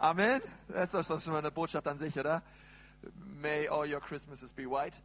Amen. 0.00 0.40
Das 0.68 0.94
ist 0.94 1.10
doch 1.10 1.20
schon 1.20 1.34
mal 1.34 1.40
eine 1.40 1.50
Botschaft 1.50 1.86
an 1.86 1.98
sich, 1.98 2.18
oder? 2.18 2.42
May 3.38 3.68
all 3.68 3.86
your 3.86 4.00
Christmases 4.00 4.50
be 4.50 4.62
white. 4.62 4.96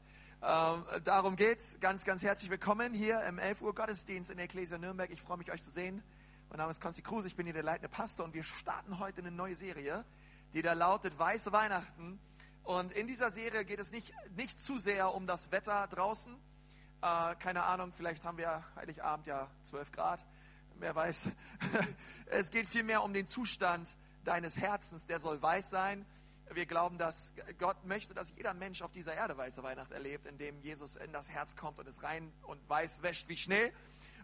Ähm, 0.42 0.86
darum 1.04 1.36
geht's. 1.36 1.78
Ganz, 1.82 2.06
ganz 2.06 2.24
herzlich 2.24 2.50
willkommen 2.50 2.94
hier 2.94 3.21
im 3.26 3.38
11 3.38 3.62
Uhr 3.62 3.76
Gottesdienst 3.76 4.31
in 4.31 4.38
der 4.38 4.46
Ecclesia 4.46 4.78
Nürnberg. 4.78 5.12
Ich 5.12 5.21
freue 5.21 5.36
mich, 5.36 5.52
euch 5.52 5.62
zu 5.62 5.70
sehen. 5.70 6.02
Mein 6.47 6.60
Name 6.60 6.71
ist 6.71 6.79
Konsti 6.79 7.02
Kruse, 7.02 7.28
ich 7.28 7.36
bin 7.36 7.46
hier 7.46 7.52
der 7.52 7.63
leitende 7.63 7.89
Pastor 7.89 8.26
und 8.26 8.34
wir 8.34 8.44
starten 8.44 8.97
heute 8.97 9.20
eine 9.20 9.31
neue 9.31 9.55
Serie, 9.55 10.05
die 10.54 10.62
da 10.62 10.71
lautet 10.71 11.20
Weiße 11.20 11.52
Weihnachten. 11.52 12.18
Und 12.64 12.93
in 12.93 13.05
dieser 13.05 13.32
Serie 13.32 13.66
geht 13.66 13.82
es 13.82 13.91
nicht, 13.91 14.14
nicht 14.38 14.62
zu 14.62 14.80
sehr 14.80 15.14
um 15.14 15.27
das 15.27 15.52
Wetter 15.52 15.88
draußen. 15.88 16.34
Äh, 17.02 17.36
keine 17.36 17.66
Ahnung, 17.66 17.91
vielleicht 17.91 18.23
haben 18.23 18.38
wir 18.38 18.64
Heiligabend 18.77 19.27
ja 19.27 19.50
12 19.64 19.91
Grad. 19.91 20.25
Wer 20.80 20.96
weiß. 20.96 21.27
es 22.27 22.50
geht 22.50 22.66
vielmehr 22.66 23.04
um 23.04 23.14
den 23.14 23.27
Zustand 23.27 23.98
deines 24.28 24.57
Herzens. 24.57 25.07
Der 25.07 25.20
soll 25.20 25.41
weiß 25.41 25.70
sein. 25.70 26.05
Wir 26.52 26.66
glauben, 26.66 26.98
dass 26.98 27.34
Gott 27.58 27.86
möchte, 27.86 28.13
dass 28.13 28.34
jeder 28.36 28.54
Mensch 28.54 28.82
auf 28.82 28.91
dieser 28.91 29.16
Erde 29.16 29.36
weiße 29.38 29.63
Weihnacht 29.63 29.91
erlebt, 29.91 30.26
indem 30.26 30.59
Jesus 30.62 30.95
in 30.95 31.12
das 31.12 31.32
Herz 31.32 31.55
kommt 31.55 31.80
und 31.80 31.88
es 31.88 32.04
rein 32.04 32.32
und 32.44 32.59
weiß 32.70 33.02
wäscht 33.02 33.27
wie 33.30 33.38
Schnee. 33.38 33.72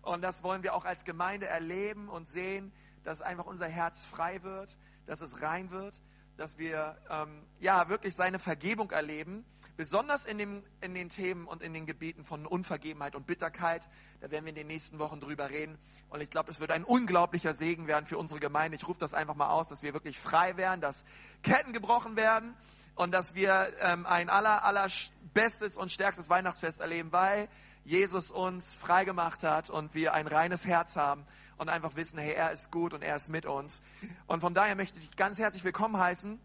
Und 0.03 0.21
das 0.21 0.43
wollen 0.43 0.61
wir 0.63 0.75
auch 0.75 0.85
als 0.85 1.03
Gemeinde 1.03 1.47
erleben 1.47 2.09
und 2.09 2.27
sehen, 2.27 2.71
dass 3.03 3.21
einfach 3.21 3.45
unser 3.45 3.67
Herz 3.67 4.05
frei 4.05 4.43
wird, 4.43 4.77
dass 5.07 5.21
es 5.21 5.41
rein 5.41 5.71
wird 5.71 6.01
dass 6.41 6.57
wir 6.57 6.97
ähm, 7.09 7.43
ja 7.59 7.87
wirklich 7.87 8.15
seine 8.15 8.39
Vergebung 8.39 8.89
erleben, 8.89 9.45
besonders 9.77 10.25
in, 10.25 10.37
dem, 10.37 10.63
in 10.81 10.93
den 10.93 11.09
Themen 11.09 11.47
und 11.47 11.61
in 11.61 11.73
den 11.73 11.85
Gebieten 11.85 12.23
von 12.23 12.45
Unvergebenheit 12.45 13.15
und 13.15 13.25
Bitterkeit. 13.25 13.87
Da 14.19 14.31
werden 14.31 14.45
wir 14.45 14.49
in 14.49 14.55
den 14.55 14.67
nächsten 14.67 14.99
Wochen 14.99 15.19
drüber 15.19 15.49
reden. 15.49 15.77
Und 16.09 16.21
ich 16.21 16.29
glaube, 16.29 16.51
es 16.51 16.59
wird 16.59 16.71
ein 16.71 16.83
unglaublicher 16.83 17.53
Segen 17.53 17.87
werden 17.87 18.05
für 18.05 18.17
unsere 18.17 18.39
Gemeinde. 18.39 18.75
Ich 18.75 18.87
rufe 18.87 18.99
das 18.99 19.13
einfach 19.13 19.35
mal 19.35 19.49
aus, 19.49 19.69
dass 19.69 19.83
wir 19.83 19.93
wirklich 19.93 20.19
frei 20.19 20.57
werden, 20.57 20.81
dass 20.81 21.05
Ketten 21.43 21.73
gebrochen 21.73 22.15
werden 22.15 22.53
und 22.95 23.11
dass 23.11 23.33
wir 23.35 23.73
ähm, 23.79 24.05
ein 24.05 24.29
aller, 24.29 24.63
aller 24.63 24.87
bestes 25.33 25.77
und 25.77 25.91
stärkstes 25.91 26.29
Weihnachtsfest 26.29 26.81
erleben, 26.81 27.11
weil 27.11 27.47
Jesus 27.83 28.31
uns 28.31 28.75
frei 28.75 29.05
gemacht 29.05 29.43
hat 29.43 29.69
und 29.69 29.95
wir 29.95 30.13
ein 30.13 30.27
reines 30.27 30.65
Herz 30.65 30.95
haben 30.95 31.25
und 31.57 31.69
einfach 31.69 31.95
wissen, 31.95 32.19
hey, 32.19 32.33
er 32.33 32.51
ist 32.51 32.71
gut 32.71 32.93
und 32.93 33.01
er 33.01 33.15
ist 33.15 33.29
mit 33.29 33.45
uns. 33.45 33.81
Und 34.27 34.41
von 34.41 34.53
daher 34.53 34.75
möchte 34.75 34.99
ich 34.99 35.07
dich 35.07 35.15
ganz 35.15 35.39
herzlich 35.39 35.63
willkommen 35.63 35.97
heißen. 35.97 36.39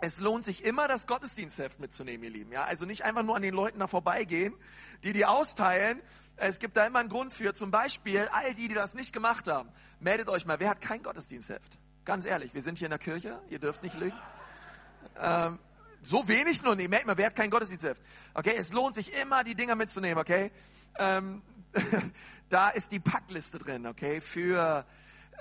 Es 0.00 0.20
lohnt 0.20 0.44
sich 0.44 0.64
immer, 0.64 0.88
das 0.88 1.06
Gottesdienstheft 1.06 1.80
mitzunehmen, 1.80 2.24
ihr 2.24 2.30
Lieben. 2.30 2.52
Ja, 2.52 2.64
also 2.64 2.84
nicht 2.84 3.04
einfach 3.04 3.22
nur 3.22 3.36
an 3.36 3.42
den 3.42 3.54
Leuten 3.54 3.78
da 3.78 3.86
vorbeigehen, 3.86 4.54
die 5.04 5.12
die 5.12 5.24
austeilen. 5.24 6.00
Es 6.36 6.58
gibt 6.58 6.76
da 6.76 6.86
immer 6.86 6.98
einen 6.98 7.08
Grund 7.08 7.32
für. 7.32 7.54
Zum 7.54 7.70
Beispiel 7.70 8.28
all 8.30 8.54
die, 8.54 8.68
die 8.68 8.74
das 8.74 8.94
nicht 8.94 9.12
gemacht 9.12 9.48
haben. 9.48 9.70
Meldet 10.00 10.28
euch 10.28 10.44
mal. 10.44 10.60
Wer 10.60 10.68
hat 10.68 10.82
kein 10.82 11.02
Gottesdienstheft? 11.02 11.78
Ganz 12.04 12.26
ehrlich, 12.26 12.52
wir 12.52 12.62
sind 12.62 12.78
hier 12.78 12.86
in 12.86 12.90
der 12.90 12.98
Kirche. 12.98 13.40
Ihr 13.48 13.58
dürft 13.58 13.82
nicht 13.82 13.96
lügen. 13.96 14.16
Ähm, 15.18 15.58
so 16.02 16.28
wenig 16.28 16.62
nur? 16.62 16.76
Nee, 16.76 16.88
merkt 16.88 17.06
mal, 17.06 17.16
wer 17.16 17.26
hat 17.26 17.34
kein 17.34 17.50
Gottesdienstheft? 17.50 18.02
Okay, 18.34 18.54
es 18.56 18.72
lohnt 18.72 18.94
sich 18.94 19.12
immer, 19.20 19.44
die 19.44 19.54
Dinger 19.54 19.74
mitzunehmen, 19.74 20.18
okay? 20.18 20.52
Ähm, 20.98 21.42
da 22.48 22.68
ist 22.68 22.92
die 22.92 23.00
Packliste 23.00 23.58
drin, 23.58 23.86
okay, 23.86 24.20
für 24.20 24.86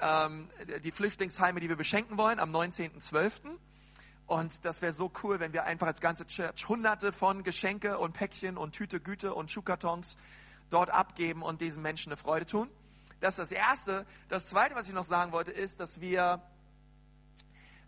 ähm, 0.02 0.50
die 0.84 0.92
Flüchtlingsheime, 0.92 1.60
die 1.60 1.70
wir 1.70 1.76
beschenken 1.76 2.18
wollen 2.18 2.40
am 2.40 2.52
19.12. 2.56 3.58
Und 4.28 4.66
das 4.66 4.82
wäre 4.82 4.94
so 4.94 5.12
cool, 5.24 5.40
wenn 5.40 5.54
wir 5.54 5.66
einfach 5.66 5.88
als 5.88 6.02
ganze 6.02 6.26
Church 6.26 6.68
hunderte 6.68 7.12
von 7.12 7.44
Geschenke 7.44 8.00
und 8.00 8.14
Päckchen 8.14 8.58
und 8.58 8.72
Tüte 8.74 9.00
Güte 9.00 9.34
und 9.34 9.52
Schuhkartons 9.52 10.18
dort 10.70 10.90
abgeben 10.90 11.44
und 11.44 11.62
diesen 11.62 11.84
Menschen 11.84 12.12
eine 12.12 12.18
Freude 12.18 12.46
tun. 12.46 12.70
Das 13.20 13.38
ist 13.38 13.52
das 13.52 13.52
Erste. 13.52 14.06
Das 14.30 14.48
Zweite, 14.48 14.76
was 14.76 14.88
ich 14.88 14.94
noch 14.94 15.06
sagen 15.06 15.32
wollte, 15.32 15.52
ist, 15.52 15.80
dass 15.80 16.02
wir 16.02 16.42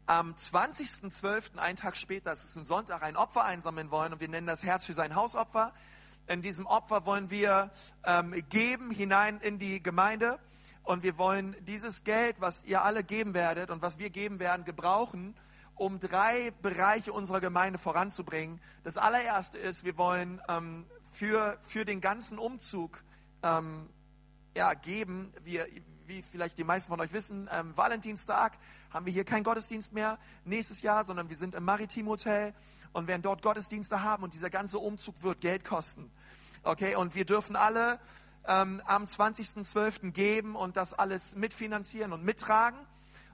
am 0.05 0.33
20.12., 0.33 1.57
einen 1.57 1.75
Tag 1.75 1.97
später, 1.97 2.29
das 2.29 2.45
ist 2.45 2.55
ein 2.55 2.65
Sonntag, 2.65 3.03
ein 3.03 3.17
Opfer 3.17 3.43
einsammeln 3.43 3.91
wollen 3.91 4.13
und 4.13 4.21
wir 4.21 4.29
nennen 4.29 4.47
das 4.47 4.63
Herz 4.63 4.85
für 4.85 4.93
sein 4.93 5.15
Hausopfer. 5.15 5.73
In 6.27 6.41
diesem 6.41 6.65
Opfer 6.65 7.05
wollen 7.05 7.29
wir 7.29 7.71
ähm, 8.05 8.33
geben 8.49 8.91
hinein 8.91 9.39
in 9.41 9.59
die 9.59 9.81
Gemeinde 9.81 10.39
und 10.83 11.03
wir 11.03 11.17
wollen 11.17 11.55
dieses 11.65 12.03
Geld, 12.03 12.39
was 12.39 12.63
ihr 12.63 12.83
alle 12.83 13.03
geben 13.03 13.33
werdet 13.33 13.69
und 13.69 13.81
was 13.81 13.97
wir 13.99 14.09
geben 14.09 14.39
werden, 14.39 14.63
gebrauchen, 14.63 15.35
um 15.77 15.99
drei 15.99 16.51
Bereiche 16.61 17.13
unserer 17.13 17.39
Gemeinde 17.39 17.79
voranzubringen. 17.79 18.59
Das 18.83 18.97
allererste 18.97 19.57
ist, 19.57 19.83
wir 19.83 19.97
wollen 19.97 20.41
ähm, 20.49 20.85
für, 21.11 21.57
für 21.61 21.85
den 21.85 22.01
ganzen 22.01 22.39
Umzug 22.39 23.03
ähm, 23.43 23.89
ja, 24.55 24.73
geben. 24.73 25.33
Wir, 25.43 25.67
wie 26.07 26.21
vielleicht 26.21 26.57
die 26.57 26.63
meisten 26.63 26.89
von 26.89 26.99
euch 26.99 27.13
wissen, 27.13 27.49
ähm, 27.51 27.75
Valentinstag 27.75 28.57
haben 28.89 29.05
wir 29.05 29.13
hier 29.13 29.25
keinen 29.25 29.43
Gottesdienst 29.43 29.93
mehr 29.93 30.17
nächstes 30.45 30.81
Jahr, 30.81 31.03
sondern 31.03 31.29
wir 31.29 31.35
sind 31.35 31.53
im 31.53 31.63
Maritim 31.63 32.07
Hotel 32.07 32.53
und 32.93 33.07
werden 33.07 33.21
dort 33.21 33.41
Gottesdienste 33.41 34.01
haben 34.01 34.23
und 34.23 34.33
dieser 34.33 34.49
ganze 34.49 34.79
Umzug 34.79 35.21
wird 35.21 35.41
Geld 35.41 35.63
kosten. 35.63 36.11
Okay, 36.63 36.95
und 36.95 37.13
wir 37.13 37.25
dürfen 37.25 37.55
alle 37.55 37.99
ähm, 38.47 38.81
am 38.85 39.03
20.12. 39.03 40.11
geben 40.11 40.55
und 40.55 40.77
das 40.77 40.93
alles 40.93 41.35
mitfinanzieren 41.35 42.13
und 42.13 42.23
mittragen. 42.23 42.79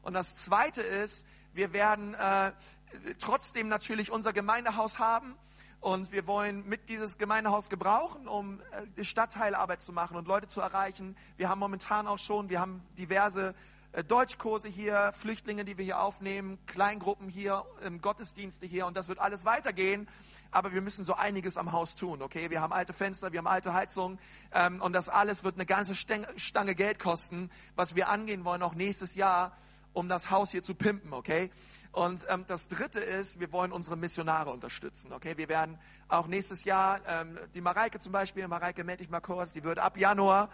Und 0.01 0.13
das 0.13 0.35
Zweite 0.35 0.81
ist, 0.81 1.25
wir 1.53 1.71
werden 1.71 2.15
äh, 2.15 2.51
trotzdem 3.19 3.67
natürlich 3.67 4.11
unser 4.11 4.33
Gemeindehaus 4.33 4.99
haben 4.99 5.35
und 5.81 6.11
wir 6.11 6.25
wollen 6.25 6.67
mit 6.67 6.89
dieses 6.89 7.17
Gemeindehaus 7.17 7.69
gebrauchen, 7.69 8.27
um 8.27 8.59
äh, 8.97 9.03
Stadtteilarbeit 9.03 9.81
zu 9.81 9.93
machen 9.93 10.17
und 10.17 10.27
Leute 10.27 10.47
zu 10.47 10.61
erreichen. 10.61 11.15
Wir 11.37 11.49
haben 11.49 11.59
momentan 11.59 12.07
auch 12.07 12.19
schon, 12.19 12.49
wir 12.49 12.59
haben 12.59 12.81
diverse 12.97 13.53
äh, 13.91 14.03
Deutschkurse 14.03 14.67
hier, 14.67 15.11
Flüchtlinge, 15.13 15.63
die 15.63 15.77
wir 15.77 15.85
hier 15.85 15.99
aufnehmen, 15.99 16.57
Kleingruppen 16.65 17.29
hier, 17.29 17.63
Gottesdienste 18.01 18.65
hier 18.65 18.87
und 18.87 18.97
das 18.97 19.07
wird 19.07 19.19
alles 19.19 19.45
weitergehen. 19.45 20.07
Aber 20.49 20.71
wir 20.71 20.81
müssen 20.81 21.03
so 21.03 21.15
einiges 21.15 21.57
am 21.57 21.71
Haus 21.71 21.95
tun, 21.95 22.21
okay? 22.21 22.51
Wir 22.51 22.61
haben 22.61 22.73
alte 22.73 22.93
Fenster, 22.93 23.31
wir 23.31 23.39
haben 23.39 23.47
alte 23.47 23.73
Heizungen 23.73 24.19
ähm, 24.53 24.81
und 24.81 24.93
das 24.93 25.09
alles 25.09 25.43
wird 25.43 25.55
eine 25.55 25.65
ganze 25.65 25.95
Stange 25.95 26.75
Geld 26.75 26.99
kosten, 26.99 27.51
was 27.75 27.95
wir 27.95 28.09
angehen 28.09 28.45
wollen, 28.45 28.61
auch 28.61 28.75
nächstes 28.75 29.15
Jahr, 29.15 29.55
um 29.93 30.09
das 30.09 30.31
Haus 30.31 30.51
hier 30.51 30.63
zu 30.63 30.75
pimpen, 30.75 31.13
okay? 31.13 31.51
Und 31.91 32.25
ähm, 32.29 32.45
das 32.47 32.67
Dritte 32.67 32.99
ist, 32.99 33.39
wir 33.39 33.51
wollen 33.51 33.71
unsere 33.71 33.95
Missionare 33.95 34.49
unterstützen. 34.49 35.13
Okay, 35.13 35.37
wir 35.37 35.47
werden 35.47 35.77
auch 36.07 36.25
nächstes 36.25 36.63
Jahr 36.63 36.99
ähm, 37.07 37.37
die 37.53 37.61
Mareike 37.61 37.99
zum 37.99 38.11
Beispiel, 38.11 38.47
Mareike 38.47 38.83
melde 38.83 39.03
ich 39.03 39.09
mal 39.09 39.21
kurz, 39.21 39.53
die 39.53 39.63
wird 39.63 39.77
ab 39.77 39.97
Januar, 39.97 40.49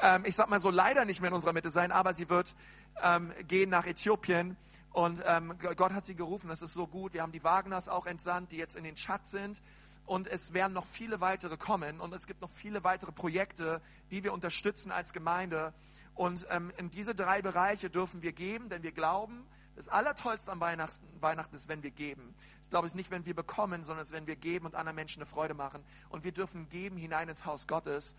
ähm, 0.00 0.22
ich 0.24 0.36
sag 0.36 0.48
mal 0.48 0.60
so 0.60 0.70
leider 0.70 1.04
nicht 1.04 1.20
mehr 1.20 1.28
in 1.28 1.34
unserer 1.34 1.52
Mitte 1.52 1.70
sein, 1.70 1.90
aber 1.90 2.14
sie 2.14 2.28
wird 2.28 2.54
ähm, 3.02 3.32
gehen 3.48 3.70
nach 3.70 3.86
Äthiopien. 3.86 4.56
Und 4.92 5.22
ähm, 5.26 5.54
Gott 5.76 5.92
hat 5.92 6.06
sie 6.06 6.14
gerufen, 6.14 6.48
das 6.48 6.62
ist 6.62 6.72
so 6.72 6.86
gut. 6.86 7.12
Wir 7.12 7.20
haben 7.20 7.32
die 7.32 7.44
Wagners 7.44 7.88
auch 7.88 8.06
entsandt, 8.06 8.52
die 8.52 8.56
jetzt 8.56 8.76
in 8.76 8.84
den 8.84 8.94
Chat 8.94 9.26
sind. 9.26 9.60
Und 10.06 10.26
es 10.26 10.54
werden 10.54 10.72
noch 10.72 10.86
viele 10.86 11.20
weitere 11.20 11.58
kommen. 11.58 12.00
Und 12.00 12.14
es 12.14 12.26
gibt 12.26 12.40
noch 12.40 12.50
viele 12.50 12.82
weitere 12.82 13.12
Projekte, 13.12 13.82
die 14.10 14.24
wir 14.24 14.32
unterstützen 14.32 14.92
als 14.92 15.12
Gemeinde. 15.12 15.74
Und 16.16 16.46
ähm, 16.50 16.72
in 16.78 16.90
diese 16.90 17.14
drei 17.14 17.42
Bereiche 17.42 17.90
dürfen 17.90 18.22
wir 18.22 18.32
geben, 18.32 18.68
denn 18.68 18.82
wir 18.82 18.92
glauben, 18.92 19.46
das 19.76 19.88
Allertollste 19.88 20.50
am 20.50 20.60
Weihnachten, 20.60 21.06
Weihnachten 21.20 21.54
ist, 21.54 21.68
wenn 21.68 21.82
wir 21.82 21.90
geben. 21.90 22.34
Ich 22.62 22.70
glaube, 22.70 22.86
es 22.86 22.92
ist 22.92 22.96
nicht, 22.96 23.10
wenn 23.10 23.26
wir 23.26 23.34
bekommen, 23.34 23.84
sondern 23.84 24.02
es 24.02 24.08
ist, 24.08 24.14
wenn 24.14 24.26
wir 24.26 24.36
geben 24.36 24.64
und 24.64 24.74
anderen 24.74 24.96
Menschen 24.96 25.20
eine 25.20 25.26
Freude 25.26 25.52
machen. 25.52 25.84
Und 26.08 26.24
wir 26.24 26.32
dürfen 26.32 26.68
geben 26.70 26.96
hinein 26.96 27.28
ins 27.28 27.44
Haus 27.44 27.66
Gottes. 27.66 28.16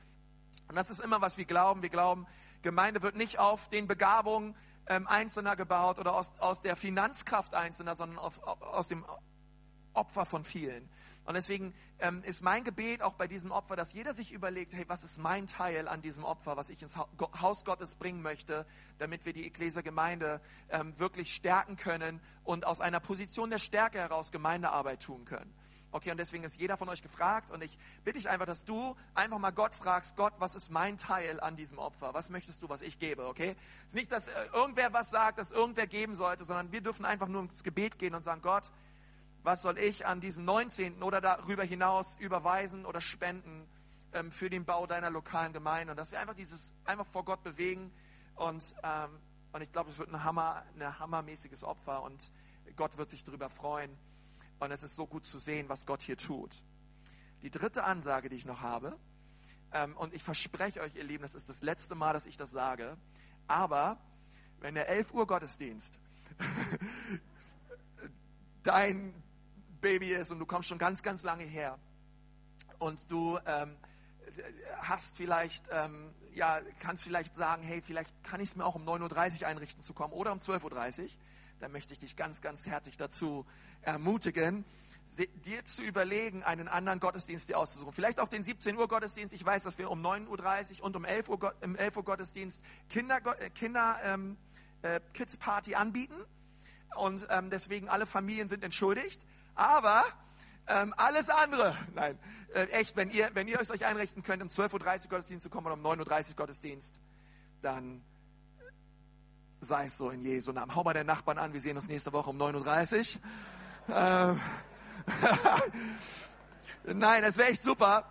Und 0.67 0.75
das 0.75 0.91
ist 0.91 0.99
immer, 0.99 1.21
was 1.21 1.37
wir 1.37 1.45
glauben. 1.45 1.81
Wir 1.81 1.89
glauben, 1.89 2.27
Gemeinde 2.61 3.01
wird 3.01 3.15
nicht 3.15 3.39
auf 3.39 3.67
den 3.69 3.87
Begabungen 3.87 4.55
ähm, 4.85 5.07
Einzelner 5.07 5.55
gebaut 5.55 5.97
oder 5.97 6.13
aus, 6.13 6.31
aus 6.37 6.61
der 6.61 6.75
Finanzkraft 6.75 7.55
Einzelner, 7.55 7.95
sondern 7.95 8.19
auf, 8.19 8.41
aus 8.43 8.87
dem 8.87 9.03
Opfer 9.93 10.25
von 10.25 10.43
vielen. 10.43 10.87
Und 11.27 11.33
deswegen 11.33 11.73
ähm, 11.99 12.23
ist 12.23 12.41
mein 12.41 12.63
Gebet 12.63 13.01
auch 13.01 13.15
bei 13.15 13.27
diesem 13.27 13.51
Opfer, 13.51 13.75
dass 13.75 13.91
jeder 13.91 14.13
sich 14.13 14.31
überlegt, 14.31 14.73
hey, 14.73 14.85
was 14.87 15.03
ist 15.03 15.17
mein 15.17 15.45
Teil 15.45 15.89
an 15.89 16.01
diesem 16.01 16.23
Opfer, 16.23 16.55
was 16.55 16.69
ich 16.69 16.81
ins 16.81 16.95
Haus 16.95 17.65
Gottes 17.65 17.95
bringen 17.95 18.21
möchte, 18.21 18.65
damit 18.97 19.25
wir 19.25 19.33
die 19.33 19.45
Ekklesia 19.45 19.81
Gemeinde 19.81 20.39
ähm, 20.69 20.97
wirklich 20.97 21.35
stärken 21.35 21.75
können 21.75 22.21
und 22.45 22.65
aus 22.65 22.79
einer 22.79 23.01
Position 23.01 23.49
der 23.49 23.59
Stärke 23.59 23.99
heraus 23.99 24.31
Gemeindearbeit 24.31 25.03
tun 25.03 25.25
können. 25.25 25.53
Okay, 25.91 26.11
und 26.11 26.17
deswegen 26.17 26.45
ist 26.45 26.57
jeder 26.59 26.77
von 26.77 26.87
euch 26.89 27.01
gefragt 27.01 27.51
und 27.51 27.61
ich 27.61 27.77
bitte 28.05 28.19
dich 28.19 28.29
einfach, 28.29 28.45
dass 28.45 28.63
du 28.63 28.95
einfach 29.13 29.37
mal 29.37 29.51
Gott 29.51 29.75
fragst, 29.75 30.15
Gott, 30.15 30.33
was 30.37 30.55
ist 30.55 30.69
mein 30.69 30.97
Teil 30.97 31.39
an 31.41 31.57
diesem 31.57 31.77
Opfer? 31.77 32.13
Was 32.13 32.29
möchtest 32.29 32.61
du, 32.61 32.69
was 32.69 32.81
ich 32.81 32.99
gebe, 32.99 33.25
okay? 33.25 33.55
Es 33.81 33.87
ist 33.87 33.95
nicht, 33.95 34.11
dass 34.11 34.27
äh, 34.27 34.31
irgendwer 34.53 34.93
was 34.93 35.09
sagt, 35.09 35.39
dass 35.39 35.51
irgendwer 35.51 35.87
geben 35.87 36.15
sollte, 36.15 36.45
sondern 36.45 36.71
wir 36.71 36.81
dürfen 36.81 37.05
einfach 37.05 37.27
nur 37.27 37.41
ins 37.41 37.63
Gebet 37.63 37.99
gehen 37.99 38.15
und 38.15 38.21
sagen, 38.21 38.41
Gott, 38.41 38.71
was 39.47 39.61
soll 39.61 39.77
ich 39.77 40.05
an 40.05 40.19
diesem 40.19 40.43
19. 40.43 41.01
oder 41.01 41.21
darüber 41.21 41.63
hinaus 41.63 42.17
überweisen 42.17 42.85
oder 42.85 42.99
spenden 42.99 43.65
ähm, 44.11 44.29
für 44.29 44.49
den 44.49 44.65
Bau 44.65 44.85
deiner 44.85 45.09
lokalen 45.09 45.53
Gemeinde. 45.53 45.91
Und 45.91 45.97
dass 45.97 46.11
wir 46.11 46.19
einfach 46.19 46.35
dieses 46.35 46.73
einfach 46.83 47.07
vor 47.07 47.23
Gott 47.23 47.43
bewegen. 47.43 47.89
Und, 48.35 48.75
ähm, 48.83 49.09
und 49.53 49.61
ich 49.61 49.71
glaube, 49.71 49.89
es 49.89 49.99
wird 49.99 50.09
ein 50.09 50.25
Hammer, 50.25 50.65
ein 50.77 50.99
hammermäßiges 50.99 51.63
Opfer 51.63 52.03
und 52.03 52.33
Gott 52.75 52.97
wird 52.97 53.09
sich 53.09 53.23
darüber 53.23 53.49
freuen. 53.49 53.97
Und 54.59 54.71
es 54.71 54.83
ist 54.83 54.95
so 54.95 55.07
gut 55.07 55.25
zu 55.25 55.39
sehen, 55.39 55.69
was 55.69 55.85
Gott 55.85 56.01
hier 56.01 56.17
tut. 56.17 56.53
Die 57.41 57.49
dritte 57.49 57.85
Ansage, 57.85 58.27
die 58.27 58.35
ich 58.35 58.45
noch 58.45 58.59
habe, 58.59 58.99
ähm, 59.71 59.95
und 59.95 60.13
ich 60.13 60.23
verspreche 60.23 60.81
euch, 60.81 60.97
ihr 60.97 61.05
Lieben, 61.05 61.21
das 61.21 61.35
ist 61.35 61.47
das 61.47 61.61
letzte 61.61 61.95
Mal, 61.95 62.11
dass 62.11 62.27
ich 62.27 62.35
das 62.35 62.51
sage, 62.51 62.97
aber 63.47 63.97
wenn 64.59 64.75
der 64.75 64.89
11 64.89 65.13
Uhr 65.13 65.25
Gottesdienst 65.25 66.01
dein 68.63 69.23
Baby 69.81 70.13
ist 70.13 70.31
und 70.31 70.39
du 70.39 70.45
kommst 70.45 70.69
schon 70.69 70.77
ganz, 70.77 71.03
ganz 71.03 71.23
lange 71.23 71.43
her 71.43 71.77
und 72.79 73.09
du 73.11 73.39
ähm, 73.45 73.75
hast 74.79 75.15
vielleicht, 75.15 75.69
ähm, 75.71 76.13
ja, 76.33 76.59
kannst 76.79 77.03
vielleicht 77.03 77.35
sagen, 77.35 77.63
hey, 77.63 77.81
vielleicht 77.81 78.23
kann 78.23 78.39
ich 78.39 78.49
es 78.49 78.55
mir 78.55 78.65
auch 78.65 78.75
um 78.75 78.87
9.30 78.87 79.41
Uhr 79.41 79.47
einrichten 79.47 79.81
zu 79.81 79.93
kommen 79.93 80.13
oder 80.13 80.31
um 80.31 80.39
12.30 80.39 81.01
Uhr, 81.01 81.09
dann 81.59 81.71
möchte 81.71 81.93
ich 81.93 81.99
dich 81.99 82.15
ganz, 82.15 82.41
ganz 82.41 82.65
herzlich 82.65 82.97
dazu 82.97 83.45
ermutigen, 83.81 84.65
dir 85.45 85.63
zu 85.65 85.83
überlegen, 85.83 86.43
einen 86.43 86.67
anderen 86.67 86.99
Gottesdienst 86.99 87.49
dir 87.49 87.57
auszusuchen. 87.57 87.93
Vielleicht 87.93 88.19
auch 88.19 88.27
den 88.27 88.43
17 88.43 88.77
Uhr 88.77 88.87
Gottesdienst. 88.87 89.33
Ich 89.33 89.43
weiß, 89.43 89.63
dass 89.63 89.77
wir 89.77 89.89
um 89.89 90.05
9.30 90.05 90.79
Uhr 90.79 90.85
und 90.85 90.95
um 90.95 91.05
11 91.05 91.29
Uhr, 91.29 91.55
im 91.61 91.75
11 91.75 91.97
Uhr 91.97 92.03
Gottesdienst 92.03 92.63
Kinder, 92.89 93.19
äh, 93.39 93.49
Kinder 93.49 93.99
ähm, 94.03 94.37
äh, 94.81 94.99
Kids 95.13 95.37
Party 95.37 95.75
anbieten. 95.75 96.15
Und 96.95 97.27
ähm, 97.29 97.49
deswegen 97.49 97.89
alle 97.89 98.05
Familien 98.05 98.49
sind 98.49 98.63
entschuldigt. 98.63 99.25
Aber 99.57 100.03
ähm, 100.67 100.93
alles 100.97 101.29
andere, 101.29 101.75
nein, 101.95 102.17
äh, 102.53 102.65
echt, 102.67 102.95
wenn 102.95 103.09
ihr, 103.09 103.31
wenn 103.33 103.47
ihr 103.47 103.59
euch 103.59 103.85
einrichten 103.85 104.21
könnt, 104.21 104.43
um 104.43 104.49
12.30 104.49 105.03
Uhr 105.03 105.09
Gottesdienst 105.09 105.43
zu 105.43 105.49
kommen 105.49 105.65
oder 105.65 105.75
um 105.75 105.85
9.30 105.85 106.29
Uhr 106.29 106.35
Gottesdienst, 106.35 106.99
dann 107.63 108.03
sei 109.59 109.87
es 109.87 109.97
so 109.97 110.11
in 110.11 110.21
Jesu 110.21 110.51
Namen. 110.51 110.75
Hau 110.75 110.83
mal 110.83 110.93
den 110.93 111.07
Nachbarn 111.07 111.39
an, 111.39 111.53
wir 111.53 111.59
sehen 111.59 111.75
uns 111.75 111.87
nächste 111.87 112.13
Woche 112.13 112.29
um 112.29 112.39
9.30 112.39 113.17
Uhr. 113.87 113.95
Ähm, 113.95 114.41
nein, 116.99 117.23
es 117.23 117.37
wäre 117.37 117.49
echt 117.49 117.63
super, 117.63 118.05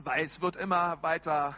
weil 0.00 0.22
es 0.22 0.42
wird 0.42 0.56
immer 0.56 1.02
weiter 1.02 1.56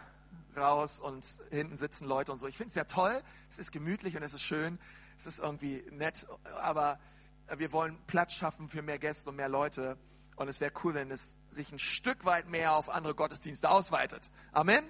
raus 0.57 1.01
und 1.01 1.27
hinten 1.51 1.77
sitzen 1.77 2.07
Leute 2.07 2.31
und 2.31 2.39
so. 2.39 2.47
Ich 2.47 2.57
finde 2.57 2.69
es 2.69 2.77
ja 2.77 2.85
toll, 2.85 3.21
es 3.51 3.59
ist 3.59 3.73
gemütlich 3.73 4.17
und 4.17 4.23
es 4.23 4.35
ist 4.35 4.43
schön, 4.43 4.79
es 5.19 5.27
ist 5.27 5.41
irgendwie 5.41 5.83
nett, 5.91 6.29
aber 6.63 7.01
wir 7.57 7.73
wollen 7.73 7.99
Platz 8.07 8.33
schaffen 8.33 8.69
für 8.69 8.83
mehr 8.83 8.99
Gäste 8.99 9.31
und 9.31 9.37
mehr 9.37 9.49
Leute. 9.49 9.99
Und 10.37 10.49
es 10.49 10.61
wäre 10.61 10.73
cool, 10.85 10.95
wenn 10.95 11.11
es 11.11 11.39
sich 11.49 11.73
ein 11.73 11.79
Stück 11.79 12.25
weit 12.25 12.49
mehr 12.49 12.75
auf 12.75 12.91
andere 12.91 13.15
Gottesdienste 13.15 13.71
ausweitet. 13.71 14.31
Amen? 14.53 14.85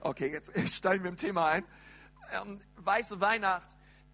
Okay, 0.00 0.30
jetzt 0.30 0.52
steigen 0.68 1.04
wir 1.04 1.10
im 1.10 1.16
Thema 1.16 1.46
ein. 1.46 1.64
Ähm, 2.32 2.60
Weiße 2.76 3.20
Weihnacht 3.20 3.68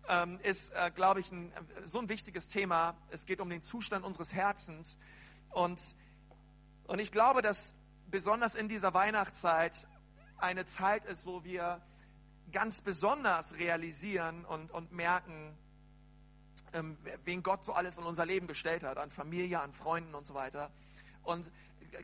ähm, 0.09 0.39
ist, 0.43 0.71
äh, 0.71 0.91
glaube 0.95 1.21
ich, 1.21 1.33
ein, 1.33 1.53
so 1.85 1.99
ein 1.99 2.09
wichtiges 2.09 2.49
Thema. 2.49 2.97
Es 3.11 3.27
geht 3.27 3.41
um 3.41 3.51
den 3.51 3.63
Zustand 3.63 4.05
unseres 4.05 4.33
Herzens. 4.35 4.99
Und, 5.51 5.97
und 6.85 6.99
ich 6.99 7.11
glaube, 7.11 7.43
dass 7.43 7.75
besonders 8.11 8.55
in 8.55 8.69
dieser 8.69 8.95
Weihnachtszeit 8.95 9.89
eine 10.39 10.65
Zeit 10.65 11.05
ist, 11.05 11.27
wo 11.27 11.43
wir 11.45 11.83
ganz 12.53 12.81
besonders 12.81 13.55
realisieren 13.57 14.45
und, 14.45 14.71
und 14.71 14.93
merken, 14.93 15.57
ähm, 16.73 16.97
wen 17.25 17.43
Gott 17.43 17.65
so 17.65 17.73
alles 17.73 17.99
in 17.99 18.05
unser 18.05 18.27
Leben 18.27 18.47
gestellt 18.47 18.83
hat, 18.85 18.99
an 18.99 19.11
Familie, 19.11 19.61
an 19.61 19.73
Freunden 19.73 20.15
und 20.15 20.27
so 20.27 20.35
weiter. 20.35 20.71
Und 21.23 21.49
äh, 21.93 22.03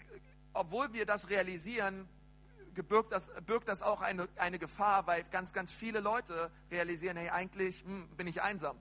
obwohl 0.52 0.92
wir 0.92 1.06
das 1.06 1.28
realisieren, 1.28 2.08
birgt 2.82 3.12
das, 3.12 3.30
birgt 3.46 3.68
das 3.68 3.82
auch 3.82 4.00
eine, 4.00 4.28
eine 4.36 4.58
Gefahr, 4.58 5.06
weil 5.06 5.24
ganz, 5.24 5.52
ganz 5.52 5.72
viele 5.72 6.00
Leute 6.00 6.50
realisieren, 6.70 7.16
hey, 7.16 7.30
eigentlich 7.30 7.82
hm, 7.84 8.08
bin 8.16 8.26
ich 8.26 8.42
einsam 8.42 8.76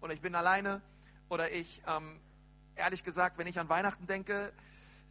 oder 0.00 0.12
ich 0.12 0.20
bin 0.20 0.34
alleine 0.34 0.80
oder 1.28 1.50
ich, 1.50 1.82
ähm, 1.86 2.20
ehrlich 2.76 3.04
gesagt, 3.04 3.38
wenn 3.38 3.46
ich 3.46 3.58
an 3.58 3.68
Weihnachten 3.68 4.06
denke, 4.06 4.52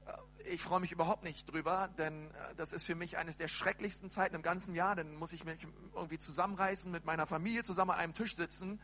äh, 0.05 0.49
ich 0.49 0.61
freue 0.61 0.79
mich 0.79 0.91
überhaupt 0.91 1.23
nicht 1.23 1.51
drüber, 1.51 1.89
denn 1.97 2.31
äh, 2.31 2.55
das 2.55 2.73
ist 2.73 2.83
für 2.83 2.95
mich 2.95 3.17
eines 3.17 3.37
der 3.37 3.47
schrecklichsten 3.47 4.09
Zeiten 4.09 4.35
im 4.35 4.41
ganzen 4.41 4.75
Jahr. 4.75 4.95
Dann 4.95 5.15
muss 5.15 5.33
ich 5.33 5.43
mich 5.43 5.67
irgendwie 5.93 6.19
zusammenreißen, 6.19 6.91
mit 6.91 7.05
meiner 7.05 7.27
Familie 7.27 7.63
zusammen 7.63 7.91
an 7.91 7.99
einem 7.99 8.13
Tisch 8.13 8.35
sitzen 8.35 8.79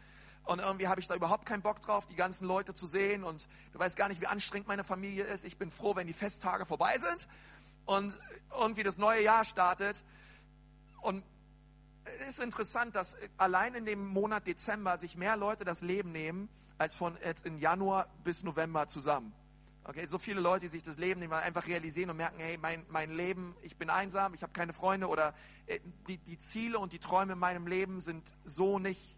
und 0.46 0.60
irgendwie 0.60 0.88
habe 0.88 1.00
ich 1.00 1.08
da 1.08 1.16
überhaupt 1.16 1.46
keinen 1.46 1.62
Bock 1.62 1.82
drauf, 1.82 2.06
die 2.06 2.16
ganzen 2.16 2.46
Leute 2.48 2.74
zu 2.74 2.86
sehen. 2.86 3.24
Und 3.24 3.48
du 3.72 3.80
weißt 3.80 3.96
gar 3.96 4.10
nicht, 4.10 4.20
wie 4.22 4.28
anstrengend 4.28 4.68
meine 4.68 4.84
Familie 4.84 5.24
ist. 5.24 5.46
Ich 5.46 5.58
bin 5.58 5.72
froh, 5.72 5.96
wenn 5.96 6.08
die 6.08 6.14
Festtage 6.14 6.66
vorbei 6.66 6.98
sind 6.98 7.28
und 7.86 8.20
irgendwie 8.52 8.84
das 8.84 8.98
neue 8.98 9.24
Jahr 9.24 9.46
startet. 9.46 10.04
Und 11.02 11.24
es 12.20 12.28
ist 12.28 12.40
interessant, 12.40 12.96
dass 12.96 13.18
allein 13.38 13.76
in 13.76 13.86
dem 13.86 14.06
Monat 14.06 14.46
Dezember 14.46 14.98
sich 14.98 15.16
mehr 15.16 15.38
Leute 15.38 15.64
das 15.64 15.82
Leben 15.82 16.12
nehmen, 16.12 16.50
als 16.78 16.96
von 16.96 17.18
jetzt 17.24 17.46
in 17.46 17.58
Januar 17.58 18.08
bis 18.24 18.44
November 18.44 18.88
zusammen. 18.88 19.34
Okay, 19.86 20.06
so 20.06 20.18
viele 20.18 20.40
Leute, 20.40 20.62
die 20.62 20.70
sich 20.70 20.84
das 20.84 20.98
Leben 20.98 21.20
nehmen, 21.20 21.34
einfach 21.34 21.68
realisieren 21.68 22.10
und 22.10 22.18
merken, 22.18 22.40
hey, 22.40 22.58
mein, 22.58 22.86
mein 22.90 23.12
Leben, 23.12 23.54
ich 23.62 23.78
bin 23.78 23.90
einsam, 23.90 24.34
ich 24.34 24.42
habe 24.42 24.54
keine 24.54 24.72
Freunde 24.72 25.08
oder 25.08 25.34
äh, 25.68 25.80
die, 26.08 26.18
die 26.18 26.38
Ziele 26.38 26.80
und 26.80 26.94
die 26.94 27.00
Träume 27.00 27.34
in 27.34 27.40
meinem 27.40 27.68
Leben 27.68 28.00
sind 28.00 28.34
so 28.46 28.80
nicht 28.80 29.18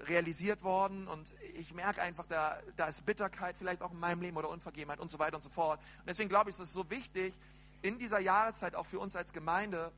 realisiert 0.00 0.62
worden 0.62 1.08
und 1.08 1.34
ich 1.54 1.74
merke 1.74 2.00
einfach, 2.00 2.26
da, 2.26 2.58
da 2.76 2.86
ist 2.86 3.04
Bitterkeit 3.04 3.56
vielleicht 3.56 3.82
auch 3.82 3.92
in 3.92 3.98
meinem 3.98 4.20
Leben 4.20 4.36
oder 4.36 4.48
Unvergebenheit 4.48 5.00
und 5.00 5.10
so 5.10 5.18
weiter 5.18 5.36
und 5.36 5.42
so 5.42 5.50
fort. 5.50 5.80
Und 6.00 6.08
deswegen 6.08 6.28
glaube 6.28 6.50
ich, 6.50 6.56
ist 6.56 6.60
es 6.60 6.72
so 6.72 6.88
wichtig, 6.90 7.34
in 7.82 7.98
dieser 7.98 8.20
Jahreszeit 8.20 8.74
auch 8.74 8.86
für 8.86 9.00
uns 9.00 9.16
als 9.16 9.32
Gemeinde, 9.32 9.92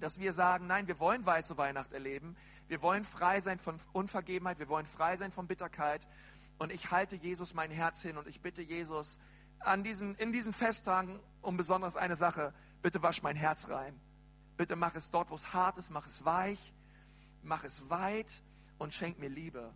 dass 0.00 0.18
wir 0.18 0.32
sagen, 0.32 0.66
nein, 0.66 0.86
wir 0.86 0.98
wollen 0.98 1.24
weiße 1.24 1.56
Weihnacht 1.56 1.92
erleben, 1.92 2.36
wir 2.68 2.82
wollen 2.82 3.04
frei 3.04 3.40
sein 3.40 3.58
von 3.58 3.78
Unvergebenheit, 3.92 4.58
wir 4.58 4.68
wollen 4.68 4.86
frei 4.86 5.16
sein 5.16 5.30
von 5.30 5.46
Bitterkeit 5.46 6.08
und 6.58 6.72
ich 6.72 6.90
halte 6.90 7.16
Jesus 7.16 7.54
mein 7.54 7.70
Herz 7.70 8.02
hin 8.02 8.16
und 8.16 8.26
ich 8.26 8.40
bitte 8.40 8.62
Jesus 8.62 9.20
an 9.60 9.84
diesen, 9.84 10.14
in 10.16 10.32
diesen 10.32 10.52
Festtagen 10.52 11.20
um 11.40 11.56
besonders 11.56 11.96
eine 11.96 12.16
Sache, 12.16 12.52
bitte 12.82 13.02
wasch 13.02 13.22
mein 13.22 13.36
Herz 13.36 13.68
rein. 13.68 13.98
Bitte 14.56 14.76
mach 14.76 14.94
es 14.94 15.10
dort, 15.10 15.30
wo 15.30 15.34
es 15.34 15.52
hart 15.52 15.78
ist, 15.78 15.90
mach 15.90 16.06
es 16.06 16.24
weich, 16.24 16.72
mach 17.42 17.64
es 17.64 17.90
weit 17.90 18.42
und 18.84 18.92
schenkt 18.92 19.18
mir 19.18 19.30
Liebe. 19.30 19.72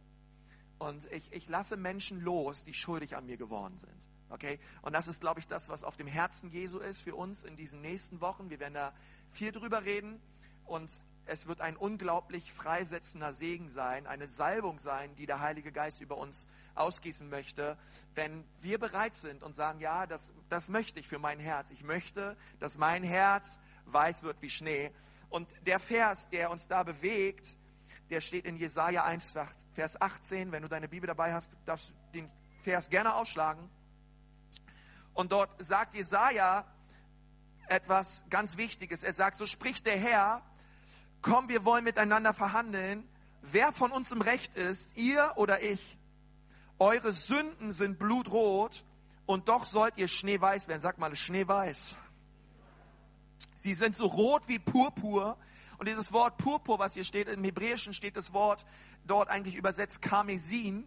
Und 0.79 1.11
ich, 1.11 1.33
ich 1.33 1.49
lasse 1.49 1.79
Menschen 1.79 2.21
los, 2.21 2.65
die 2.65 2.75
schuldig 2.75 3.17
an 3.17 3.25
mir 3.25 3.39
geworden 3.39 3.79
sind. 3.79 4.09
Okay? 4.29 4.61
Und 4.83 4.93
das 4.93 5.09
ist, 5.09 5.23
glaube 5.23 5.41
ich, 5.41 5.47
das, 5.47 5.71
was 5.71 5.83
auf 5.83 5.97
dem 5.97 6.07
Herzen 6.07 6.51
Jesu 6.51 6.79
ist 6.79 7.01
für 7.01 7.17
uns 7.17 7.43
in 7.43 7.57
diesen 7.57 7.81
nächsten 7.81 8.21
Wochen. 8.21 8.51
Wir 8.51 8.61
werden 8.61 8.75
da 8.75 8.93
viel 9.31 9.51
drüber 9.51 9.85
reden. 9.85 10.21
Und 10.67 11.03
es 11.25 11.47
wird 11.47 11.63
ein 11.63 11.77
unglaublich 11.79 12.53
freisetzender 12.53 13.33
Segen 13.33 13.71
sein, 13.71 14.07
eine 14.07 14.29
Salbung 14.29 14.79
sein, 14.79 15.15
die 15.17 15.25
der 15.25 15.41
Heilige 15.41 15.73
Geist 15.73 16.03
über 16.03 16.19
uns 16.19 16.47
ausgießen 16.75 17.31
möchte, 17.31 17.79
wenn 18.15 18.45
wir 18.61 18.79
bereit 18.79 19.17
sind 19.17 19.43
und 19.43 19.55
sagen, 19.55 19.81
ja, 19.81 20.07
das, 20.07 20.35
das 20.51 20.69
möchte 20.69 21.01
ich 21.01 21.09
für 21.09 21.19
mein 21.19 21.41
Herz. 21.41 21.71
Ich 21.71 21.83
möchte, 21.83 22.37
dass 22.61 22.77
mein 22.77 23.03
Herz 23.03 23.59
weiß 23.87 24.23
wird 24.23 24.43
wie 24.43 24.51
Schnee. 24.51 24.93
Und 25.31 25.49
der 25.67 25.81
Vers, 25.81 26.29
der 26.29 26.51
uns 26.51 26.69
da 26.69 26.83
bewegt, 26.83 27.57
der 28.11 28.21
steht 28.21 28.47
in 28.47 28.57
Jesaja 28.57 29.05
1, 29.05 29.35
Vers 29.75 30.01
18. 30.01 30.53
Wenn 30.53 30.63
du 30.63 30.69
deine 30.69 30.89
Bibel 30.89 31.07
dabei 31.07 31.33
hast, 31.33 31.57
darfst 31.65 31.91
du 31.91 31.95
den 32.15 32.31
Vers 32.63 32.91
gerne 32.91 33.15
ausschlagen. 33.15 33.69
Und 35.15 35.33
dort 35.33 35.51
sagt 35.59 35.95
Jesaja 35.95 36.65
etwas 37.69 38.25
ganz 38.31 38.57
Wichtiges. 38.57 39.03
Er 39.03 39.13
sagt: 39.13 39.37
So 39.37 39.47
spricht 39.47 39.87
der 39.87 39.99
Herr, 39.99 40.43
komm, 41.23 41.49
wir 41.49 41.65
wollen 41.65 41.85
miteinander 41.85 42.33
verhandeln. 42.33 43.09
Wer 43.43 43.73
von 43.73 43.93
uns 43.93 44.11
im 44.13 44.21
Recht 44.21 44.55
ist, 44.55 44.97
ihr 44.97 45.33
oder 45.37 45.63
ich? 45.63 45.99
Eure 46.79 47.13
Sünden 47.13 47.73
sind 47.73 47.99
blutrot 47.99 48.85
und 49.27 49.49
doch 49.49 49.65
sollt 49.65 49.97
ihr 49.97 50.09
schneeweiß 50.09 50.69
werden. 50.69 50.81
Sag 50.81 50.99
mal, 50.99 51.15
schneeweiß. 51.15 51.99
Sie 53.57 53.75
sind 53.75 53.97
so 53.97 54.07
rot 54.07 54.49
wie 54.49 54.59
Purpur. 54.59 55.37
Und 55.79 55.89
dieses 55.89 56.13
Wort 56.13 56.37
Purpur, 56.39 56.79
was 56.79 56.95
hier 56.95 57.05
steht, 57.05 57.29
im 57.29 57.45
Hebräischen 57.45 57.95
steht 57.95 58.17
das 58.17 58.33
Wort 58.33 58.67
dort 59.07 59.29
eigentlich 59.29 59.55
übersetzt 59.55 60.03
Karmesin. 60.03 60.85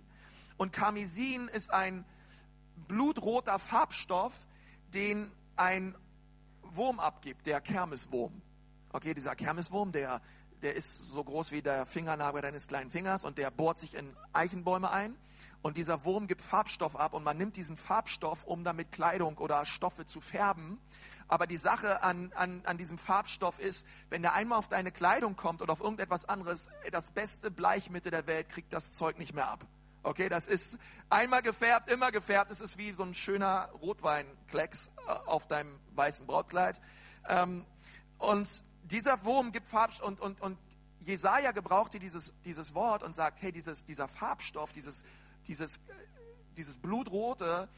Und 0.57 0.73
Karmesin 0.73 1.47
ist 1.47 1.71
ein 1.73 2.05
blutroter 2.87 3.57
Farbstoff, 3.57 4.45
den 4.93 5.31
ein 5.55 5.95
Wurm 6.61 6.99
abgibt, 6.99 7.47
der 7.47 7.61
Kermeswurm. 7.61 8.41
Okay, 8.91 9.13
dieser 9.13 9.35
Kermeswurm, 9.35 9.93
der, 9.93 10.21
der 10.61 10.75
ist 10.75 11.11
so 11.11 11.23
groß 11.23 11.51
wie 11.51 11.61
der 11.61 11.85
Fingernagel 11.85 12.41
deines 12.41 12.67
kleinen 12.67 12.91
Fingers 12.91 13.25
und 13.25 13.37
der 13.37 13.51
bohrt 13.51 13.79
sich 13.79 13.95
in 13.95 14.15
Eichenbäume 14.33 14.91
ein. 14.91 15.15
Und 15.61 15.77
dieser 15.77 16.05
Wurm 16.05 16.27
gibt 16.27 16.41
Farbstoff 16.41 16.95
ab 16.95 17.13
und 17.13 17.23
man 17.23 17.37
nimmt 17.37 17.55
diesen 17.55 17.77
Farbstoff, 17.77 18.43
um 18.45 18.63
damit 18.63 18.91
Kleidung 18.91 19.37
oder 19.37 19.65
Stoffe 19.65 20.05
zu 20.05 20.19
färben. 20.19 20.79
Aber 21.27 21.45
die 21.45 21.57
Sache 21.57 22.01
an, 22.03 22.31
an, 22.35 22.61
an 22.65 22.77
diesem 22.77 22.97
Farbstoff 22.97 23.59
ist, 23.59 23.87
wenn 24.09 24.21
der 24.21 24.33
einmal 24.33 24.57
auf 24.57 24.67
deine 24.67 24.91
Kleidung 24.91 25.35
kommt 25.35 25.61
oder 25.61 25.73
auf 25.73 25.81
irgendetwas 25.81 26.25
anderes, 26.25 26.71
das 26.91 27.11
beste 27.11 27.51
Bleichmittel 27.51 28.11
der 28.11 28.27
Welt 28.27 28.49
kriegt 28.49 28.73
das 28.73 28.93
Zeug 28.93 29.19
nicht 29.19 29.33
mehr 29.33 29.49
ab. 29.49 29.65
Okay, 30.03 30.29
das 30.29 30.47
ist 30.47 30.79
einmal 31.11 31.43
gefärbt, 31.43 31.91
immer 31.91 32.11
gefärbt. 32.11 32.49
Es 32.49 32.59
ist 32.59 32.79
wie 32.79 32.91
so 32.91 33.03
ein 33.03 33.13
schöner 33.13 33.69
Rotweinklecks 33.81 34.91
äh, 35.07 35.11
auf 35.27 35.47
deinem 35.47 35.79
weißen 35.93 36.25
Brautkleid. 36.25 36.81
Ähm, 37.29 37.65
und 38.17 38.63
dieser 38.91 39.23
Wurm 39.25 39.51
gibt 39.51 39.67
Farbstoff 39.67 40.07
und, 40.07 40.19
und, 40.19 40.41
und 40.41 40.57
Jesaja 41.01 41.51
gebrauchte 41.51 41.99
dieses, 41.99 42.33
dieses 42.45 42.73
Wort 42.75 43.03
und 43.03 43.15
sagt, 43.15 43.41
hey, 43.41 43.51
dieses, 43.51 43.85
dieser 43.85 44.07
Farbstoff, 44.07 44.71
dieses, 44.73 45.03
dieses, 45.47 45.79
dieses 46.57 46.77
Blutrote, 46.77 47.69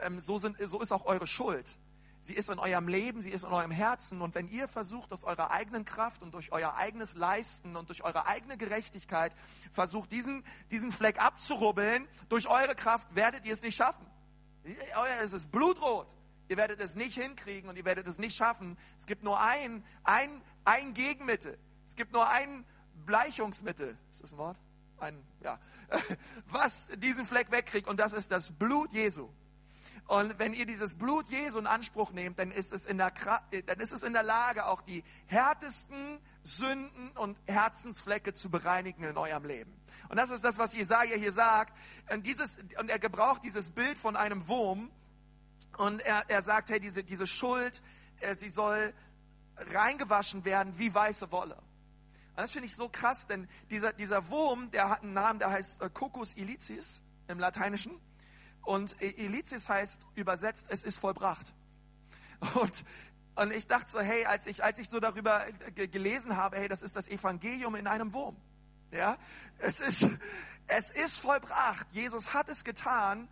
ähm, 0.00 0.20
so, 0.20 0.38
sind, 0.38 0.56
so 0.60 0.80
ist 0.80 0.92
auch 0.92 1.06
eure 1.06 1.26
Schuld 1.26 1.78
sie 2.20 2.34
ist 2.34 2.50
in 2.50 2.58
eurem 2.58 2.88
Leben, 2.88 3.22
sie 3.22 3.30
ist 3.30 3.44
in 3.44 3.50
eurem 3.50 3.70
Herzen. 3.70 4.20
Und 4.22 4.34
wenn 4.34 4.48
ihr 4.48 4.68
versucht, 4.68 5.12
aus 5.12 5.24
eurer 5.24 5.50
eigenen 5.50 5.84
Kraft 5.84 6.22
und 6.22 6.34
durch 6.34 6.52
euer 6.52 6.74
eigenes 6.74 7.14
Leisten 7.14 7.76
und 7.76 7.88
durch 7.88 8.04
eure 8.04 8.26
eigene 8.26 8.56
Gerechtigkeit 8.56 9.32
versucht, 9.72 10.12
diesen, 10.12 10.44
diesen 10.70 10.92
Fleck 10.92 11.20
abzurubbeln, 11.20 12.06
durch 12.28 12.48
eure 12.48 12.74
Kraft 12.74 13.14
werdet 13.14 13.44
ihr 13.44 13.52
es 13.52 13.62
nicht 13.62 13.76
schaffen. 13.76 14.06
Euer 14.64 15.22
ist 15.22 15.32
es 15.32 15.46
blutrot. 15.46 16.14
Ihr 16.48 16.56
werdet 16.56 16.80
es 16.80 16.94
nicht 16.94 17.14
hinkriegen 17.20 17.68
und 17.68 17.76
ihr 17.76 17.84
werdet 17.84 18.06
es 18.06 18.18
nicht 18.18 18.36
schaffen. 18.36 18.78
Es 18.96 19.06
gibt 19.06 19.22
nur 19.22 19.40
ein, 19.40 19.84
ein, 20.04 20.42
ein 20.64 20.94
Gegenmittel. 20.94 21.58
Es 21.86 21.96
gibt 21.96 22.12
nur 22.12 22.28
ein 22.28 22.64
Bleichungsmittel. 23.06 23.96
Ist 24.10 24.22
das 24.22 24.32
ein 24.32 24.38
Wort? 24.38 24.58
Ein, 24.98 25.22
ja. 25.42 25.58
Was 26.46 26.90
diesen 26.96 27.24
Fleck 27.24 27.50
wegkriegt 27.50 27.86
und 27.86 27.98
das 28.00 28.12
ist 28.12 28.32
das 28.32 28.50
Blut 28.50 28.92
Jesu. 28.92 29.28
Und 30.08 30.38
wenn 30.38 30.54
ihr 30.54 30.64
dieses 30.64 30.94
Blut 30.94 31.28
Jesu 31.28 31.58
in 31.58 31.66
Anspruch 31.66 32.12
nehmt, 32.12 32.38
dann 32.38 32.50
ist 32.50 32.72
es 32.72 32.86
in 32.86 32.96
der, 32.96 33.12
dann 33.66 33.78
ist 33.78 33.92
es 33.92 34.02
in 34.02 34.14
der 34.14 34.22
Lage, 34.22 34.64
auch 34.64 34.80
die 34.80 35.04
härtesten 35.26 36.18
Sünden 36.42 37.10
und 37.10 37.36
Herzensflecke 37.46 38.32
zu 38.32 38.48
bereinigen 38.48 39.04
in 39.04 39.18
eurem 39.18 39.44
Leben. 39.44 39.78
Und 40.08 40.16
das 40.16 40.30
ist 40.30 40.42
das, 40.42 40.56
was 40.56 40.74
Jesaja 40.74 41.14
hier 41.14 41.32
sagt. 41.32 41.76
Und, 42.10 42.24
dieses, 42.24 42.58
und 42.78 42.88
er 42.88 42.98
gebraucht 42.98 43.44
dieses 43.44 43.68
Bild 43.68 43.98
von 43.98 44.16
einem 44.16 44.48
Wurm. 44.48 44.90
Und 45.76 46.00
er, 46.00 46.24
er 46.28 46.42
sagt, 46.42 46.70
hey, 46.70 46.80
diese, 46.80 47.04
diese 47.04 47.26
Schuld, 47.26 47.82
äh, 48.20 48.34
sie 48.34 48.48
soll 48.48 48.92
reingewaschen 49.56 50.44
werden 50.44 50.78
wie 50.78 50.92
weiße 50.92 51.30
Wolle. 51.32 51.56
Und 51.56 52.42
das 52.42 52.52
finde 52.52 52.66
ich 52.66 52.76
so 52.76 52.88
krass, 52.88 53.26
denn 53.26 53.48
dieser, 53.70 53.92
dieser 53.92 54.28
Wurm, 54.30 54.70
der 54.70 54.90
hat 54.90 55.02
einen 55.02 55.12
Namen, 55.12 55.38
der 55.38 55.50
heißt 55.50 55.82
äh, 55.82 55.90
Cocos 55.90 56.34
ilicis 56.36 57.02
im 57.26 57.38
Lateinischen. 57.38 58.00
Und 58.62 59.00
Elizius 59.00 59.68
heißt 59.68 60.06
übersetzt, 60.14 60.66
es 60.70 60.84
ist 60.84 60.98
vollbracht. 60.98 61.54
Und, 62.54 62.84
und 63.34 63.52
ich 63.52 63.66
dachte 63.66 63.90
so, 63.90 64.00
hey, 64.00 64.24
als 64.24 64.46
ich, 64.46 64.62
als 64.62 64.78
ich 64.78 64.90
so 64.90 65.00
darüber 65.00 65.46
gelesen 65.74 66.36
habe, 66.36 66.56
hey, 66.56 66.68
das 66.68 66.82
ist 66.82 66.96
das 66.96 67.08
Evangelium 67.08 67.76
in 67.76 67.86
einem 67.86 68.12
Wurm. 68.12 68.36
Ja, 68.90 69.16
es 69.58 69.80
ist, 69.80 70.08
es 70.66 70.90
ist 70.90 71.18
vollbracht. 71.18 71.86
Jesus 71.92 72.34
hat 72.34 72.48
es 72.48 72.64
getan. 72.64 73.28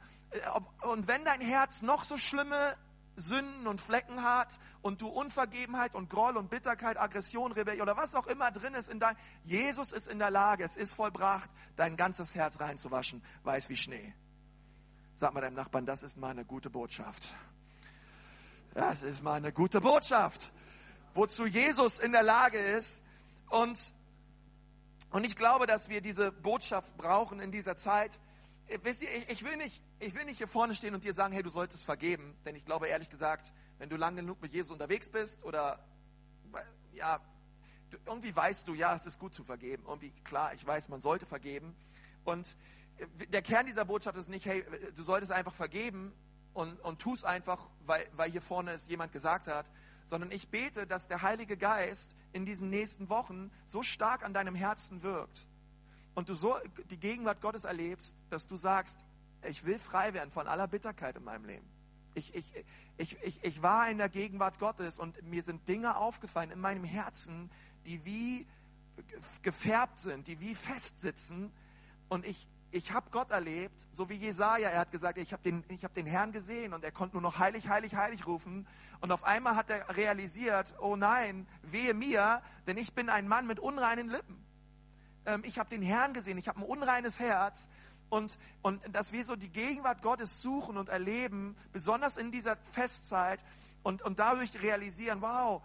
Und 0.83 1.09
wenn 1.09 1.25
dein 1.25 1.40
Herz 1.40 1.83
noch 1.83 2.05
so 2.05 2.19
schlimme 2.19 2.76
Sünden 3.16 3.66
und 3.66 3.81
Flecken 3.81 4.23
hat 4.23 4.59
und 4.83 5.00
du 5.00 5.09
Unvergebenheit 5.09 5.95
und 5.95 6.11
Groll 6.11 6.37
und 6.37 6.50
Bitterkeit, 6.50 6.99
Aggression, 6.99 7.52
Rebellion 7.52 7.83
oder 7.83 7.97
was 7.97 8.14
auch 8.14 8.26
immer 8.26 8.50
drin 8.50 8.75
ist 8.75 8.88
in 8.88 9.00
dein, 9.00 9.16
Jesus 9.45 9.93
ist 9.93 10.07
in 10.07 10.19
der 10.19 10.31
Lage, 10.31 10.64
es 10.64 10.76
ist 10.76 10.93
vollbracht, 10.93 11.50
dein 11.76 11.97
ganzes 11.97 12.35
Herz 12.35 12.61
reinzuwaschen, 12.61 13.23
weiß 13.45 13.69
wie 13.71 13.76
Schnee. 13.76 14.14
Sag 15.14 15.33
mal 15.33 15.40
deinem 15.40 15.57
Nachbarn, 15.57 15.87
das 15.87 16.02
ist 16.02 16.19
meine 16.19 16.45
gute 16.45 16.69
Botschaft. 16.69 17.35
Das 18.75 19.02
ist 19.02 19.23
meine 19.23 19.50
gute 19.50 19.81
Botschaft, 19.81 20.52
wozu 21.14 21.47
Jesus 21.47 21.99
in 21.99 22.12
der 22.12 22.23
Lage 22.23 22.59
ist. 22.59 23.02
Und, 23.49 23.95
und 25.11 25.25
ich 25.25 25.35
glaube, 25.35 25.66
dass 25.66 25.88
wir 25.88 26.02
diese 26.02 26.31
Botschaft 26.31 26.95
brauchen 26.99 27.40
in 27.40 27.50
dieser 27.50 27.76
Zeit. 27.78 28.21
Wisst 28.83 29.00
ihr, 29.00 29.09
ich, 29.16 29.31
ich, 29.31 29.45
will 29.45 29.57
nicht, 29.57 29.83
ich 29.99 30.15
will 30.15 30.25
nicht 30.25 30.38
hier 30.38 30.49
vorne 30.49 30.75
stehen 30.75 30.95
und 30.95 31.05
dir 31.05 31.12
sagen, 31.12 31.33
hey, 31.33 31.43
du 31.43 31.50
solltest 31.50 31.85
vergeben. 31.85 32.37
Denn 32.45 32.55
ich 32.55 32.65
glaube 32.65 32.88
ehrlich 32.88 33.09
gesagt, 33.09 33.53
wenn 33.79 33.88
du 33.88 33.97
lange 33.97 34.21
genug 34.21 34.41
mit 34.43 34.53
Jesus 34.53 34.73
unterwegs 34.73 35.09
bist 35.09 35.45
oder 35.45 35.85
ja, 36.93 37.21
irgendwie 38.05 38.35
weißt 38.35 38.69
du, 38.69 38.75
ja, 38.75 38.95
es 38.95 39.07
ist 39.07 39.19
gut 39.19 39.35
zu 39.35 39.45
vergeben. 39.45 39.85
Irgendwie 39.87 40.12
klar, 40.25 40.53
ich 40.55 40.67
weiß, 40.67 40.88
man 40.88 41.00
sollte 41.00 41.26
vergeben. 41.26 41.75
Und 42.25 42.57
der 43.31 43.43
Kern 43.43 43.67
dieser 43.67 43.85
Botschaft 43.85 44.17
ist 44.17 44.29
nicht, 44.29 44.47
hey, 44.47 44.65
du 44.95 45.03
solltest 45.03 45.33
einfach 45.33 45.55
vergeben 45.55 46.12
und, 46.55 46.81
und 46.81 47.00
tu 47.00 47.15
es 47.15 47.25
einfach, 47.25 47.69
weil, 47.85 48.07
weil 48.17 48.31
hier 48.31 48.43
vorne 48.43 48.73
es 48.73 48.88
jemand 48.88 49.12
gesagt 49.12 49.47
hat, 49.47 49.71
sondern 50.07 50.31
ich 50.31 50.49
bete, 50.49 50.87
dass 50.87 51.09
der 51.09 51.23
Heilige 51.23 51.57
Geist 51.57 52.15
in 52.33 52.47
diesen 52.47 52.71
nächsten 52.71 53.09
Wochen 53.09 53.50
so 53.67 53.83
stark 53.83 54.25
an 54.25 54.33
deinem 54.33 54.55
Herzen 54.55 55.03
wirkt 55.03 55.47
und 56.15 56.29
du 56.29 56.35
so 56.35 56.57
die 56.91 56.99
Gegenwart 56.99 57.41
Gottes 57.41 57.65
erlebst, 57.65 58.17
dass 58.31 58.47
du 58.47 58.57
sagst, 58.57 59.05
ich 59.49 59.65
will 59.65 59.79
frei 59.79 60.15
werden 60.15 60.31
von 60.31 60.47
aller 60.47 60.69
Bitterkeit 60.69 61.17
in 61.17 61.25
meinem 61.25 61.45
Leben. 61.45 61.67
Ich, 62.15 62.35
ich, 62.35 62.53
ich, 62.97 63.23
ich, 63.23 63.45
ich 63.45 63.62
war 63.62 63.91
in 63.91 63.99
der 63.99 64.09
Gegenwart 64.09 64.59
Gottes 64.59 64.99
und 64.99 65.23
mir 65.23 65.43
sind 65.43 65.69
Dinge 65.69 65.97
aufgefallen 65.97 66.50
in 66.50 66.61
meinem 66.61 66.85
Herzen, 66.85 67.50
die 67.85 68.05
wie 68.05 68.47
gefärbt 69.43 69.99
sind, 69.99 70.26
die 70.26 70.41
wie 70.41 70.55
festsitzen 70.55 71.53
und 72.09 72.25
ich, 72.25 72.47
ich 72.71 72.93
habe 72.93 73.11
Gott 73.11 73.31
erlebt, 73.31 73.87
so 73.93 74.09
wie 74.09 74.15
Jesaja. 74.15 74.69
Er 74.69 74.81
hat 74.81 74.91
gesagt, 74.91 75.19
ich 75.19 75.33
habe 75.33 75.43
den, 75.43 75.65
hab 75.83 75.95
den 75.95 76.07
Herrn 76.07 76.33
gesehen 76.33 76.73
und 76.73 76.85
er 76.85 76.93
konnte 76.93 77.17
nur 77.17 77.23
noch 77.23 77.38
heilig, 77.38 77.69
heilig, 77.69 77.97
heilig 77.97 78.26
rufen. 78.26 78.67
Und 79.00 79.12
auf 79.12 79.25
einmal 79.25 79.57
hat 79.57 79.71
er 79.71 79.97
realisiert, 79.97 80.75
oh 80.81 80.97
nein, 80.97 81.47
wehe 81.62 81.95
mir, 81.95 82.43
denn 82.67 82.76
ich 82.76 82.95
bin 82.95 83.09
ein 83.09 83.29
Mann 83.29 83.47
mit 83.47 83.61
unreinen 83.61 84.09
Lippen. 84.09 84.45
Ähm, 85.25 85.43
ich 85.45 85.59
habe 85.59 85.69
den 85.69 85.83
Herrn 85.83 86.12
gesehen, 86.12 86.38
ich 86.38 86.49
habe 86.49 86.61
ein 86.61 86.65
unreines 86.65 87.19
Herz. 87.19 87.69
Und, 88.08 88.38
und 88.62 88.80
dass 88.92 89.12
wir 89.12 89.25
so 89.25 89.36
die 89.36 89.48
Gegenwart 89.48 90.02
Gottes 90.02 90.40
suchen 90.42 90.76
und 90.76 90.88
erleben, 90.88 91.56
besonders 91.72 92.16
in 92.16 92.30
dieser 92.30 92.56
Festzeit 92.56 93.40
und, 93.82 94.02
und 94.02 94.18
dadurch 94.18 94.62
realisieren, 94.62 95.20
wow, 95.22 95.62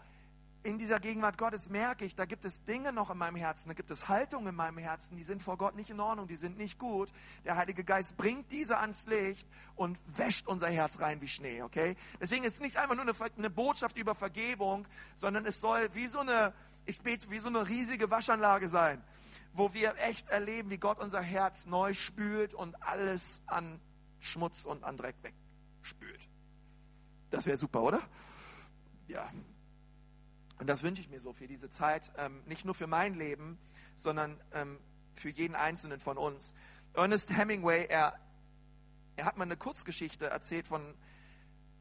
in 0.63 0.77
dieser 0.77 0.99
Gegenwart 0.99 1.37
Gottes 1.37 1.69
merke 1.69 2.05
ich, 2.05 2.15
da 2.15 2.25
gibt 2.25 2.45
es 2.45 2.63
Dinge 2.63 2.93
noch 2.93 3.09
in 3.09 3.17
meinem 3.17 3.35
Herzen, 3.35 3.69
da 3.69 3.73
gibt 3.73 3.89
es 3.89 4.07
Haltungen 4.07 4.49
in 4.49 4.55
meinem 4.55 4.77
Herzen, 4.77 5.17
die 5.17 5.23
sind 5.23 5.41
vor 5.41 5.57
Gott 5.57 5.75
nicht 5.75 5.89
in 5.89 5.99
Ordnung, 5.99 6.27
die 6.27 6.35
sind 6.35 6.57
nicht 6.57 6.77
gut. 6.77 7.09
Der 7.45 7.55
Heilige 7.55 7.83
Geist 7.83 8.17
bringt 8.17 8.51
diese 8.51 8.77
ans 8.77 9.07
Licht 9.07 9.47
und 9.75 9.97
wäscht 10.15 10.47
unser 10.47 10.67
Herz 10.67 10.99
rein 10.99 11.19
wie 11.21 11.27
Schnee, 11.27 11.63
okay? 11.63 11.95
Deswegen 12.19 12.43
ist 12.43 12.55
es 12.55 12.59
nicht 12.59 12.77
einfach 12.77 12.95
nur 12.95 13.03
eine, 13.03 13.13
eine 13.37 13.49
Botschaft 13.49 13.97
über 13.97 14.13
Vergebung, 14.13 14.87
sondern 15.15 15.45
es 15.45 15.59
soll 15.61 15.89
wie 15.93 16.07
so 16.07 16.19
eine, 16.19 16.53
ich 16.85 17.01
bete, 17.01 17.29
wie 17.31 17.39
so 17.39 17.49
eine 17.49 17.67
riesige 17.67 18.11
Waschanlage 18.11 18.69
sein, 18.69 19.01
wo 19.53 19.73
wir 19.73 19.95
echt 19.97 20.29
erleben, 20.29 20.69
wie 20.69 20.77
Gott 20.77 20.99
unser 20.99 21.21
Herz 21.21 21.65
neu 21.65 21.93
spült 21.93 22.53
und 22.53 22.81
alles 22.83 23.41
an 23.45 23.79
Schmutz 24.19 24.65
und 24.65 24.83
an 24.83 24.97
Dreck 24.97 25.15
wegspült. 25.21 26.29
Das 27.29 27.45
wäre 27.45 27.57
super, 27.57 27.81
oder? 27.83 28.01
Ja, 29.07 29.29
und 30.61 30.67
das 30.67 30.83
wünsche 30.83 31.01
ich 31.01 31.09
mir 31.09 31.19
so 31.19 31.33
für 31.33 31.47
diese 31.47 31.71
Zeit, 31.71 32.11
ähm, 32.17 32.43
nicht 32.45 32.65
nur 32.65 32.75
für 32.75 32.85
mein 32.85 33.15
Leben, 33.15 33.57
sondern 33.95 34.39
ähm, 34.53 34.77
für 35.15 35.29
jeden 35.29 35.55
Einzelnen 35.55 35.99
von 35.99 36.19
uns. 36.19 36.53
Ernest 36.93 37.35
Hemingway, 37.35 37.87
er, 37.87 38.19
er 39.15 39.25
hat 39.25 39.37
mal 39.37 39.45
eine 39.45 39.57
Kurzgeschichte 39.57 40.27
erzählt 40.27 40.67
von, 40.67 40.93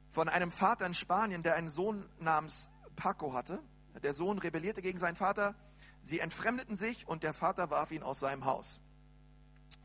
von 0.09 0.31
einem 0.31 0.51
Vater 0.51 0.87
in 0.87 0.95
Spanien, 0.95 1.43
der 1.43 1.57
einen 1.57 1.69
Sohn 1.69 2.09
namens 2.21 2.71
Paco 2.97 3.35
hatte. 3.35 3.63
Der 4.03 4.15
Sohn 4.15 4.39
rebellierte 4.39 4.81
gegen 4.81 4.99
seinen 4.99 5.17
Vater, 5.17 5.55
sie 6.03 6.21
entfremdeten 6.21 6.77
sich 6.77 7.07
und 7.07 7.23
der 7.23 7.33
Vater 7.33 7.71
warf 7.71 7.93
ihn 7.93 8.03
aus 8.03 8.21
seinem 8.21 8.45
Haus. 8.45 8.81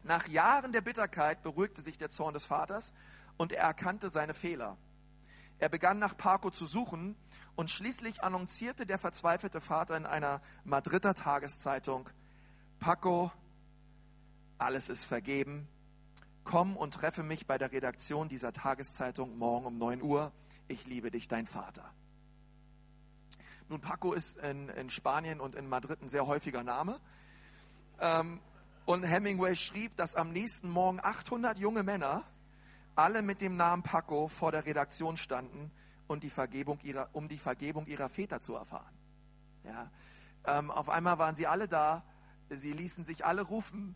Nach 0.04 0.28
Jahren 0.28 0.72
der 0.72 0.82
Bitterkeit 0.82 1.42
beruhigte 1.42 1.82
sich 1.82 1.98
der 1.98 2.10
Zorn 2.10 2.34
des 2.34 2.46
Vaters 2.46 2.94
und 3.38 3.52
er 3.52 3.64
erkannte 3.64 4.10
seine 4.10 4.34
Fehler. 4.34 4.78
Er 5.58 5.70
begann 5.70 6.00
nach 6.00 6.18
Paco 6.18 6.52
zu 6.52 6.66
suchen 6.66 7.16
und 7.56 7.70
schließlich 7.70 8.24
annoncierte 8.24 8.86
der 8.86 9.00
verzweifelte 9.00 9.62
Vater 9.62 9.96
in 9.96 10.06
einer 10.06 10.42
Madrider 10.64 11.14
Tageszeitung, 11.14 12.10
Paco, 12.80 13.32
alles 14.58 14.90
ist 14.90 15.06
vergeben. 15.06 15.68
Komm 16.44 16.78
und 16.78 16.94
treffe 16.94 17.24
mich 17.24 17.48
bei 17.48 17.58
der 17.58 17.72
Redaktion 17.72 18.30
dieser 18.30 18.54
Tageszeitung 18.54 19.38
morgen 19.38 19.66
um 19.66 19.78
9 19.78 20.02
Uhr. 20.02 20.32
Ich 20.68 20.86
liebe 20.86 21.10
dich, 21.10 21.28
dein 21.28 21.48
Vater. 21.48 21.90
Nun, 23.68 23.82
Paco 23.82 24.14
ist 24.14 24.38
in, 24.38 24.70
in 24.70 24.90
Spanien 24.90 25.40
und 25.40 25.56
in 25.56 25.68
Madrid 25.68 26.02
ein 26.02 26.10
sehr 26.10 26.28
häufiger 26.28 26.64
Name. 26.64 27.00
Ähm, 28.00 28.40
und 28.86 29.04
Hemingway 29.04 29.56
schrieb, 29.56 29.96
dass 29.98 30.16
am 30.16 30.32
nächsten 30.32 30.70
Morgen 30.70 31.00
800 31.02 31.58
junge 31.58 31.82
Männer 31.82 32.24
alle 32.96 33.22
mit 33.22 33.42
dem 33.42 33.58
Namen 33.58 33.82
Paco 33.82 34.28
vor 34.28 34.52
der 34.52 34.66
Redaktion 34.66 35.18
standen 35.18 35.72
und 36.08 36.24
die 36.24 36.30
Vergebung 36.30 36.80
ihrer, 36.82 37.10
um 37.14 37.28
die 37.28 37.40
Vergebung 37.40 37.88
ihrer 37.88 38.10
Väter 38.10 38.42
zu 38.42 38.54
erfahren. 38.54 38.94
Ja, 39.64 39.90
ähm, 40.46 40.70
auf 40.70 40.90
einmal 40.90 41.18
waren 41.18 41.34
sie 41.34 41.48
alle 41.48 41.68
da, 41.68 42.04
sie 42.50 42.72
ließen 42.72 43.04
sich 43.04 43.26
alle 43.26 43.42
rufen 43.42 43.96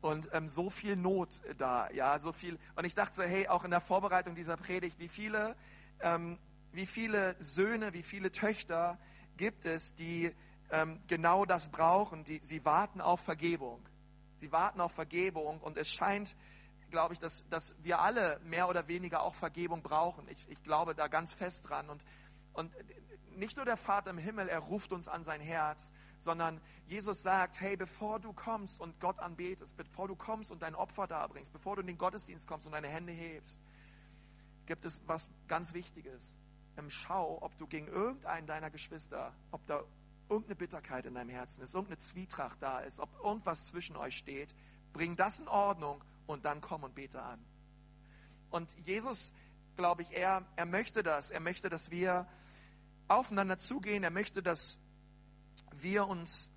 und 0.00 0.30
ähm, 0.32 0.48
so 0.48 0.70
viel 0.70 0.96
Not 0.96 1.42
da, 1.58 1.90
ja, 1.90 2.18
so 2.18 2.32
viel. 2.32 2.58
Und 2.74 2.86
ich 2.86 2.94
dachte 2.94 3.14
so, 3.14 3.22
hey, 3.22 3.48
auch 3.48 3.64
in 3.64 3.70
der 3.70 3.82
Vorbereitung 3.82 4.34
dieser 4.34 4.56
Predigt, 4.56 4.98
wie 4.98 5.08
viele, 5.08 5.54
ähm, 6.00 6.38
wie 6.72 6.86
viele 6.86 7.36
Söhne, 7.38 7.92
wie 7.92 8.02
viele 8.02 8.32
Töchter 8.32 8.98
gibt 9.36 9.64
es, 9.64 9.94
die 9.94 10.34
ähm, 10.70 11.00
genau 11.06 11.44
das 11.44 11.70
brauchen, 11.70 12.24
die, 12.24 12.40
sie 12.42 12.64
warten 12.64 13.00
auf 13.00 13.20
Vergebung. 13.20 13.80
Sie 14.38 14.52
warten 14.52 14.80
auf 14.80 14.92
Vergebung 14.92 15.60
und 15.60 15.76
es 15.76 15.90
scheint, 15.90 16.36
glaube 16.90 17.14
ich, 17.14 17.20
dass, 17.20 17.48
dass 17.48 17.74
wir 17.82 18.00
alle 18.00 18.40
mehr 18.44 18.68
oder 18.68 18.88
weniger 18.88 19.22
auch 19.22 19.34
Vergebung 19.34 19.82
brauchen. 19.82 20.26
Ich, 20.28 20.48
ich 20.48 20.62
glaube 20.62 20.94
da 20.94 21.08
ganz 21.08 21.32
fest 21.32 21.68
dran. 21.68 21.88
Und, 21.90 22.04
und 22.52 22.72
nicht 23.36 23.56
nur 23.56 23.64
der 23.64 23.76
Vater 23.76 24.10
im 24.10 24.18
Himmel, 24.18 24.48
er 24.48 24.60
ruft 24.60 24.92
uns 24.92 25.08
an 25.08 25.24
sein 25.24 25.40
Herz, 25.40 25.92
sondern 26.18 26.60
Jesus 26.86 27.22
sagt, 27.22 27.60
hey, 27.60 27.76
bevor 27.76 28.20
du 28.20 28.32
kommst 28.32 28.80
und 28.80 28.98
Gott 29.00 29.18
anbetest, 29.18 29.76
bevor 29.76 30.08
du 30.08 30.16
kommst 30.16 30.50
und 30.50 30.62
dein 30.62 30.74
Opfer 30.74 31.06
darbringst, 31.06 31.52
bevor 31.52 31.76
du 31.76 31.80
in 31.80 31.86
den 31.86 31.98
Gottesdienst 31.98 32.46
kommst 32.46 32.66
und 32.66 32.72
deine 32.72 32.88
Hände 32.88 33.12
hebst, 33.12 33.58
gibt 34.66 34.84
es 34.84 35.02
was 35.06 35.30
ganz 35.48 35.72
Wichtiges. 35.74 36.38
Ähm, 36.80 36.90
schau, 36.90 37.38
ob 37.42 37.56
du 37.58 37.66
gegen 37.66 37.86
irgendeinen 37.88 38.46
deiner 38.46 38.70
Geschwister, 38.70 39.32
ob 39.50 39.64
da 39.66 39.82
irgendeine 40.28 40.56
Bitterkeit 40.56 41.06
in 41.06 41.14
deinem 41.14 41.30
Herzen 41.30 41.62
ist, 41.62 41.74
irgendeine 41.74 41.98
Zwietracht 41.98 42.62
da 42.62 42.80
ist, 42.80 43.00
ob 43.00 43.08
irgendwas 43.22 43.66
zwischen 43.66 43.96
euch 43.96 44.16
steht, 44.16 44.54
bring 44.92 45.16
das 45.16 45.40
in 45.40 45.48
Ordnung 45.48 46.02
und 46.26 46.44
dann 46.44 46.60
komm 46.60 46.84
und 46.84 46.94
bete 46.94 47.20
an. 47.20 47.44
Und 48.50 48.76
Jesus, 48.78 49.32
glaube 49.76 50.02
ich, 50.02 50.12
er, 50.12 50.44
er 50.56 50.66
möchte 50.66 51.02
das. 51.02 51.30
Er 51.30 51.40
möchte, 51.40 51.68
dass 51.68 51.90
wir 51.90 52.26
aufeinander 53.08 53.58
zugehen. 53.58 54.02
Er 54.02 54.10
möchte, 54.10 54.42
dass 54.42 54.78
wir 55.72 56.06
uns, 56.06 56.50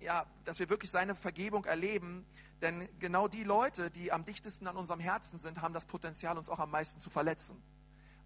ja, 0.00 0.26
dass 0.44 0.58
wir 0.58 0.68
wirklich 0.68 0.90
seine 0.90 1.14
Vergebung 1.14 1.64
erleben. 1.64 2.24
Denn 2.60 2.88
genau 2.98 3.28
die 3.28 3.44
Leute, 3.44 3.90
die 3.90 4.12
am 4.12 4.24
dichtesten 4.24 4.66
an 4.66 4.76
unserem 4.76 5.00
Herzen 5.00 5.38
sind, 5.38 5.60
haben 5.60 5.74
das 5.74 5.86
Potenzial, 5.86 6.36
uns 6.36 6.48
auch 6.48 6.58
am 6.58 6.70
meisten 6.70 7.00
zu 7.00 7.10
verletzen. 7.10 7.60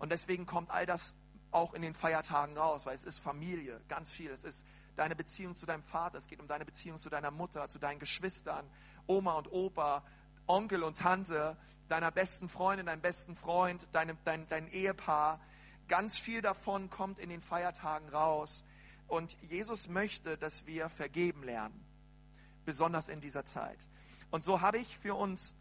Und 0.02 0.10
deswegen 0.10 0.46
kommt 0.46 0.68
all 0.72 0.84
das 0.84 1.14
auch 1.52 1.74
in 1.74 1.82
den 1.82 1.94
Feiertagen 1.94 2.58
raus, 2.58 2.86
weil 2.86 2.94
es 2.96 3.04
ist 3.04 3.20
Familie, 3.20 3.80
ganz 3.86 4.10
viel. 4.10 4.32
Es 4.32 4.42
ist 4.42 4.66
deine 4.96 5.14
Beziehung 5.14 5.54
zu 5.54 5.64
deinem 5.64 5.84
Vater, 5.84 6.18
es 6.18 6.26
geht 6.26 6.40
um 6.40 6.48
deine 6.48 6.64
Beziehung 6.64 6.98
zu 6.98 7.08
deiner 7.08 7.30
Mutter, 7.30 7.68
zu 7.68 7.78
deinen 7.78 8.00
Geschwistern, 8.00 8.68
Oma 9.06 9.34
und 9.34 9.52
Opa, 9.52 10.02
Onkel 10.48 10.82
und 10.82 10.98
Tante, 10.98 11.56
deiner 11.88 12.10
besten 12.10 12.48
Freundin, 12.48 12.86
deinem 12.86 13.00
besten 13.00 13.36
Freund, 13.36 13.86
deinem, 13.92 14.18
dein, 14.24 14.48
dein 14.48 14.66
Ehepaar. 14.72 15.38
Ganz 15.86 16.18
viel 16.18 16.42
davon 16.42 16.90
kommt 16.90 17.20
in 17.20 17.28
den 17.28 17.40
Feiertagen 17.40 18.08
raus. 18.08 18.64
Und 19.06 19.36
Jesus 19.42 19.88
möchte, 19.88 20.36
dass 20.36 20.66
wir 20.66 20.88
vergeben 20.88 21.44
lernen, 21.44 21.80
besonders 22.64 23.08
in 23.08 23.20
dieser 23.20 23.44
Zeit. 23.44 23.86
Und 24.32 24.42
so 24.42 24.62
habe 24.62 24.78
ich 24.78 24.98
für 24.98 25.14
uns 25.14 25.54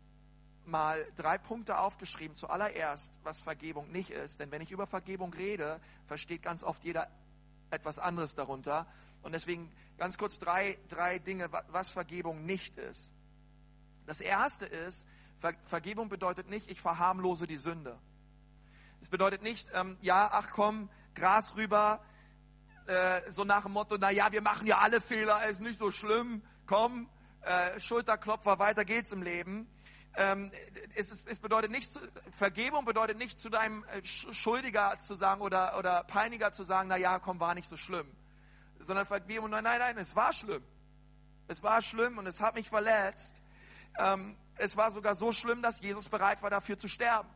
mal 0.65 1.05
drei 1.15 1.37
Punkte 1.37 1.79
aufgeschrieben. 1.79 2.35
Zuallererst, 2.35 3.19
was 3.23 3.41
Vergebung 3.41 3.91
nicht 3.91 4.11
ist. 4.11 4.39
Denn 4.39 4.51
wenn 4.51 4.61
ich 4.61 4.71
über 4.71 4.87
Vergebung 4.87 5.33
rede, 5.33 5.79
versteht 6.05 6.43
ganz 6.43 6.63
oft 6.63 6.83
jeder 6.83 7.09
etwas 7.69 7.99
anderes 7.99 8.35
darunter. 8.35 8.87
Und 9.21 9.33
deswegen 9.33 9.71
ganz 9.97 10.17
kurz 10.17 10.39
drei, 10.39 10.77
drei 10.89 11.19
Dinge, 11.19 11.49
was 11.69 11.91
Vergebung 11.91 12.45
nicht 12.45 12.77
ist. 12.77 13.11
Das 14.05 14.21
erste 14.21 14.65
ist, 14.65 15.07
Ver 15.39 15.53
Vergebung 15.63 16.07
bedeutet 16.07 16.49
nicht, 16.49 16.69
ich 16.69 16.79
verharmlose 16.79 17.47
die 17.47 17.57
Sünde. 17.57 17.97
Es 19.01 19.09
bedeutet 19.09 19.41
nicht, 19.41 19.71
ähm, 19.73 19.97
ja, 20.01 20.29
ach 20.31 20.51
komm, 20.51 20.89
Gras 21.15 21.55
rüber, 21.55 21.99
äh, 22.85 23.21
so 23.29 23.43
nach 23.43 23.63
dem 23.63 23.71
Motto, 23.71 23.97
na 23.99 24.11
ja, 24.11 24.31
wir 24.31 24.41
machen 24.41 24.67
ja 24.67 24.77
alle 24.77 25.01
Fehler, 25.01 25.43
ist 25.49 25.61
nicht 25.61 25.79
so 25.79 25.91
schlimm, 25.91 26.43
komm, 26.67 27.09
äh, 27.41 27.79
Schulterklopfer, 27.79 28.59
weiter 28.59 28.85
geht's 28.85 29.11
im 29.11 29.23
Leben 29.23 29.67
ähm, 30.15 30.51
es, 30.95 31.09
ist, 31.09 31.27
es, 31.27 31.39
bedeutet 31.39 31.71
nicht, 31.71 31.99
Vergebung 32.31 32.83
bedeutet 32.83 33.17
nicht 33.17 33.39
zu 33.39 33.49
deinem 33.49 33.83
äh, 33.85 34.03
Schuldiger 34.03 34.97
zu 34.99 35.15
sagen 35.15 35.41
oder, 35.41 35.77
oder 35.77 36.03
Peiniger 36.03 36.51
zu 36.51 36.63
sagen, 36.63 36.89
na 36.89 36.97
ja, 36.97 37.19
komm, 37.19 37.39
war 37.39 37.55
nicht 37.55 37.69
so 37.69 37.77
schlimm. 37.77 38.07
Sondern 38.79 39.05
Vergebung, 39.05 39.49
nein, 39.49 39.63
nein, 39.63 39.79
nein, 39.79 39.97
es 39.97 40.15
war 40.15 40.33
schlimm. 40.33 40.63
Es 41.47 41.63
war 41.63 41.81
schlimm 41.81 42.17
und 42.17 42.27
es 42.27 42.41
hat 42.41 42.55
mich 42.55 42.69
verletzt. 42.69 43.41
Ähm, 43.97 44.35
es 44.55 44.75
war 44.75 44.91
sogar 44.91 45.15
so 45.15 45.31
schlimm, 45.31 45.61
dass 45.61 45.81
Jesus 45.81 46.09
bereit 46.09 46.41
war, 46.41 46.49
dafür 46.49 46.77
zu 46.77 46.87
sterben. 46.87 47.29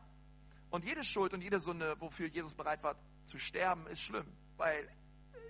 Und 0.70 0.84
jede 0.84 1.04
Schuld 1.04 1.32
und 1.32 1.40
jede 1.40 1.60
Sünde, 1.60 1.96
wofür 2.00 2.28
Jesus 2.28 2.54
bereit 2.54 2.82
war 2.82 2.96
zu 3.24 3.38
sterben, 3.38 3.86
ist 3.86 4.02
schlimm, 4.02 4.26
weil 4.56 4.88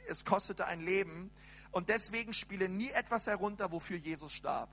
es 0.08 0.24
kostete 0.24 0.66
ein 0.66 0.80
Leben. 0.80 1.30
Und 1.72 1.88
deswegen 1.88 2.32
spiele 2.32 2.68
nie 2.68 2.90
etwas 2.90 3.26
herunter, 3.26 3.72
wofür 3.72 3.96
Jesus 3.96 4.32
starb. 4.32 4.70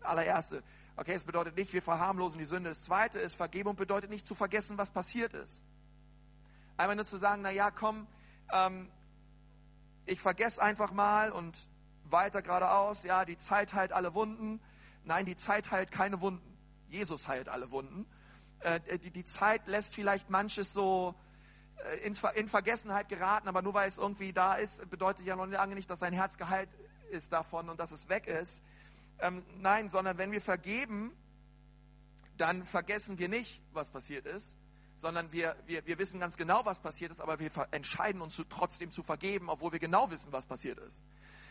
Allererste. 0.00 0.62
Okay, 0.96 1.14
es 1.14 1.24
bedeutet 1.24 1.56
nicht, 1.56 1.72
wir 1.72 1.82
verharmlosen 1.82 2.38
die 2.38 2.44
Sünde. 2.44 2.68
Das 2.68 2.82
zweite 2.82 3.18
ist, 3.18 3.34
Vergebung 3.34 3.76
bedeutet 3.76 4.10
nicht 4.10 4.26
zu 4.26 4.34
vergessen, 4.34 4.76
was 4.76 4.90
passiert 4.90 5.32
ist. 5.32 5.62
Einmal 6.76 6.96
nur 6.96 7.06
zu 7.06 7.16
sagen, 7.16 7.42
na 7.42 7.50
ja, 7.50 7.70
komm, 7.70 8.06
ähm, 8.52 8.90
ich 10.04 10.20
vergesse 10.20 10.62
einfach 10.62 10.92
mal 10.92 11.32
und 11.32 11.66
weiter 12.04 12.42
geradeaus. 12.42 13.04
Ja, 13.04 13.24
die 13.24 13.36
Zeit 13.36 13.72
heilt 13.72 13.92
alle 13.92 14.14
Wunden. 14.14 14.60
Nein, 15.04 15.24
die 15.24 15.36
Zeit 15.36 15.70
heilt 15.70 15.90
keine 15.90 16.20
Wunden. 16.20 16.58
Jesus 16.88 17.26
heilt 17.26 17.48
alle 17.48 17.70
Wunden. 17.70 18.06
Äh, 18.60 18.98
die, 18.98 19.10
die, 19.10 19.24
Zeit 19.24 19.66
lässt 19.66 19.94
vielleicht 19.94 20.28
manches 20.28 20.72
so 20.72 21.14
äh, 21.76 22.06
in, 22.06 22.14
in, 22.34 22.48
Vergessenheit 22.48 23.08
geraten, 23.08 23.48
aber 23.48 23.62
nur 23.62 23.74
weil 23.74 23.88
es 23.88 23.98
irgendwie 23.98 24.32
da 24.32 24.54
ist, 24.54 24.88
bedeutet 24.90 25.26
ja 25.26 25.36
noch 25.36 25.46
lange 25.46 25.74
nicht, 25.74 25.88
dass 25.88 26.00
sein 26.00 26.12
Herz 26.12 26.36
geheilt 26.36 26.68
ist 27.10 27.32
davon 27.32 27.68
und 27.70 27.80
dass 27.80 27.92
es 27.92 28.08
weg 28.08 28.26
ist. 28.26 28.62
Ähm, 29.22 29.44
nein, 29.60 29.88
sondern 29.88 30.18
wenn 30.18 30.32
wir 30.32 30.40
vergeben, 30.40 31.12
dann 32.36 32.64
vergessen 32.64 33.18
wir 33.18 33.28
nicht, 33.28 33.62
was 33.72 33.90
passiert 33.90 34.26
ist, 34.26 34.56
sondern 34.96 35.30
wir, 35.32 35.56
wir, 35.66 35.86
wir 35.86 35.98
wissen 35.98 36.20
ganz 36.20 36.36
genau, 36.36 36.64
was 36.64 36.80
passiert 36.80 37.12
ist, 37.12 37.20
aber 37.20 37.38
wir 37.38 37.50
entscheiden 37.70 38.20
uns 38.20 38.34
zu, 38.34 38.44
trotzdem 38.44 38.90
zu 38.90 39.02
vergeben, 39.02 39.48
obwohl 39.48 39.72
wir 39.72 39.78
genau 39.78 40.10
wissen, 40.10 40.32
was 40.32 40.46
passiert 40.46 40.78
ist. 40.80 41.02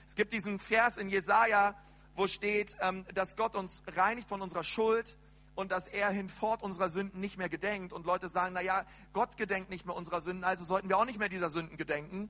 Es 0.05 0.15
gibt 0.15 0.33
diesen 0.33 0.59
Vers 0.59 0.97
in 0.97 1.09
Jesaja, 1.09 1.75
wo 2.15 2.27
steht, 2.27 2.75
ähm, 2.81 3.05
dass 3.13 3.37
Gott 3.37 3.55
uns 3.55 3.83
reinigt 3.87 4.27
von 4.27 4.41
unserer 4.41 4.65
Schuld 4.65 5.17
und 5.55 5.71
dass 5.71 5.87
er 5.87 6.09
hinfort 6.09 6.63
unserer 6.63 6.89
Sünden 6.89 7.21
nicht 7.21 7.37
mehr 7.37 7.49
gedenkt. 7.49 7.93
Und 7.93 8.05
Leute 8.05 8.27
sagen, 8.29 8.53
na 8.53 8.61
ja, 8.61 8.85
Gott 9.13 9.37
gedenkt 9.37 9.69
nicht 9.69 9.85
mehr 9.85 9.95
unserer 9.95 10.19
Sünden, 10.19 10.43
also 10.43 10.63
sollten 10.65 10.89
wir 10.89 10.97
auch 10.97 11.05
nicht 11.05 11.19
mehr 11.19 11.29
dieser 11.29 11.49
Sünden 11.49 11.77
gedenken. 11.77 12.29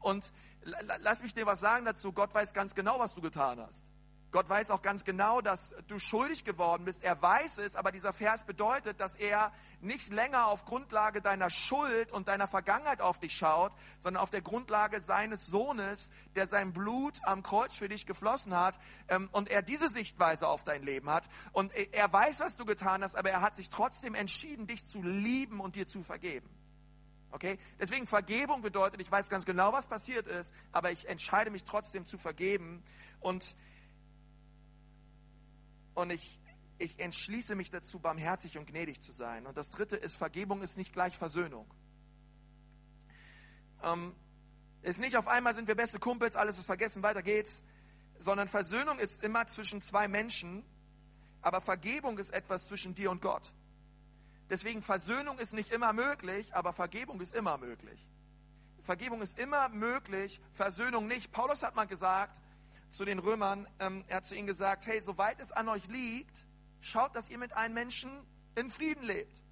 Und 0.00 0.32
lass 0.62 1.22
mich 1.22 1.34
dir 1.34 1.46
was 1.46 1.60
sagen 1.60 1.84
dazu. 1.84 2.12
Gott 2.12 2.34
weiß 2.34 2.54
ganz 2.54 2.74
genau, 2.74 2.98
was 2.98 3.14
du 3.14 3.20
getan 3.20 3.60
hast. 3.60 3.86
Gott 4.32 4.48
weiß 4.48 4.70
auch 4.70 4.82
ganz 4.82 5.04
genau, 5.04 5.40
dass 5.40 5.74
du 5.88 5.98
schuldig 5.98 6.44
geworden 6.44 6.84
bist. 6.84 7.02
Er 7.02 7.20
weiß 7.20 7.58
es, 7.58 7.74
aber 7.74 7.90
dieser 7.90 8.12
Vers 8.12 8.44
bedeutet, 8.44 9.00
dass 9.00 9.16
er 9.16 9.52
nicht 9.80 10.10
länger 10.10 10.46
auf 10.46 10.66
Grundlage 10.66 11.20
deiner 11.20 11.50
Schuld 11.50 12.12
und 12.12 12.28
deiner 12.28 12.46
Vergangenheit 12.46 13.00
auf 13.00 13.18
dich 13.18 13.34
schaut, 13.36 13.72
sondern 13.98 14.22
auf 14.22 14.30
der 14.30 14.42
Grundlage 14.42 15.00
seines 15.00 15.46
Sohnes, 15.46 16.10
der 16.36 16.46
sein 16.46 16.72
Blut 16.72 17.20
am 17.24 17.42
Kreuz 17.42 17.74
für 17.74 17.88
dich 17.88 18.06
geflossen 18.06 18.56
hat 18.56 18.78
ähm, 19.08 19.28
und 19.32 19.48
er 19.48 19.62
diese 19.62 19.88
Sichtweise 19.88 20.46
auf 20.46 20.62
dein 20.62 20.84
Leben 20.84 21.10
hat. 21.10 21.28
Und 21.52 21.72
er 21.74 22.12
weiß, 22.12 22.40
was 22.40 22.56
du 22.56 22.64
getan 22.64 23.02
hast, 23.02 23.16
aber 23.16 23.30
er 23.30 23.40
hat 23.40 23.56
sich 23.56 23.68
trotzdem 23.68 24.14
entschieden, 24.14 24.68
dich 24.68 24.86
zu 24.86 25.02
lieben 25.02 25.60
und 25.60 25.74
dir 25.74 25.88
zu 25.88 26.04
vergeben. 26.04 26.48
Okay? 27.32 27.58
Deswegen 27.80 28.06
Vergebung 28.06 28.62
bedeutet, 28.62 29.00
ich 29.00 29.10
weiß 29.10 29.28
ganz 29.28 29.44
genau, 29.44 29.72
was 29.72 29.86
passiert 29.86 30.26
ist, 30.26 30.54
aber 30.72 30.90
ich 30.92 31.08
entscheide 31.08 31.50
mich 31.50 31.64
trotzdem 31.64 32.06
zu 32.06 32.18
vergeben 32.18 32.82
und 33.20 33.56
und 35.94 36.10
ich, 36.10 36.40
ich 36.78 36.98
entschließe 36.98 37.54
mich 37.54 37.70
dazu, 37.70 37.98
barmherzig 37.98 38.58
und 38.58 38.66
gnädig 38.66 39.00
zu 39.00 39.12
sein. 39.12 39.46
Und 39.46 39.56
das 39.56 39.70
dritte 39.70 39.96
ist, 39.96 40.16
Vergebung 40.16 40.62
ist 40.62 40.76
nicht 40.76 40.92
gleich 40.92 41.16
Versöhnung. 41.16 41.66
Ähm, 43.82 44.14
ist 44.82 45.00
nicht 45.00 45.16
auf 45.16 45.28
einmal 45.28 45.54
sind 45.54 45.68
wir 45.68 45.74
beste 45.74 45.98
Kumpels, 45.98 46.36
alles 46.36 46.58
ist 46.58 46.66
vergessen, 46.66 47.02
weiter 47.02 47.22
geht's, 47.22 47.62
sondern 48.18 48.48
Versöhnung 48.48 48.98
ist 48.98 49.22
immer 49.22 49.46
zwischen 49.46 49.82
zwei 49.82 50.08
Menschen, 50.08 50.64
aber 51.42 51.60
Vergebung 51.60 52.18
ist 52.18 52.30
etwas 52.30 52.66
zwischen 52.66 52.94
dir 52.94 53.10
und 53.10 53.20
Gott. 53.20 53.52
Deswegen 54.48 54.82
Versöhnung 54.82 55.38
ist 55.38 55.52
nicht 55.52 55.70
immer 55.70 55.92
möglich, 55.92 56.54
aber 56.54 56.72
Vergebung 56.72 57.20
ist 57.20 57.34
immer 57.34 57.56
möglich. 57.58 58.08
Vergebung 58.80 59.22
ist 59.22 59.38
immer 59.38 59.68
möglich, 59.68 60.40
Versöhnung 60.52 61.06
nicht. 61.06 61.32
Paulus 61.32 61.62
hat 61.62 61.76
mal 61.76 61.86
gesagt, 61.86 62.40
zu 62.90 63.04
den 63.04 63.18
Römern, 63.18 63.66
ähm, 63.78 64.04
er 64.08 64.18
hat 64.18 64.26
zu 64.26 64.34
ihnen 64.34 64.46
gesagt, 64.46 64.86
hey, 64.86 65.00
soweit 65.00 65.40
es 65.40 65.52
an 65.52 65.68
euch 65.68 65.86
liegt, 65.86 66.46
schaut, 66.80 67.14
dass 67.14 67.28
ihr 67.28 67.38
mit 67.38 67.52
einem 67.52 67.74
Menschen 67.74 68.10
in 68.56 68.70
Frieden 68.70 69.04
lebt. 69.04 69.42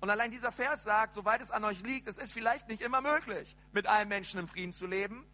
Und 0.00 0.08
allein 0.10 0.30
dieser 0.30 0.50
Vers 0.50 0.82
sagt, 0.82 1.14
soweit 1.14 1.40
es 1.40 1.50
an 1.50 1.64
euch 1.64 1.82
liegt, 1.82 2.08
es 2.08 2.18
ist 2.18 2.32
vielleicht 2.32 2.68
nicht 2.68 2.80
immer 2.80 3.00
möglich, 3.00 3.56
mit 3.72 3.86
einem 3.86 4.08
Menschen 4.08 4.40
in 4.40 4.48
Frieden 4.48 4.72
zu 4.72 4.86
leben. 4.86 5.26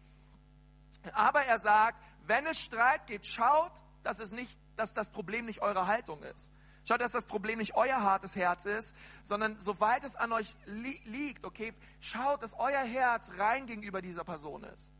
Aber 1.13 1.41
er 1.41 1.59
sagt, 1.59 2.03
wenn 2.25 2.45
es 2.45 2.59
Streit 2.59 3.07
gibt, 3.07 3.25
schaut, 3.25 3.71
dass, 4.03 4.19
es 4.19 4.31
nicht, 4.31 4.57
dass 4.75 4.93
das 4.93 5.09
Problem 5.09 5.45
nicht 5.45 5.61
eure 5.61 5.87
Haltung 5.87 6.21
ist. 6.23 6.51
Schaut, 6.85 7.01
dass 7.01 7.11
das 7.11 7.25
Problem 7.25 7.59
nicht 7.59 7.75
euer 7.75 8.01
hartes 8.01 8.35
Herz 8.35 8.65
ist, 8.65 8.95
sondern 9.23 9.57
soweit 9.59 10.03
es 10.03 10.15
an 10.15 10.31
euch 10.31 10.55
li 10.65 11.01
liegt, 11.05 11.43
okay, 11.43 11.73
schaut, 11.99 12.41
dass 12.43 12.53
euer 12.53 12.79
Herz 12.79 13.31
rein 13.37 13.65
gegenüber 13.65 14.01
dieser 14.01 14.23
Person 14.23 14.63
ist. 14.63 14.91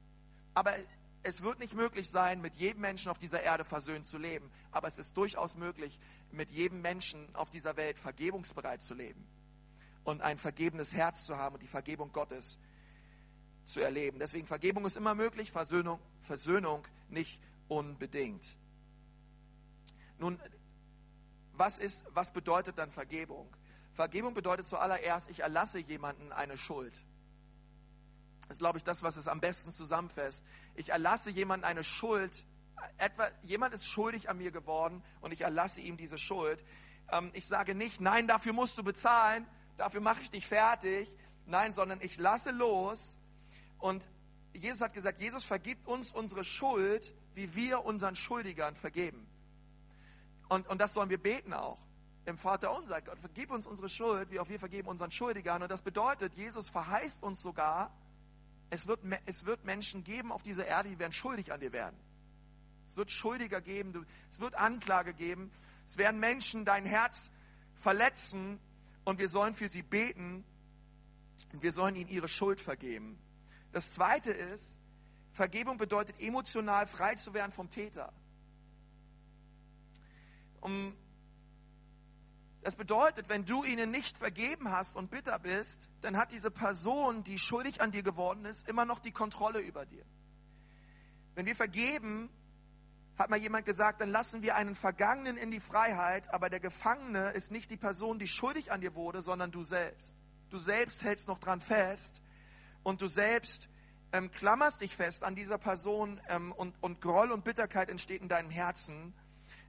Aber 0.54 0.74
es 1.28 1.42
wird 1.42 1.60
nicht 1.60 1.74
möglich 1.74 2.10
sein, 2.10 2.40
mit 2.40 2.56
jedem 2.56 2.82
Menschen 2.82 3.10
auf 3.12 3.20
dieser 3.20 3.44
Erde 3.44 3.66
versöhnt 3.66 4.08
zu 4.08 4.18
leben, 4.18 4.50
aber 4.72 4.88
es 4.88 4.98
ist 4.98 5.18
durchaus 5.18 5.56
möglich, 5.56 6.00
mit 6.32 6.52
jedem 6.52 6.82
Menschen 6.82 7.36
auf 7.36 7.50
dieser 7.50 7.76
Welt 7.76 8.00
vergebungsbereit 8.00 8.82
zu 8.82 8.94
leben 8.94 9.28
und 10.06 10.22
ein 10.22 10.38
vergebenes 10.38 10.94
Herz 10.94 11.26
zu 11.26 11.38
haben 11.38 11.56
und 11.56 11.62
die 11.62 11.68
Vergebung 11.68 12.14
Gottes 12.14 12.58
zu 13.66 13.82
erleben. 13.82 14.20
Deswegen 14.20 14.48
Vergebung 14.48 14.86
ist 14.86 14.96
immer 14.96 15.16
möglich, 15.16 15.52
Versöhnung, 15.52 16.00
Versöhnung 16.22 16.88
nicht 17.10 17.42
unbedingt. 17.68 18.58
Nun, 20.20 20.40
was, 21.52 21.78
ist, 21.78 22.06
was 22.14 22.32
bedeutet 22.32 22.78
dann 22.78 22.90
Vergebung? 22.90 23.54
Vergebung 23.92 24.34
bedeutet 24.34 24.66
zuallererst, 24.66 25.30
ich 25.30 25.42
erlasse 25.42 25.80
jemanden 25.80 26.32
eine 26.32 26.58
Schuld. 26.58 26.94
Ist, 28.50 28.60
glaube 28.60 28.78
ich, 28.78 28.84
das, 28.84 29.04
was 29.04 29.18
es 29.18 29.28
am 29.28 29.42
besten 29.42 29.72
zusammenfasst. 29.72 30.46
Ich 30.76 30.90
erlasse 30.90 31.30
jemandem 31.32 31.70
eine 31.70 31.84
Schuld. 31.84 32.46
Etwa, 32.98 33.28
jemand 33.44 33.74
ist 33.74 33.88
schuldig 33.88 34.30
an 34.30 34.38
mir 34.38 34.52
geworden 34.52 35.04
und 35.22 35.32
ich 35.32 35.42
erlasse 35.42 35.82
ihm 35.82 35.98
diese 35.98 36.18
Schuld. 36.18 36.64
Ähm, 37.12 37.32
ich 37.34 37.46
sage 37.48 37.76
nicht, 37.76 38.02
nein, 38.02 38.28
dafür 38.28 38.54
musst 38.54 38.78
du 38.78 38.84
bezahlen, 38.84 39.46
dafür 39.78 40.00
mache 40.00 40.22
ich 40.22 40.32
dich 40.32 40.48
fertig, 40.48 41.12
Nein, 41.48 41.72
sondern 41.72 42.02
ich 42.02 42.18
lasse 42.18 42.52
los 42.52 43.18
und 43.80 44.08
Jesus 44.54 44.82
hat 44.82 44.94
gesagt, 44.94 45.20
Jesus 45.20 45.46
vergibt 45.46 45.88
uns 45.88 46.12
unsere 46.12 46.44
Schuld, 46.44 47.14
wie 47.36 47.56
wir 47.56 47.86
unseren 47.86 48.18
Schuldigern 48.18 48.76
vergeben. 48.76 49.26
Und, 50.50 50.68
und 50.68 50.82
das 50.82 50.94
sollen 50.94 51.10
wir 51.10 51.22
beten 51.22 51.54
auch. 51.54 51.78
Im 52.26 52.38
Vater 52.38 52.76
unser 52.76 53.02
Gott, 53.02 53.18
vergib 53.20 53.52
uns 53.52 53.66
unsere 53.66 53.88
Schuld, 53.88 54.30
wie 54.30 54.42
auch 54.42 54.50
wir 54.50 54.60
vergeben 54.60 54.90
unseren 54.90 55.12
Schuldigern. 55.12 55.64
Und 55.64 55.72
das 55.72 55.82
bedeutet, 55.82 56.36
Jesus 56.36 56.68
verheißt 56.70 57.24
uns 57.24 57.42
sogar, 57.42 57.96
es 58.70 58.88
wird, 58.88 59.00
es 59.26 59.46
wird 59.46 59.64
Menschen 59.66 60.04
geben 60.04 60.32
auf 60.32 60.44
dieser 60.44 60.66
Erde, 60.66 60.90
die 60.90 61.00
werden 61.00 61.14
schuldig 61.14 61.52
an 61.52 61.60
dir 61.60 61.72
werden. 61.72 61.98
Es 62.88 62.98
wird 62.98 63.12
Schuldiger 63.12 63.62
geben, 63.62 64.06
es 64.30 64.40
wird 64.40 64.56
Anklage 64.56 65.14
geben. 65.14 65.52
Es 65.88 65.98
werden 65.98 66.20
Menschen 66.20 66.66
dein 66.66 66.86
Herz 66.86 67.32
verletzen 67.76 68.60
und 69.06 69.20
wir 69.20 69.30
sollen 69.30 69.54
für 69.54 69.70
sie 69.70 69.84
beten 69.84 70.44
und 71.54 71.64
wir 71.64 71.72
sollen 71.72 71.96
ihnen 71.96 72.10
ihre 72.10 72.28
Schuld 72.28 72.60
vergeben. 72.60 73.18
Das 73.72 73.94
zweite 73.94 74.32
ist, 74.32 74.80
Vergebung 75.32 75.78
bedeutet 75.78 76.20
emotional 76.20 76.88
frei 76.88 77.16
zu 77.16 77.34
werden 77.34 77.52
vom 77.52 77.70
Täter. 77.70 78.12
Um, 80.60 80.94
das 82.68 82.76
bedeutet, 82.76 83.30
wenn 83.30 83.46
du 83.46 83.64
ihnen 83.64 83.92
nicht 83.92 84.18
vergeben 84.18 84.74
hast 84.74 84.98
und 84.98 85.10
bitter 85.10 85.40
bist, 85.40 85.88
dann 86.02 86.18
hat 86.18 86.34
diese 86.34 86.52
Person, 86.52 87.24
die 87.24 87.40
schuldig 87.40 87.80
an 87.80 87.92
dir 87.92 88.04
geworden 88.04 88.44
ist, 88.44 88.68
immer 88.68 88.84
noch 88.84 89.00
die 89.00 89.14
Kontrolle 89.14 89.60
über 89.60 89.86
dir. 89.86 90.04
Wenn 91.34 91.46
wir 91.46 91.56
vergeben, 91.56 92.30
hat 93.18 93.30
mal 93.30 93.40
jemand 93.40 93.66
gesagt, 93.66 94.02
dann 94.02 94.10
lassen 94.10 94.42
wir 94.42 94.58
einen 94.58 94.76
Vergangenen 94.76 95.38
in 95.38 95.50
die 95.50 95.62
Freiheit, 95.62 96.34
aber 96.34 96.50
der 96.50 96.60
Gefangene 96.60 97.30
ist 97.30 97.52
nicht 97.52 97.72
die 97.72 97.78
Person, 97.78 98.20
die 98.20 98.28
schuldig 98.28 98.70
an 98.70 98.82
dir 98.82 98.96
wurde, 98.96 99.22
sondern 99.22 99.50
du 99.50 99.64
selbst. 99.64 100.18
Du 100.50 100.58
selbst 100.58 101.06
hältst 101.06 101.30
noch 101.30 101.38
dran 101.38 101.62
fest 101.62 102.22
und 102.84 103.02
du 103.02 103.08
selbst 103.08 103.70
ähm, 104.12 104.30
klammerst 104.30 104.82
dich 104.82 104.94
fest 104.94 105.24
an 105.24 105.36
dieser 105.36 105.58
Person 105.58 106.20
ähm, 106.28 106.52
und, 106.52 106.76
und 106.82 107.00
Groll 107.00 107.32
und 107.32 107.46
Bitterkeit 107.46 107.88
entsteht 107.88 108.22
in 108.22 108.28
deinem 108.28 108.50
Herzen. 108.50 109.14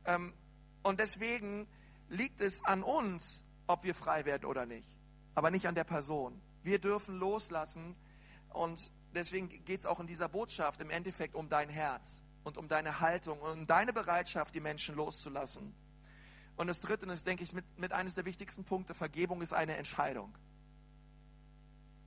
Ähm, 0.05 0.35
und 0.83 0.99
deswegen 0.99 1.69
liegt 2.09 2.41
es 2.41 2.65
an 2.65 2.83
uns, 2.83 3.45
ob 3.67 3.85
wir 3.85 3.95
frei 3.95 4.25
werden 4.25 4.45
oder 4.45 4.67
nicht, 4.67 4.95
aber 5.35 5.51
nicht 5.51 5.67
an 5.67 5.75
der 5.75 5.85
Person. 5.85 6.41
Wir 6.63 6.79
dürfen 6.79 7.17
loslassen 7.17 7.95
und 8.51 8.91
deswegen 9.15 9.49
geht 9.65 9.81
es 9.81 9.87
auch 9.87 10.01
in 10.01 10.07
dieser 10.07 10.29
Botschaft 10.29 10.81
im 10.81 10.91
Endeffekt 10.91 11.35
um 11.35 11.49
dein 11.49 11.69
Herz 11.69 12.23
und 12.45 12.57
um 12.57 12.69
deine 12.69 13.01
Haltung 13.01 13.41
und 13.41 13.51
um 13.51 13.67
deine 13.67 13.93
Bereitschaft, 13.93 14.55
die 14.55 14.61
Menschen 14.61 14.95
loszulassen. 14.95 15.75
Und 16.57 16.67
das 16.67 16.81
Dritte, 16.81 17.07
das 17.07 17.23
denke 17.23 17.45
ich 17.45 17.53
mit, 17.53 17.65
mit 17.79 17.93
eines 17.93 18.15
der 18.17 18.25
wichtigsten 18.25 18.65
Punkte, 18.65 18.95
Vergebung 18.95 19.43
ist 19.43 19.53
eine 19.53 19.77
Entscheidung. 19.77 20.37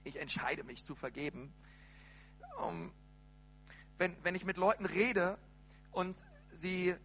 Ich 0.03 0.19
entscheide 0.19 0.63
mich 0.63 0.83
zu 0.83 0.95
vergeben. 0.95 1.53
Um, 2.61 2.91
wenn, 3.97 4.17
wenn 4.23 4.35
ich 4.35 4.43
mit 4.43 4.57
Leuten 4.57 4.85
rede 4.85 5.37
und 5.91 6.25
sie 6.51 6.95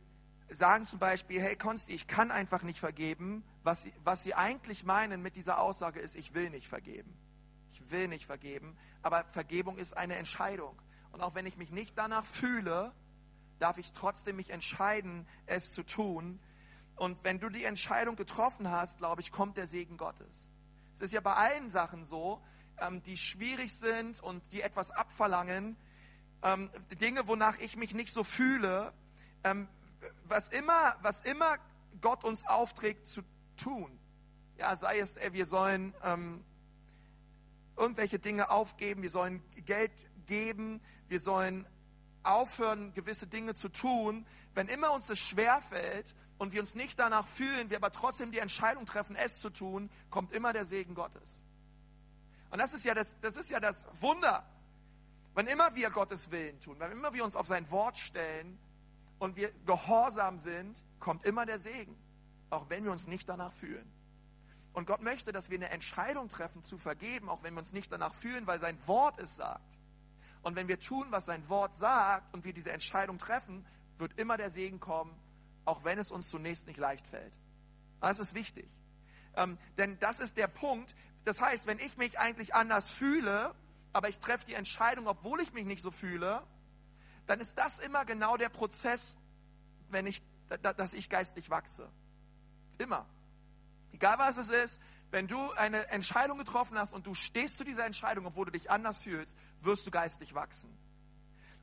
sagen 0.51 0.85
zum 0.87 0.99
Beispiel, 0.99 1.41
hey 1.41 1.57
Konsti, 1.57 1.93
ich 1.93 2.07
kann 2.07 2.31
einfach 2.31 2.63
nicht 2.63 2.81
vergeben, 2.81 3.45
was 3.63 3.83
sie, 3.83 3.93
was 4.05 4.23
sie 4.23 4.35
eigentlich 4.35 4.85
meinen 4.85 5.23
mit 5.23 5.37
dieser 5.37 5.61
Aussage 5.61 6.01
ist, 6.01 6.17
ich 6.17 6.35
will 6.35 6.51
nicht 6.51 6.69
vergeben. 6.69 7.17
Ich 7.71 7.91
will 7.91 8.09
nicht 8.09 8.27
vergeben, 8.27 8.77
aber 9.03 9.25
Vergebung 9.25 9.77
ist 9.77 9.97
eine 9.97 10.17
Entscheidung. 10.17 10.81
Und 11.13 11.21
auch 11.21 11.35
wenn 11.35 11.47
ich 11.47 11.57
mich 11.57 11.71
nicht 11.71 11.97
danach 11.99 12.25
fühle, 12.25 12.93
darf 13.59 13.79
ich 13.79 13.93
trotzdem 13.93 14.37
mich 14.37 14.51
entscheiden, 14.51 15.27
es 15.47 15.73
zu 15.73 15.83
tun. 15.83 16.41
Und 16.97 17.23
wenn 17.25 17.41
du 17.41 17.49
die 17.49 17.65
Entscheidung 17.65 18.17
getroffen 18.17 18.71
hast, 18.71 18.99
glaube 18.99 19.21
ich, 19.21 19.33
kommt 19.33 19.57
der 19.57 19.67
Segen 19.67 19.97
Gottes. 19.97 20.51
Es 20.95 21.03
ist 21.03 21.13
ja 21.13 21.21
bei 21.21 21.35
allen 21.35 21.71
Sachen 21.71 22.05
so, 22.05 22.43
ähm, 22.79 23.03
die 23.03 23.17
schwierig 23.17 23.75
sind 23.75 24.23
und 24.23 24.43
die 24.53 24.63
etwas 24.63 24.91
abverlangen, 24.91 25.77
ähm, 26.43 26.71
Dinge, 27.01 27.27
wonach 27.27 27.59
ich 27.59 27.77
mich 27.77 27.95
nicht 27.95 28.13
so 28.13 28.25
fühle, 28.25 28.93
ähm, 29.45 29.69
was 30.25 30.49
immer, 30.49 30.97
was 31.03 31.21
immer 31.23 31.57
Gott 32.01 32.25
uns 32.25 32.47
aufträgt 32.47 33.07
zu 33.07 33.23
tun, 33.57 33.99
ja, 34.59 34.75
sei 34.77 34.99
es, 34.99 35.17
ey, 35.17 35.33
wir 35.33 35.47
sollen 35.47 35.95
ähm, 36.03 36.45
irgendwelche 37.77 38.19
Dinge 38.19 38.51
aufgeben, 38.51 39.03
wir 39.03 39.11
sollen 39.11 39.43
Geld 39.65 39.93
geben, 40.27 40.81
wir 41.09 41.21
sollen 41.21 41.67
aufhören, 42.23 42.93
gewisse 42.95 43.27
Dinge 43.27 43.55
zu 43.55 43.69
tun, 43.69 44.27
wenn 44.55 44.69
immer 44.69 44.93
uns 44.93 45.07
das 45.07 45.19
schwerfällt 45.19 46.15
und 46.39 46.53
wir 46.53 46.61
uns 46.61 46.75
nicht 46.75 46.99
danach 46.99 47.27
fühlen, 47.27 47.71
wir 47.71 47.77
aber 47.77 47.93
trotzdem 47.93 48.33
die 48.33 48.39
Entscheidung 48.39 48.87
treffen, 48.87 49.17
es 49.17 49.41
zu 49.41 49.51
tun, 49.51 49.91
kommt 50.11 50.33
immer 50.33 50.53
der 50.53 50.65
Segen 50.65 50.95
Gottes. 50.95 51.45
Und 52.51 52.59
das 52.59 52.75
ist 52.75 52.85
ja 52.85 52.95
das, 52.95 53.19
das, 53.21 53.37
ist 53.37 53.51
ja 53.51 53.61
das 53.61 53.87
Wunder. 54.01 54.45
Wenn 55.35 55.47
immer 55.47 55.75
wir 55.75 55.91
Gottes 55.91 56.31
Willen 56.31 56.59
tun, 56.61 56.77
wenn 56.79 56.91
immer 56.93 57.13
wir 57.13 57.25
uns 57.25 57.37
auf 57.37 57.47
sein 57.47 57.71
Wort 57.71 57.99
stellen 57.99 58.59
und 59.19 59.37
wir 59.37 59.51
gehorsam 59.65 60.39
sind, 60.39 60.85
kommt 61.01 61.25
immer 61.25 61.47
der 61.47 61.59
Segen, 61.59 61.97
auch 62.51 62.69
wenn 62.69 62.85
wir 62.85 62.93
uns 62.93 63.07
nicht 63.07 63.29
danach 63.29 63.53
fühlen. 63.53 63.91
Und 64.73 64.87
Gott 64.87 65.01
möchte, 65.01 65.33
dass 65.33 65.49
wir 65.49 65.57
eine 65.57 65.71
Entscheidung 65.71 66.29
treffen 66.29 66.63
zu 66.63 66.77
vergeben, 66.77 67.31
auch 67.31 67.43
wenn 67.43 67.55
wir 67.55 67.61
uns 67.61 67.73
nicht 67.73 67.91
danach 67.91 68.15
fühlen, 68.15 68.47
weil 68.47 68.59
sein 68.59 68.79
Wort 68.87 69.19
es 69.19 69.37
sagt. 69.37 69.79
Und 70.43 70.55
wenn 70.55 70.69
wir 70.69 70.79
tun, 70.79 71.07
was 71.11 71.25
sein 71.25 71.49
Wort 71.49 71.75
sagt 71.75 72.35
und 72.35 72.45
wir 72.45 72.53
diese 72.53 72.73
Entscheidung 72.73 73.19
treffen, 73.19 73.67
wird 73.99 74.19
immer 74.19 74.37
der 74.37 74.51
Segen 74.51 74.79
kommen, 74.79 75.17
auch 75.65 75.85
wenn 75.85 75.99
es 75.99 76.11
uns 76.11 76.29
zunächst 76.29 76.67
nicht 76.67 76.79
leicht 76.79 77.07
fällt. 77.07 77.39
Das 78.01 78.19
ist 78.19 78.35
wichtig. 78.35 78.69
Ähm, 79.35 79.59
denn 79.79 79.99
das 79.99 80.21
ist 80.21 80.37
der 80.37 80.47
Punkt. 80.47 80.95
Das 81.25 81.41
heißt, 81.41 81.67
wenn 81.67 81.79
ich 81.79 81.97
mich 81.97 82.19
eigentlich 82.19 82.55
anders 82.55 82.91
fühle, 82.91 83.55
aber 83.93 84.09
ich 84.09 84.19
treffe 84.19 84.45
die 84.45 84.55
Entscheidung, 84.55 85.07
obwohl 85.07 85.41
ich 85.41 85.53
mich 85.53 85.65
nicht 85.65 85.83
so 85.83 85.91
fühle, 85.91 86.43
dann 87.27 87.41
ist 87.41 87.59
das 87.59 87.79
immer 87.79 88.05
genau 88.05 88.37
der 88.37 88.49
Prozess, 88.49 89.17
wenn 89.89 90.07
ich, 90.07 90.23
dass 90.61 90.95
ich 90.95 91.09
geistlich 91.09 91.51
wachse. 91.51 91.89
Immer. 92.79 93.07
Egal 93.93 94.19
was 94.19 94.37
es 94.37 94.51
ist, 94.51 94.81
wenn 95.11 95.29
du 95.29 95.53
eine 95.53 95.89
Entscheidung 95.89 96.39
getroffen 96.39 96.79
hast 96.79 96.93
und 96.93 97.07
du 97.07 97.15
stehst 97.15 97.57
zu 97.57 97.65
dieser 97.65 97.87
Entscheidung, 97.87 98.27
obwohl 98.27 98.47
du 98.47 98.53
dich 98.53 98.71
anders 98.71 98.99
fühlst, 98.99 99.37
wirst 99.61 99.87
du 99.87 99.91
geistlich 99.91 100.35
wachsen. 100.35 100.77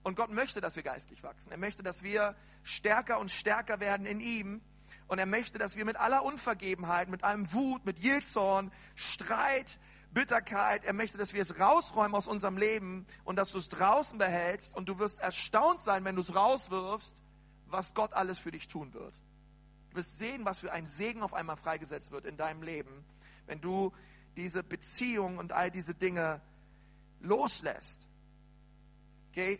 Und 0.01 0.15
Gott 0.15 0.31
möchte, 0.31 0.59
dass 0.59 0.75
wir 0.75 0.83
geistlich 0.83 1.23
wachsen. 1.23 1.51
Er 1.51 1.57
möchte, 1.57 1.83
dass 1.83 2.03
wir 2.03 2.35
stärker 2.63 3.19
und 3.19 3.31
stärker 3.31 3.79
werden 3.79 4.05
in 4.05 4.19
ihm. 4.19 4.61
Und 5.07 5.19
er 5.19 5.25
möchte, 5.25 5.57
dass 5.57 5.75
wir 5.75 5.85
mit 5.85 5.97
aller 5.97 6.23
Unvergebenheit, 6.23 7.09
mit 7.09 7.23
allem 7.23 7.51
Wut, 7.53 7.85
mit 7.85 7.99
Jilzorn, 7.99 8.71
Streit, 8.95 9.79
Bitterkeit, 10.13 10.83
er 10.85 10.93
möchte, 10.93 11.17
dass 11.17 11.33
wir 11.33 11.41
es 11.41 11.59
rausräumen 11.59 12.15
aus 12.15 12.27
unserem 12.27 12.57
Leben 12.57 13.05
und 13.23 13.35
dass 13.35 13.51
du 13.51 13.57
es 13.57 13.69
draußen 13.69 14.17
behältst. 14.17 14.75
Und 14.75 14.87
du 14.87 14.99
wirst 14.99 15.19
erstaunt 15.19 15.81
sein, 15.81 16.05
wenn 16.05 16.15
du 16.15 16.21
es 16.21 16.35
rauswirfst, 16.35 17.21
was 17.67 17.93
Gott 17.93 18.13
alles 18.13 18.39
für 18.39 18.51
dich 18.51 18.67
tun 18.67 18.93
wird. 18.93 19.15
Du 19.89 19.97
wirst 19.97 20.17
sehen, 20.17 20.45
was 20.45 20.59
für 20.59 20.71
ein 20.71 20.87
Segen 20.87 21.23
auf 21.23 21.33
einmal 21.33 21.57
freigesetzt 21.57 22.11
wird 22.11 22.25
in 22.25 22.37
deinem 22.37 22.63
Leben 22.63 23.05
wenn 23.47 23.61
du 23.61 23.91
diese 24.35 24.63
Beziehung 24.63 25.37
und 25.37 25.51
all 25.51 25.71
diese 25.71 25.93
Dinge 25.93 26.41
loslässt. 27.19 28.07
Okay? 29.29 29.59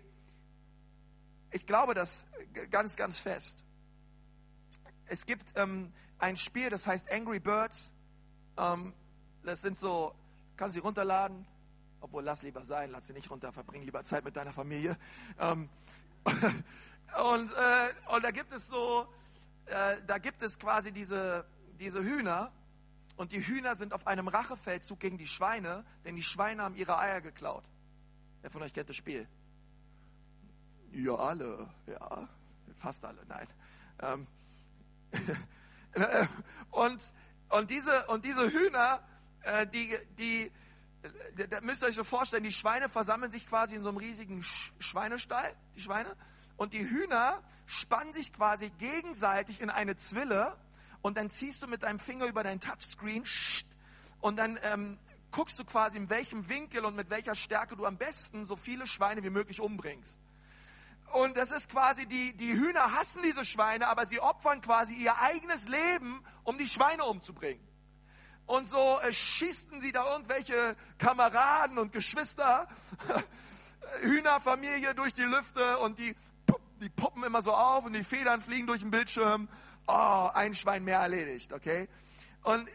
Ich 1.51 1.67
glaube 1.67 1.93
das 1.93 2.27
ganz, 2.71 2.95
ganz 2.95 3.19
fest. 3.19 3.63
Es 5.05 5.25
gibt 5.25 5.53
ähm, 5.55 5.93
ein 6.17 6.35
Spiel, 6.37 6.69
das 6.69 6.87
heißt 6.87 7.11
Angry 7.11 7.39
Birds. 7.39 7.91
Ähm, 8.57 8.93
das 9.43 9.61
sind 9.61 9.77
so, 9.77 10.15
kannst 10.63 10.76
sie 10.76 10.80
runterladen, 10.80 11.45
obwohl 11.99 12.23
lass 12.23 12.41
lieber 12.41 12.63
sein, 12.63 12.89
lass 12.91 13.08
sie 13.08 13.12
nicht 13.12 13.30
runter, 13.30 13.52
verbring 13.52 13.84
lieber 13.84 14.02
Zeit 14.06 14.23
mit 14.23 14.38
deiner 14.38 14.54
Familie. 14.54 14.97
Ähm, 15.38 15.67
und, 16.26 17.52
äh, 17.52 18.13
und 18.15 18.23
da 18.23 18.32
gibt 18.32 18.54
es 18.54 18.69
so, 18.69 19.06
äh, 19.65 19.97
da 20.08 20.19
gibt 20.19 20.41
es 20.41 20.58
quasi 20.58 20.93
diese, 20.93 21.43
diese 21.82 22.02
Hühner 22.02 22.54
und 23.17 23.34
die 23.34 23.45
Hühner 23.45 23.76
sind 23.76 23.91
auf 23.91 24.08
einem 24.08 24.30
Rachefeldzug 24.30 25.02
gegen 25.02 25.17
die 25.17 25.28
Schweine, 25.28 25.84
denn 26.06 26.15
die 26.15 26.23
Schweine 26.23 26.63
haben 26.63 26.76
ihre 26.76 26.97
Eier 26.97 27.19
geklaut. 27.19 27.65
Wer 28.41 28.49
von 28.49 28.62
euch 28.62 28.71
kennt 28.71 28.88
das 28.88 28.95
Spiel? 28.95 29.28
Ja, 30.93 31.15
alle. 31.15 31.69
Ja, 31.88 32.30
fast 32.78 33.04
alle, 33.04 33.26
nein. 33.28 33.47
Ähm, 33.99 34.28
und, 36.71 37.13
und, 37.49 37.69
diese, 37.69 38.08
und 38.08 38.23
diese 38.23 38.49
Hühner, 38.49 39.02
äh, 39.43 39.67
die, 39.67 39.97
die, 40.17 40.51
da 41.49 41.62
müsst 41.62 41.84
ihr 41.84 41.88
euch 41.88 41.95
so 41.95 42.03
vorstellen, 42.03 42.43
die 42.43 42.51
Schweine 42.51 42.89
versammeln 42.89 43.32
sich 43.32 43.47
quasi 43.47 43.75
in 43.75 43.84
so 43.84 43.89
einem 43.89 43.97
riesigen 43.97 44.43
Schweinestall, 44.79 45.56
die 45.75 45.82
Schweine, 45.82 46.15
und 46.56 46.73
die 46.73 46.88
Hühner 46.88 47.41
spannen 47.65 48.13
sich 48.13 48.32
quasi 48.34 48.69
gegenseitig 48.77 49.62
in 49.62 49.69
eine 49.69 49.95
Zwille 49.95 50.58
und 51.01 51.17
dann 51.17 51.29
ziehst 51.29 51.63
du 51.63 51.67
mit 51.67 51.84
deinem 51.84 51.99
Finger 51.99 52.25
über 52.25 52.43
dein 52.43 52.60
Touchscreen 52.60 53.25
und 54.21 54.38
dann 54.38 54.60
ähm, 54.63 54.97
guckst 55.32 55.60
du 55.60 55.65
quasi, 55.65 55.97
in 55.97 56.10
welchem 56.10 56.47
Winkel 56.47 56.86
und 56.86 56.95
mit 56.95 57.10
welcher 57.10 57.36
Stärke 57.36 57.75
du 57.75 57.86
am 57.86 57.97
besten 57.97 58.45
so 58.45 58.56
viele 58.56 58.88
Schweine 58.88 59.23
wie 59.23 59.29
möglich 59.29 59.60
umbringst. 59.60 60.19
Und 61.12 61.38
das 61.38 61.51
ist 61.51 61.69
quasi, 61.69 62.06
die, 62.06 62.34
die 62.36 62.53
Hühner 62.53 62.93
hassen 62.93 63.21
diese 63.23 63.45
Schweine, 63.45 63.88
aber 63.88 64.06
sie 64.06 64.19
opfern 64.19 64.62
quasi 64.62 64.95
ihr 64.95 65.19
eigenes 65.19 65.67
Leben, 65.67 66.23
um 66.43 66.58
die 66.58 66.67
Schweine 66.67 67.03
umzubringen. 67.03 67.62
Und 68.45 68.67
so 68.67 68.99
äh, 69.01 69.13
schießten 69.13 69.82
sie 69.82 69.91
da 69.91 70.12
irgendwelche 70.12 70.75
Kameraden 70.97 71.77
und 71.77 71.91
Geschwister, 71.91 72.67
Hühnerfamilie 74.01 74.93
durch 74.95 75.13
die 75.13 75.23
Lüfte 75.23 75.77
und 75.79 75.99
die, 75.99 76.15
die 76.82 76.89
poppen 76.89 77.23
immer 77.23 77.41
so 77.41 77.53
auf 77.53 77.86
und 77.86 77.93
die 77.93 78.03
Federn 78.03 78.41
fliegen 78.41 78.67
durch 78.67 78.82
den 78.82 78.91
Bildschirm. 78.91 79.47
Oh, 79.88 80.29
ein 80.34 80.56
Schwein 80.56 80.84
mehr 80.84 80.99
erledigt, 80.99 81.53
okay? 81.53 81.88
Und, 82.43 82.67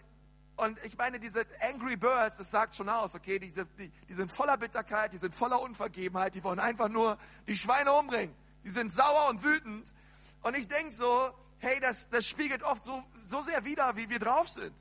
und 0.57 0.79
ich 0.85 0.97
meine, 0.97 1.19
diese 1.19 1.47
Angry 1.61 1.97
Birds, 1.97 2.39
das 2.39 2.51
sagt 2.51 2.75
schon 2.75 2.89
aus, 2.89 3.15
okay? 3.15 3.39
Diese, 3.39 3.67
die, 3.79 3.91
die 4.09 4.15
sind 4.15 4.31
voller 4.31 4.57
Bitterkeit, 4.57 5.13
die 5.13 5.19
sind 5.19 5.35
voller 5.35 5.61
Unvergebenheit, 5.61 6.35
die 6.35 6.45
wollen 6.45 6.61
einfach 6.61 6.89
nur 6.89 7.19
die 7.47 7.57
Schweine 7.57 7.93
umbringen. 7.93 8.35
Die 8.65 8.71
sind 8.71 8.91
sauer 8.91 9.29
und 9.29 9.43
wütend. 9.43 9.95
Und 10.43 10.57
ich 10.57 10.69
denke 10.69 10.93
so, 10.93 11.31
hey, 11.59 11.79
das, 11.81 12.09
das 12.11 12.27
spiegelt 12.27 12.63
oft 12.63 12.85
so, 12.85 13.03
so 13.27 13.43
sehr 13.43 13.65
wider, 13.65 13.97
wie 13.97 14.09
wir 14.09 14.19
drauf 14.19 14.49
sind. 14.49 14.75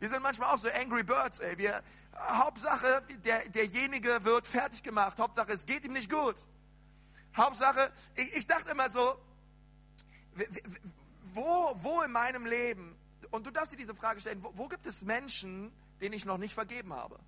Wir 0.00 0.08
sind 0.08 0.22
manchmal 0.22 0.52
auch 0.52 0.58
so 0.58 0.68
Angry 0.68 1.02
Birds, 1.02 1.40
ey. 1.40 1.56
Wir, 1.58 1.82
Hauptsache, 2.16 3.02
der, 3.24 3.48
derjenige 3.48 4.24
wird 4.24 4.46
fertig 4.46 4.82
gemacht. 4.82 5.18
Hauptsache, 5.18 5.52
es 5.52 5.66
geht 5.66 5.84
ihm 5.84 5.92
nicht 5.92 6.10
gut. 6.10 6.36
Hauptsache, 7.36 7.92
ich, 8.14 8.34
ich 8.36 8.46
dachte 8.46 8.70
immer 8.70 8.88
so, 8.88 9.18
wo, 11.32 11.74
wo 11.82 12.02
in 12.02 12.12
meinem 12.12 12.46
Leben, 12.46 12.96
und 13.30 13.46
du 13.46 13.50
darfst 13.50 13.72
dir 13.72 13.76
diese 13.76 13.94
Frage 13.94 14.20
stellen, 14.20 14.42
wo, 14.42 14.52
wo 14.54 14.68
gibt 14.68 14.86
es 14.86 15.02
Menschen, 15.04 15.72
denen 16.00 16.14
ich 16.14 16.24
noch 16.24 16.38
nicht 16.38 16.54
vergeben 16.54 16.92
habe? 16.92 17.18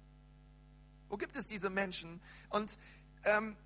Wo 1.08 1.16
gibt 1.16 1.36
es 1.36 1.46
diese 1.46 1.70
Menschen? 1.70 2.20
Und 2.48 2.78
ähm, 3.24 3.56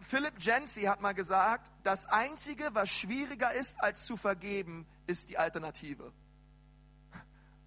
Philip 0.00 0.34
Jensi 0.38 0.82
hat 0.82 1.00
mal 1.00 1.14
gesagt, 1.14 1.70
das 1.82 2.06
Einzige, 2.06 2.74
was 2.74 2.90
schwieriger 2.90 3.52
ist 3.52 3.80
als 3.82 4.04
zu 4.06 4.16
vergeben, 4.16 4.86
ist 5.06 5.28
die 5.30 5.38
Alternative. 5.38 6.12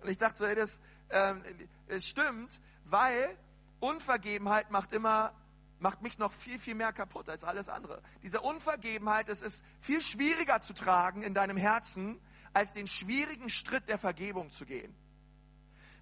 Und 0.08 0.12
ich 0.12 0.18
dachte 0.18 0.38
so, 0.38 0.46
ey, 0.46 0.56
das, 0.56 0.80
ähm, 1.10 1.44
es 1.88 2.08
stimmt, 2.08 2.62
weil 2.86 3.38
Unvergebenheit 3.82 4.72
macht 4.72 4.94
immer, 4.94 5.34
macht 5.80 6.02
mich 6.02 6.18
noch 6.18 6.32
viel, 6.32 6.60
viel 6.60 6.76
mehr 6.76 6.94
kaputt 6.94 7.28
als 7.28 7.44
alles 7.44 7.68
andere. 7.68 8.02
Diese 8.24 8.40
Unvergebenheit, 8.40 9.28
es 9.28 9.42
ist 9.42 9.66
viel 9.82 10.02
schwieriger 10.02 10.62
zu 10.62 10.72
tragen 10.72 11.24
in 11.24 11.34
deinem 11.34 11.58
Herzen, 11.58 12.22
als 12.54 12.72
den 12.72 12.88
schwierigen 12.88 13.50
Schritt 13.50 13.90
der 13.90 13.98
Vergebung 13.98 14.50
zu 14.50 14.66
gehen. 14.66 14.96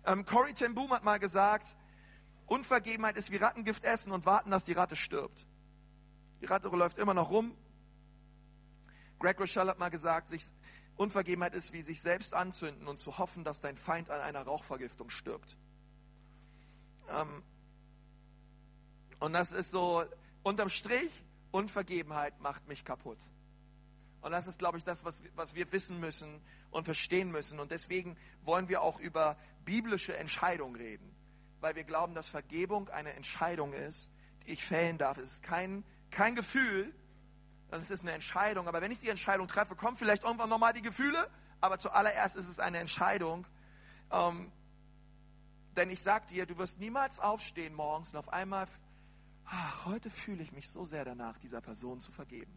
Ähm, 0.06 0.24
Corey 0.24 0.54
ten 0.54 0.76
Boom 0.76 0.92
hat 0.92 1.04
mal 1.04 1.18
gesagt, 1.18 1.76
Unvergebenheit 2.46 3.18
ist 3.18 3.32
wie 3.32 3.38
Rattengift 3.38 3.84
essen 3.84 4.12
und 4.12 4.28
warten, 4.28 4.52
dass 4.52 4.66
die 4.66 4.74
Ratte 4.74 4.96
stirbt. 4.96 5.48
Die 6.42 6.46
Ratte 6.46 6.68
läuft 6.68 7.00
immer 7.00 7.16
noch 7.16 7.32
rum. 7.32 7.58
Greg 9.18 9.40
Rochelle 9.40 9.72
hat 9.72 9.80
mal 9.80 9.90
gesagt, 9.90 10.30
sich, 10.30 10.46
Unvergebenheit 10.98 11.54
ist 11.54 11.74
wie 11.74 11.82
sich 11.82 12.02
selbst 12.02 12.34
anzünden 12.34 12.88
und 12.88 13.00
zu 13.00 13.18
hoffen, 13.18 13.44
dass 13.44 13.62
dein 13.62 13.78
Feind 13.78 14.10
an 14.10 14.22
einer 14.22 14.44
Rauchvergiftung 14.44 15.10
stirbt. 15.10 15.58
Ähm, 17.10 17.44
und 19.20 19.34
das 19.34 19.52
ist 19.52 19.72
so, 19.72 20.04
unterm 20.44 20.70
Strich, 20.70 21.12
Unvergebenheit 21.52 22.40
macht 22.40 22.68
mich 22.68 22.84
kaputt. 22.84 23.20
Und 24.22 24.32
das 24.32 24.48
ist, 24.48 24.58
glaube 24.58 24.78
ich, 24.78 24.84
das, 24.84 25.06
was, 25.06 25.22
was 25.36 25.54
wir 25.54 25.72
wissen 25.72 26.00
müssen 26.00 26.42
und 26.72 26.86
verstehen 26.86 27.32
müssen. 27.32 27.60
Und 27.60 27.72
deswegen 27.72 28.18
wollen 28.44 28.68
wir 28.70 28.82
auch 28.82 29.00
über 29.00 29.38
biblische 29.66 30.18
Entscheidungen 30.18 30.76
reden. 30.76 31.16
Weil 31.62 31.76
wir 31.76 31.84
glauben, 31.84 32.16
dass 32.16 32.28
Vergebung 32.28 32.90
eine 32.90 33.14
Entscheidung 33.14 33.74
ist, 33.74 34.10
die 34.44 34.52
ich 34.52 34.66
fällen 34.66 34.98
darf. 34.98 35.18
Es 35.18 35.34
ist 35.34 35.44
kein, 35.44 35.84
kein 36.10 36.36
Gefühl, 36.36 36.94
es 37.82 37.90
ist 37.90 38.02
eine 38.02 38.12
Entscheidung. 38.12 38.68
Aber 38.68 38.82
wenn 38.82 38.92
ich 38.92 39.00
die 39.00 39.10
Entscheidung 39.10 39.48
treffe, 39.48 39.76
kommen 39.76 39.98
vielleicht 39.98 40.24
irgendwann 40.24 40.50
nochmal 40.50 40.74
die 40.74 40.82
Gefühle. 40.82 41.30
Aber 41.62 41.80
zuallererst 41.80 42.36
ist 42.36 42.48
es 42.48 42.60
eine 42.60 42.80
Entscheidung. 42.80 43.46
Ähm, 44.12 44.52
denn 45.76 45.90
ich 45.90 46.02
sag 46.02 46.28
dir, 46.28 46.46
du 46.46 46.58
wirst 46.58 46.80
niemals 46.80 47.20
aufstehen 47.20 47.74
morgens 47.74 48.12
und 48.12 48.18
auf 48.18 48.32
einmal, 48.32 48.68
ach, 49.46 49.86
heute 49.86 50.10
fühle 50.10 50.44
ich 50.44 50.52
mich 50.52 50.70
so 50.70 50.86
sehr 50.86 51.04
danach, 51.04 51.38
dieser 51.38 51.62
Person 51.62 52.00
zu 52.00 52.12
vergeben. 52.12 52.54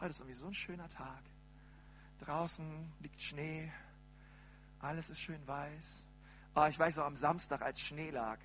Heute 0.00 0.10
ist 0.10 0.20
irgendwie 0.20 0.34
so 0.34 0.46
ein 0.46 0.54
schöner 0.54 0.88
Tag. 0.88 1.22
Draußen 2.18 2.92
liegt 3.00 3.22
Schnee, 3.22 3.70
alles 4.80 5.10
ist 5.10 5.20
schön 5.20 5.46
weiß. 5.46 6.04
Oh, 6.54 6.66
ich 6.68 6.78
weiß 6.78 6.98
auch 6.98 7.06
am 7.06 7.16
Samstag, 7.16 7.62
als 7.62 7.80
Schnee 7.80 8.10
lag, 8.10 8.38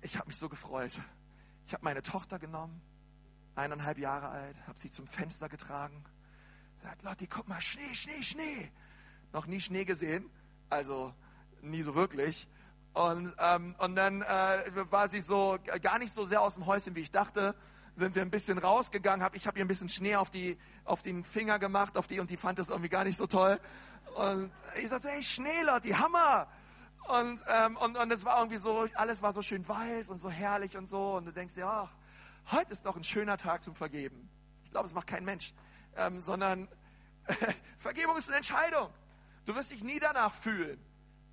ich 0.00 0.16
habe 0.16 0.28
mich 0.28 0.36
so 0.36 0.48
gefreut. 0.48 0.92
Ich 1.66 1.74
habe 1.74 1.84
meine 1.84 2.02
Tochter 2.02 2.38
genommen, 2.38 2.80
eineinhalb 3.58 3.98
Jahre 3.98 4.28
alt, 4.28 4.56
habe 4.66 4.78
sie 4.78 4.90
zum 4.90 5.06
Fenster 5.06 5.48
getragen. 5.48 6.04
Sagt, 6.76 7.02
Lotti, 7.02 7.26
guck 7.26 7.48
mal, 7.48 7.60
Schnee, 7.60 7.94
Schnee, 7.94 8.22
Schnee. 8.22 8.70
Noch 9.32 9.46
nie 9.46 9.60
Schnee 9.60 9.84
gesehen, 9.84 10.30
also 10.70 11.12
nie 11.60 11.82
so 11.82 11.94
wirklich. 11.94 12.48
Und, 12.94 13.34
ähm, 13.38 13.74
und 13.78 13.96
dann 13.96 14.22
äh, 14.22 14.90
war 14.90 15.08
sie 15.08 15.20
so 15.20 15.58
gar 15.82 15.98
nicht 15.98 16.12
so 16.12 16.24
sehr 16.24 16.40
aus 16.40 16.54
dem 16.54 16.66
Häuschen, 16.66 16.94
wie 16.94 17.00
ich 17.00 17.10
dachte. 17.10 17.54
Sind 17.96 18.14
wir 18.14 18.22
ein 18.22 18.30
bisschen 18.30 18.58
rausgegangen, 18.58 19.24
hab, 19.24 19.34
ich 19.34 19.46
habe 19.46 19.58
ihr 19.58 19.64
ein 19.64 19.68
bisschen 19.68 19.88
Schnee 19.88 20.16
auf, 20.16 20.30
die, 20.30 20.56
auf 20.84 21.02
den 21.02 21.24
Finger 21.24 21.58
gemacht, 21.58 21.96
auf 21.96 22.06
die 22.06 22.20
und 22.20 22.30
die 22.30 22.36
fand 22.36 22.58
das 22.60 22.70
irgendwie 22.70 22.88
gar 22.88 23.04
nicht 23.04 23.16
so 23.16 23.26
toll. 23.26 23.60
Und 24.14 24.52
ich 24.80 24.88
sagte, 24.88 25.08
hey 25.08 25.22
Schnee, 25.22 25.62
Lotti, 25.64 25.90
Hammer! 25.90 26.46
Und, 27.08 27.42
ähm, 27.48 27.76
und, 27.78 27.96
und 27.96 28.12
es 28.12 28.24
war 28.24 28.38
irgendwie 28.38 28.58
so, 28.58 28.86
alles 28.94 29.22
war 29.22 29.32
so 29.32 29.42
schön 29.42 29.66
weiß 29.66 30.10
und 30.10 30.18
so 30.18 30.30
herrlich 30.30 30.76
und 30.76 30.88
so. 30.88 31.16
Und 31.16 31.26
du 31.26 31.32
denkst 31.32 31.54
dir, 31.54 31.66
ach, 31.66 31.90
heute 32.50 32.72
ist 32.72 32.86
doch 32.86 32.96
ein 32.96 33.04
schöner 33.04 33.36
Tag 33.36 33.62
zum 33.62 33.74
Vergeben. 33.74 34.28
Ich 34.64 34.70
glaube, 34.70 34.86
es 34.86 34.94
macht 34.94 35.06
kein 35.06 35.24
Mensch. 35.24 35.52
Ähm, 35.96 36.20
sondern 36.20 36.68
Vergebung 37.78 38.16
ist 38.16 38.28
eine 38.28 38.36
Entscheidung. 38.38 38.90
Du 39.46 39.54
wirst 39.54 39.70
dich 39.70 39.82
nie 39.82 39.98
danach 39.98 40.32
fühlen, 40.32 40.78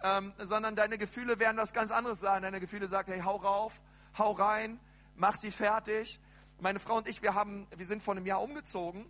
ähm, 0.03 0.33
sondern 0.37 0.75
deine 0.75 0.97
Gefühle 0.97 1.39
werden 1.39 1.57
was 1.57 1.73
ganz 1.73 1.91
anderes 1.91 2.19
sein. 2.19 2.41
Deine 2.41 2.59
Gefühle 2.59 2.87
sagen, 2.87 3.11
hey, 3.11 3.21
hau 3.21 3.35
rauf, 3.35 3.81
hau 4.17 4.31
rein, 4.31 4.79
mach 5.15 5.35
sie 5.35 5.51
fertig. 5.51 6.19
Meine 6.59 6.79
Frau 6.79 6.97
und 6.97 7.07
ich, 7.07 7.21
wir, 7.21 7.35
haben, 7.35 7.67
wir 7.75 7.85
sind 7.85 8.01
vor 8.01 8.15
einem 8.15 8.25
Jahr 8.25 8.41
umgezogen. 8.41 9.05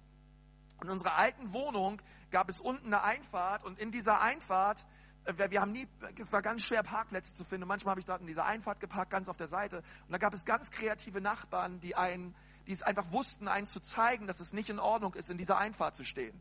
In 0.81 0.89
unserer 0.89 1.15
alten 1.15 1.53
Wohnung 1.53 2.01
gab 2.31 2.49
es 2.49 2.59
unten 2.59 2.87
eine 2.87 3.03
Einfahrt 3.03 3.63
und 3.63 3.79
in 3.79 3.91
dieser 3.91 4.21
Einfahrt 4.21 4.85
wir 5.25 5.61
haben 5.61 5.71
nie, 5.71 5.87
es 6.19 6.31
war 6.31 6.41
ganz 6.41 6.63
schwer, 6.63 6.83
Parkplätze 6.83 7.33
zu 7.33 7.43
finden. 7.43 7.67
Manchmal 7.67 7.91
habe 7.91 7.99
ich 7.99 8.05
dort 8.05 8.21
in 8.21 8.27
dieser 8.27 8.45
Einfahrt 8.45 8.79
geparkt, 8.79 9.11
ganz 9.11 9.27
auf 9.27 9.37
der 9.37 9.47
Seite. 9.47 9.77
Und 9.77 10.11
da 10.11 10.17
gab 10.17 10.33
es 10.33 10.45
ganz 10.45 10.69
kreative 10.71 11.19
Nachbarn, 11.21 11.79
die, 11.79 11.95
einen, 11.95 12.35
die 12.67 12.71
es 12.71 12.83
einfach 12.83 13.11
wussten, 13.11 13.47
einen 13.47 13.65
zu 13.65 13.79
zeigen, 13.79 14.27
dass 14.27 14.39
es 14.39 14.53
nicht 14.53 14.69
in 14.69 14.79
Ordnung 14.79 15.13
ist, 15.15 15.29
in 15.29 15.37
dieser 15.37 15.57
Einfahrt 15.57 15.95
zu 15.95 16.03
stehen. 16.03 16.39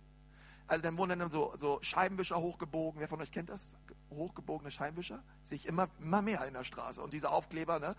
Also 0.67 0.83
dann 0.83 0.97
wurden 0.97 1.19
dann 1.19 1.31
so, 1.31 1.55
so 1.57 1.79
Scheibenwischer 1.83 2.37
hochgebogen. 2.37 3.01
Wer 3.01 3.09
von 3.09 3.21
euch 3.21 3.31
kennt 3.31 3.51
das? 3.51 3.77
Hochgebogene 4.11 4.71
Scheibenwischer? 4.71 5.23
Sehe 5.43 5.57
ich 5.57 5.67
immer, 5.67 5.89
immer 6.01 6.23
mehr 6.23 6.45
in 6.47 6.55
der 6.55 6.65
Straße. 6.65 7.03
Und 7.03 7.13
diese 7.13 7.31
Aufkleber, 7.31 7.79
ne? 7.79 7.97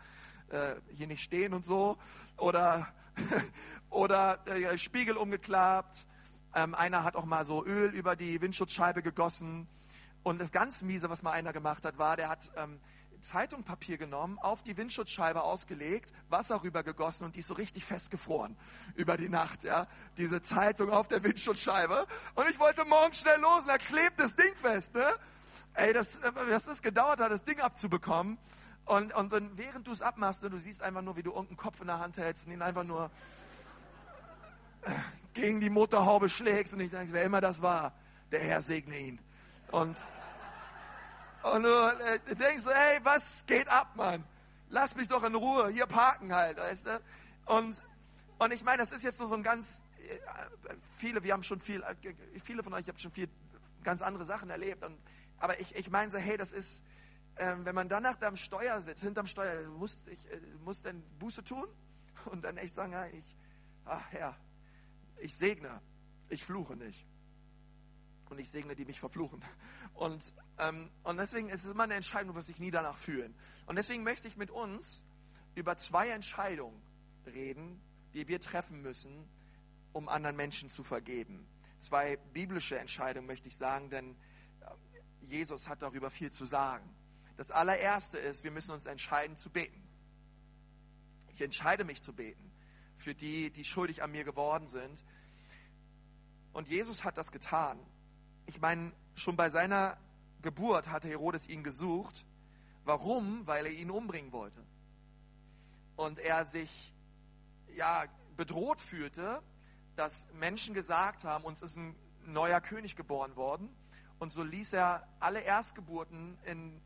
Äh, 0.50 0.76
hier 0.94 1.08
nicht 1.08 1.24
stehen 1.24 1.54
und 1.54 1.66
so. 1.66 1.98
Oder, 2.38 2.88
oder 3.90 4.40
äh, 4.48 4.78
Spiegel 4.78 5.18
umgeklappt. 5.18 6.06
Ähm, 6.54 6.74
einer 6.74 7.04
hat 7.04 7.16
auch 7.16 7.26
mal 7.26 7.46
so 7.46 7.66
Öl 7.66 7.92
über 7.92 8.16
die 8.16 8.42
Windschutzscheibe 8.42 9.02
gegossen. 9.02 9.68
Und 10.26 10.42
das 10.42 10.52
ganz 10.52 10.82
miese, 10.82 11.08
was 11.12 11.22
mal 11.22 11.34
einer 11.34 11.54
gemacht 11.54 11.86
hat, 11.86 12.00
war, 12.00 12.18
der 12.18 12.30
hat 12.30 12.52
ähm, 12.58 12.80
Zeitungpapier 13.22 14.00
genommen, 14.00 14.40
auf 14.40 14.64
die 14.64 14.76
Windschutzscheibe 14.76 15.44
ausgelegt, 15.44 16.12
Wasser 16.30 16.64
rübergegossen 16.64 17.28
und 17.28 17.36
die 17.36 17.42
ist 17.42 17.48
so 17.48 17.54
richtig 17.54 17.86
festgefroren 17.86 18.58
über 18.96 19.18
die 19.18 19.30
Nacht, 19.30 19.64
ja. 19.64 19.86
Diese 20.18 20.42
Zeitung 20.42 20.90
auf 20.90 21.08
der 21.08 21.24
Windschutzscheibe. 21.24 22.08
Und 22.34 22.50
ich 22.50 22.60
wollte 22.60 22.86
morgen 22.86 23.14
schnell 23.14 23.40
los 23.40 23.60
und 23.62 23.68
da 23.68 23.78
klebt 23.78 24.20
das 24.20 24.36
Ding 24.36 24.56
fest, 24.56 24.96
ne? 24.96 25.06
Ey, 25.76 25.94
das, 25.94 26.20
was 26.50 26.66
das 26.66 26.82
gedauert 26.82 27.20
hat, 27.20 27.32
das 27.32 27.44
Ding 27.44 27.60
abzubekommen. 27.60 28.40
Und, 28.86 29.14
und 29.14 29.32
dann, 29.32 29.56
während 29.60 29.86
du 29.86 29.92
es 29.92 30.02
abmachst, 30.02 30.42
ne, 30.42 30.50
du 30.50 30.58
siehst 30.58 30.82
einfach 30.82 31.04
nur, 31.04 31.18
wie 31.18 31.24
du 31.24 31.34
irgendeinen 31.34 31.58
Kopf 31.58 31.82
in 31.82 31.88
der 31.88 32.00
Hand 32.00 32.18
hältst 32.18 32.48
und 32.48 32.52
ihn 32.52 32.64
einfach 32.64 32.84
nur 32.84 33.12
gegen 35.36 35.60
die 35.60 35.70
Motorhaube 35.70 36.30
schlägst. 36.30 36.74
Und 36.74 36.80
ich 36.80 36.90
denke, 36.90 37.14
wer 37.14 37.24
immer 37.24 37.42
das 37.42 37.62
war, 37.62 37.94
der 38.32 38.40
Herr 38.40 38.62
segne 38.62 38.98
ihn. 38.98 39.20
Und 39.70 39.96
und 41.54 41.64
du 41.64 41.70
äh, 41.70 42.36
denkst 42.36 42.64
so, 42.64 42.72
hey, 42.72 43.00
was 43.04 43.46
geht 43.46 43.68
ab, 43.68 43.96
Mann? 43.96 44.24
Lass 44.70 44.96
mich 44.96 45.08
doch 45.08 45.24
in 45.24 45.36
Ruhe, 45.36 45.70
hier 45.70 45.86
parken 45.86 46.34
halt, 46.34 46.58
weißt 46.58 46.88
du? 46.88 47.02
Und, 47.46 47.84
und 48.40 48.52
ich 48.52 48.64
meine, 48.64 48.80
das 48.80 48.92
ist 48.92 49.04
jetzt 49.04 49.20
nur 49.20 49.28
so 49.28 49.36
ein 49.36 49.44
ganz, 49.44 49.84
äh, 50.00 50.18
viele, 50.98 51.24
wir 51.24 51.34
haben 51.34 51.44
schon 51.44 51.62
viel, 51.62 51.84
äh, 51.84 52.40
viele 52.44 52.64
von 52.64 52.74
euch 52.74 52.88
haben 52.88 52.98
schon 52.98 53.12
viel 53.12 53.30
ganz 53.84 54.02
andere 54.02 54.26
Sachen 54.26 54.50
erlebt. 54.50 54.84
Und, 54.84 54.98
aber 55.38 55.60
ich, 55.60 55.76
ich 55.76 55.92
meine 55.92 56.10
so, 56.10 56.18
hey, 56.18 56.36
das 56.36 56.52
ist, 56.52 56.84
ähm, 57.38 57.64
wenn 57.64 57.76
man 57.76 57.90
danach 57.90 58.16
da 58.16 58.28
am 58.28 58.38
Steuer 58.38 58.82
sitzt, 58.82 59.04
hinterm 59.04 59.28
Steuer, 59.28 59.68
muss 59.70 60.02
ich 60.08 60.28
muss 60.64 60.82
dann 60.82 61.04
Buße 61.20 61.44
tun 61.44 61.68
und 62.26 62.44
dann 62.44 62.58
echt 62.58 62.74
sagen, 62.74 62.96
ich, 63.14 63.38
ach 63.86 64.04
Herr, 64.10 64.36
ich 65.18 65.36
segne, 65.36 65.80
ich 66.30 66.44
fluche 66.44 66.76
nicht 66.76 67.06
und 68.30 68.40
ich 68.40 68.50
segne 68.50 68.76
die 68.76 68.86
mich 68.86 69.00
verfluchen. 69.00 69.42
Und, 69.94 70.34
ähm, 70.58 70.90
und 71.04 71.18
deswegen 71.18 71.50
ist 71.50 71.64
es 71.64 71.72
immer 71.72 71.84
eine 71.84 71.94
Entscheidung, 71.94 72.30
du 72.30 72.36
wirst 72.36 72.50
dich 72.50 72.60
nie 72.60 72.72
danach 72.72 72.98
fühlen. 72.98 73.34
Und 73.66 73.78
deswegen 73.78 74.04
möchte 74.04 74.28
ich 74.28 74.36
mit 74.36 74.52
uns 74.52 75.04
über 75.56 75.78
zwei 75.78 76.10
Entscheidungen 76.10 76.82
reden, 77.26 77.82
die 78.14 78.28
wir 78.28 78.42
treffen 78.42 78.82
müssen, 78.82 79.28
um 79.94 80.10
anderen 80.10 80.36
Menschen 80.36 80.70
zu 80.70 80.84
vergeben. 80.84 81.48
Zwei 81.80 82.18
biblische 82.34 82.78
Entscheidungen 82.78 83.28
möchte 83.28 83.48
ich 83.48 83.56
sagen, 83.56 83.90
denn 83.90 84.16
Jesus 85.22 85.68
hat 85.68 85.82
darüber 85.82 86.12
viel 86.12 86.32
zu 86.32 86.46
sagen. 86.46 86.94
Das 87.38 87.52
allererste 87.52 88.18
ist, 88.18 88.44
wir 88.44 88.52
müssen 88.52 88.72
uns 88.72 88.86
entscheiden 88.86 89.36
zu 89.36 89.50
beten. 89.50 89.82
Ich 91.30 91.42
entscheide 91.42 91.84
mich 91.84 92.02
zu 92.02 92.14
beten 92.14 92.52
für 92.98 93.14
die, 93.14 93.52
die 93.52 93.64
schuldig 93.66 94.04
an 94.04 94.12
mir 94.12 94.24
geworden 94.24 94.68
sind. 94.68 95.04
Und 96.54 96.68
Jesus 96.70 97.04
hat 97.04 97.18
das 97.18 97.32
getan. 97.32 97.80
Ich 98.46 98.60
meine, 98.60 98.92
schon 99.16 99.36
bei 99.36 99.50
seiner 99.50 99.98
Geburt 100.42 100.90
hatte 100.90 101.08
Herodes 101.08 101.48
ihn 101.48 101.64
gesucht. 101.64 102.26
Warum? 102.84 103.48
Weil 103.48 103.66
er 103.66 103.72
ihn 103.72 103.90
umbringen 103.90 104.32
wollte. 104.32 104.64
Und 105.96 106.20
er 106.20 106.46
sich 106.46 106.94
ja 107.76 108.06
bedroht 108.38 108.80
fühlte, 108.80 109.42
dass 109.96 110.28
Menschen 110.34 110.74
gesagt 110.74 111.24
haben, 111.24 111.44
uns 111.46 111.62
ist 111.62 111.78
ein 111.78 111.96
neuer 112.26 112.62
König 112.62 112.96
geboren 112.96 113.36
worden. 113.36 113.70
Und 114.20 114.32
so 114.32 114.44
ließ 114.44 114.74
er 114.74 115.08
alle 115.20 115.42
Erstgeburten 115.42 116.38
in, 116.46 116.80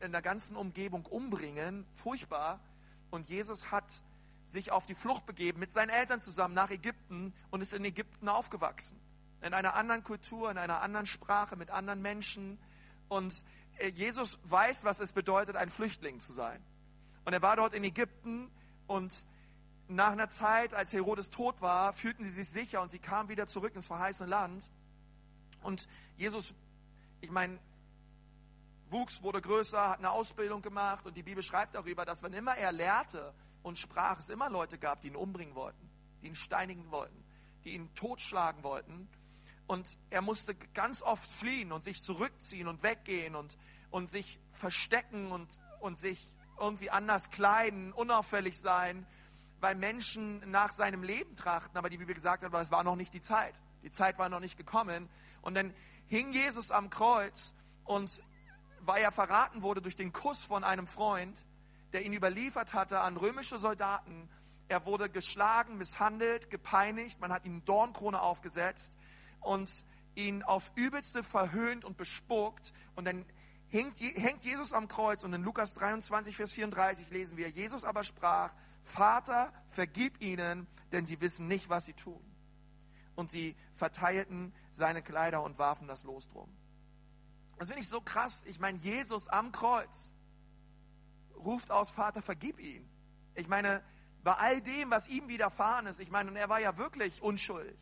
in 0.00 0.12
der 0.12 0.22
ganzen 0.22 0.56
Umgebung 0.56 1.06
umbringen. 1.06 1.86
Furchtbar. 1.94 2.60
Und 3.10 3.28
Jesus 3.28 3.70
hat 3.70 4.02
sich 4.44 4.70
auf 4.72 4.86
die 4.86 4.94
Flucht 4.94 5.26
begeben 5.26 5.58
mit 5.60 5.72
seinen 5.72 5.90
Eltern 5.90 6.20
zusammen 6.20 6.54
nach 6.54 6.70
Ägypten 6.70 7.32
und 7.50 7.60
ist 7.60 7.74
in 7.74 7.84
Ägypten 7.84 8.28
aufgewachsen. 8.28 8.98
In 9.42 9.54
einer 9.54 9.74
anderen 9.74 10.02
Kultur, 10.02 10.50
in 10.50 10.58
einer 10.58 10.82
anderen 10.82 11.06
Sprache, 11.06 11.56
mit 11.56 11.70
anderen 11.70 12.02
Menschen. 12.02 12.58
Und 13.08 13.44
äh, 13.78 13.88
Jesus 13.88 14.38
weiß, 14.44 14.84
was 14.84 15.00
es 15.00 15.12
bedeutet, 15.12 15.56
ein 15.56 15.68
Flüchtling 15.68 16.20
zu 16.20 16.32
sein. 16.32 16.62
Und 17.24 17.32
er 17.32 17.42
war 17.42 17.56
dort 17.56 17.74
in 17.74 17.84
Ägypten 17.84 18.50
und 18.86 19.26
nach 19.88 20.12
einer 20.12 20.28
Zeit, 20.28 20.74
als 20.74 20.92
Herodes 20.92 21.30
tot 21.30 21.60
war, 21.60 21.92
fühlten 21.92 22.24
sie 22.24 22.30
sich 22.30 22.48
sicher 22.48 22.82
und 22.82 22.90
sie 22.90 22.98
kamen 22.98 23.28
wieder 23.28 23.46
zurück 23.46 23.74
ins 23.74 23.86
verheißene 23.86 24.28
Land. 24.28 24.70
Und 25.62 25.88
Jesus, 26.16 26.54
ich 27.20 27.30
meine, 27.30 27.58
wuchs, 28.90 29.22
wurde 29.22 29.40
größer, 29.40 29.90
hat 29.90 29.98
eine 29.98 30.10
Ausbildung 30.10 30.62
gemacht 30.62 31.06
und 31.06 31.16
die 31.16 31.22
Bibel 31.22 31.42
schreibt 31.42 31.74
darüber, 31.74 32.04
dass 32.04 32.22
wenn 32.22 32.32
immer 32.32 32.56
er 32.56 32.72
lehrte 32.72 33.34
und 33.62 33.78
sprach, 33.78 34.18
es 34.18 34.28
immer 34.28 34.50
Leute 34.50 34.78
gab, 34.78 35.00
die 35.00 35.08
ihn 35.08 35.16
umbringen 35.16 35.54
wollten, 35.54 35.90
die 36.22 36.28
ihn 36.28 36.36
steinigen 36.36 36.90
wollten, 36.90 37.24
die 37.64 37.74
ihn 37.74 37.92
totschlagen 37.94 38.62
wollten. 38.62 39.08
Und 39.66 39.98
er 40.10 40.22
musste 40.22 40.54
ganz 40.74 41.02
oft 41.02 41.28
fliehen 41.28 41.72
und 41.72 41.82
sich 41.82 42.00
zurückziehen 42.02 42.68
und 42.68 42.82
weggehen 42.82 43.34
und, 43.34 43.58
und 43.90 44.08
sich 44.08 44.38
verstecken 44.52 45.32
und, 45.32 45.58
und 45.80 45.98
sich 45.98 46.34
irgendwie 46.58 46.90
anders 46.90 47.30
kleiden, 47.30 47.92
unauffällig 47.92 48.58
sein, 48.58 49.06
weil 49.60 49.74
Menschen 49.74 50.48
nach 50.50 50.72
seinem 50.72 51.02
Leben 51.02 51.34
trachten. 51.34 51.76
Aber 51.76 51.90
die 51.90 51.98
Bibel 51.98 52.14
gesagt 52.14 52.44
hat, 52.44 52.54
es 52.54 52.70
war 52.70 52.84
noch 52.84 52.96
nicht 52.96 53.12
die 53.12 53.20
Zeit. 53.20 53.54
Die 53.82 53.90
Zeit 53.90 54.18
war 54.18 54.28
noch 54.28 54.40
nicht 54.40 54.56
gekommen. 54.56 55.08
Und 55.42 55.54
dann 55.54 55.74
hing 56.06 56.32
Jesus 56.32 56.70
am 56.70 56.88
Kreuz 56.88 57.52
und 57.84 58.22
weil 58.80 59.02
er 59.02 59.10
verraten 59.10 59.62
wurde 59.62 59.82
durch 59.82 59.96
den 59.96 60.12
Kuss 60.12 60.44
von 60.44 60.62
einem 60.62 60.86
Freund, 60.86 61.44
der 61.92 62.04
ihn 62.04 62.12
überliefert 62.12 62.72
hatte 62.72 63.00
an 63.00 63.16
römische 63.16 63.58
Soldaten. 63.58 64.28
Er 64.68 64.86
wurde 64.86 65.10
geschlagen, 65.10 65.76
misshandelt, 65.76 66.50
gepeinigt, 66.50 67.20
man 67.20 67.32
hat 67.32 67.44
ihm 67.44 67.64
Dornkrone 67.64 68.20
aufgesetzt 68.20 68.92
und 69.46 69.84
ihn 70.14 70.42
auf 70.42 70.72
übelste 70.74 71.22
verhöhnt 71.22 71.84
und 71.84 71.96
bespuckt. 71.96 72.72
Und 72.94 73.06
dann 73.06 73.24
hängt, 73.68 74.00
hängt 74.00 74.44
Jesus 74.44 74.72
am 74.72 74.88
Kreuz 74.88 75.24
und 75.24 75.32
in 75.32 75.42
Lukas 75.42 75.74
23, 75.74 76.36
Vers 76.36 76.52
34 76.52 77.10
lesen 77.10 77.36
wir, 77.36 77.48
Jesus 77.50 77.84
aber 77.84 78.04
sprach, 78.04 78.52
Vater, 78.82 79.52
vergib 79.68 80.20
ihnen, 80.22 80.66
denn 80.92 81.06
sie 81.06 81.20
wissen 81.20 81.48
nicht, 81.48 81.68
was 81.68 81.86
sie 81.86 81.92
tun. 81.92 82.22
Und 83.14 83.30
sie 83.30 83.56
verteilten 83.74 84.52
seine 84.72 85.02
Kleider 85.02 85.42
und 85.42 85.58
warfen 85.58 85.88
das 85.88 86.04
Los 86.04 86.28
drum. 86.28 86.48
Das 87.58 87.68
finde 87.68 87.82
ich 87.82 87.88
so 87.88 88.00
krass. 88.00 88.44
Ich 88.46 88.60
meine, 88.60 88.78
Jesus 88.78 89.28
am 89.28 89.50
Kreuz 89.50 90.12
ruft 91.34 91.70
aus, 91.70 91.90
Vater, 91.90 92.22
vergib 92.22 92.60
ihn. 92.60 92.86
Ich 93.34 93.48
meine, 93.48 93.82
bei 94.22 94.32
all 94.34 94.60
dem, 94.60 94.90
was 94.90 95.08
ihm 95.08 95.28
widerfahren 95.28 95.86
ist, 95.86 96.00
ich 96.00 96.10
meine, 96.10 96.30
und 96.30 96.36
er 96.36 96.48
war 96.48 96.60
ja 96.60 96.76
wirklich 96.76 97.22
unschuldig. 97.22 97.76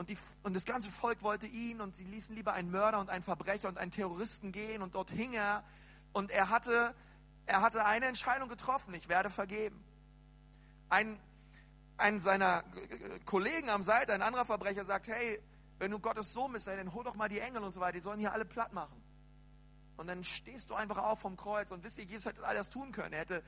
Und, 0.00 0.08
die, 0.08 0.16
und 0.44 0.56
das 0.56 0.64
ganze 0.64 0.90
Volk 0.90 1.20
wollte 1.20 1.46
ihn 1.46 1.82
und 1.82 1.94
sie 1.94 2.04
ließen 2.04 2.34
lieber 2.34 2.54
einen 2.54 2.70
Mörder 2.70 3.00
und 3.00 3.10
einen 3.10 3.22
Verbrecher 3.22 3.68
und 3.68 3.76
einen 3.76 3.90
Terroristen 3.90 4.50
gehen 4.50 4.80
und 4.80 4.94
dort 4.94 5.10
hing 5.10 5.34
er. 5.34 5.62
Und 6.14 6.30
er 6.30 6.48
hatte, 6.48 6.94
er 7.44 7.60
hatte 7.60 7.84
eine 7.84 8.06
Entscheidung 8.06 8.48
getroffen, 8.48 8.94
ich 8.94 9.10
werde 9.10 9.28
vergeben. 9.28 9.78
Ein, 10.88 11.20
ein 11.98 12.18
seiner 12.18 12.64
Kollegen 13.26 13.68
am 13.68 13.82
Seite, 13.82 14.14
ein 14.14 14.22
anderer 14.22 14.46
Verbrecher 14.46 14.86
sagt, 14.86 15.08
hey, 15.08 15.38
wenn 15.78 15.90
du 15.90 15.98
Gottes 15.98 16.32
Sohn 16.32 16.50
bist, 16.50 16.66
dann 16.66 16.94
hol 16.94 17.04
doch 17.04 17.14
mal 17.14 17.28
die 17.28 17.40
Engel 17.40 17.62
und 17.62 17.72
so 17.72 17.82
weiter, 17.82 17.92
die 17.92 18.00
sollen 18.00 18.20
hier 18.20 18.32
alle 18.32 18.46
platt 18.46 18.72
machen. 18.72 19.02
Und 19.98 20.06
dann 20.06 20.24
stehst 20.24 20.70
du 20.70 20.76
einfach 20.76 20.96
auf 20.96 21.20
vom 21.20 21.36
Kreuz 21.36 21.72
und 21.72 21.84
wisst 21.84 21.98
ihr, 21.98 22.04
Jesus 22.04 22.24
hätte 22.24 22.46
all 22.46 22.54
das 22.54 22.70
tun 22.70 22.90
können. 22.92 23.12
Er 23.12 23.20
hätte, 23.20 23.42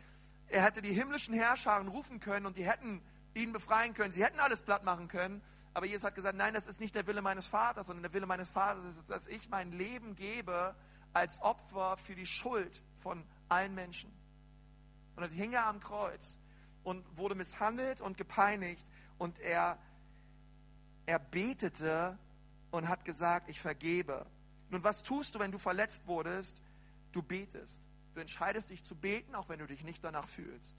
er 0.48 0.64
hätte 0.64 0.82
die 0.82 0.92
himmlischen 0.92 1.32
Herrscharen 1.32 1.88
rufen 1.88 2.20
können 2.20 2.44
und 2.44 2.58
die 2.58 2.68
hätten 2.68 3.00
ihn 3.32 3.54
befreien 3.54 3.94
können. 3.94 4.12
Sie 4.12 4.22
hätten 4.22 4.38
alles 4.38 4.60
platt 4.60 4.84
machen 4.84 5.08
können. 5.08 5.40
Aber 5.74 5.86
Jesus 5.86 6.04
hat 6.04 6.14
gesagt, 6.14 6.36
nein, 6.36 6.54
das 6.54 6.66
ist 6.66 6.80
nicht 6.80 6.94
der 6.94 7.06
Wille 7.06 7.22
meines 7.22 7.46
Vaters, 7.46 7.86
sondern 7.86 8.02
der 8.02 8.12
Wille 8.12 8.26
meines 8.26 8.50
Vaters 8.50 8.84
ist, 8.84 9.08
dass 9.08 9.26
ich 9.26 9.48
mein 9.48 9.72
Leben 9.72 10.14
gebe 10.14 10.74
als 11.12 11.40
Opfer 11.40 11.96
für 11.96 12.14
die 12.14 12.26
Schuld 12.26 12.82
von 12.98 13.24
allen 13.48 13.74
Menschen. 13.74 14.10
Und 15.16 15.22
dann 15.22 15.30
hing 15.30 15.52
er 15.52 15.66
am 15.66 15.80
Kreuz 15.80 16.38
und 16.84 17.04
wurde 17.16 17.34
misshandelt 17.34 18.00
und 18.00 18.16
gepeinigt 18.16 18.86
und 19.18 19.38
er, 19.38 19.78
er 21.06 21.18
betete 21.18 22.18
und 22.70 22.88
hat 22.88 23.04
gesagt, 23.04 23.48
ich 23.48 23.60
vergebe. 23.60 24.26
Nun, 24.70 24.82
was 24.84 25.02
tust 25.02 25.34
du, 25.34 25.38
wenn 25.38 25.52
du 25.52 25.58
verletzt 25.58 26.06
wurdest? 26.06 26.62
Du 27.12 27.22
betest. 27.22 27.80
Du 28.14 28.20
entscheidest 28.20 28.70
dich 28.70 28.84
zu 28.84 28.94
beten, 28.94 29.34
auch 29.34 29.48
wenn 29.48 29.58
du 29.58 29.66
dich 29.66 29.84
nicht 29.84 30.02
danach 30.02 30.26
fühlst. 30.26 30.76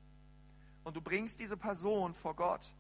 Und 0.84 0.96
du 0.96 1.02
bringst 1.02 1.40
diese 1.40 1.58
Person 1.58 2.14
vor 2.14 2.36
Gott. 2.36 2.74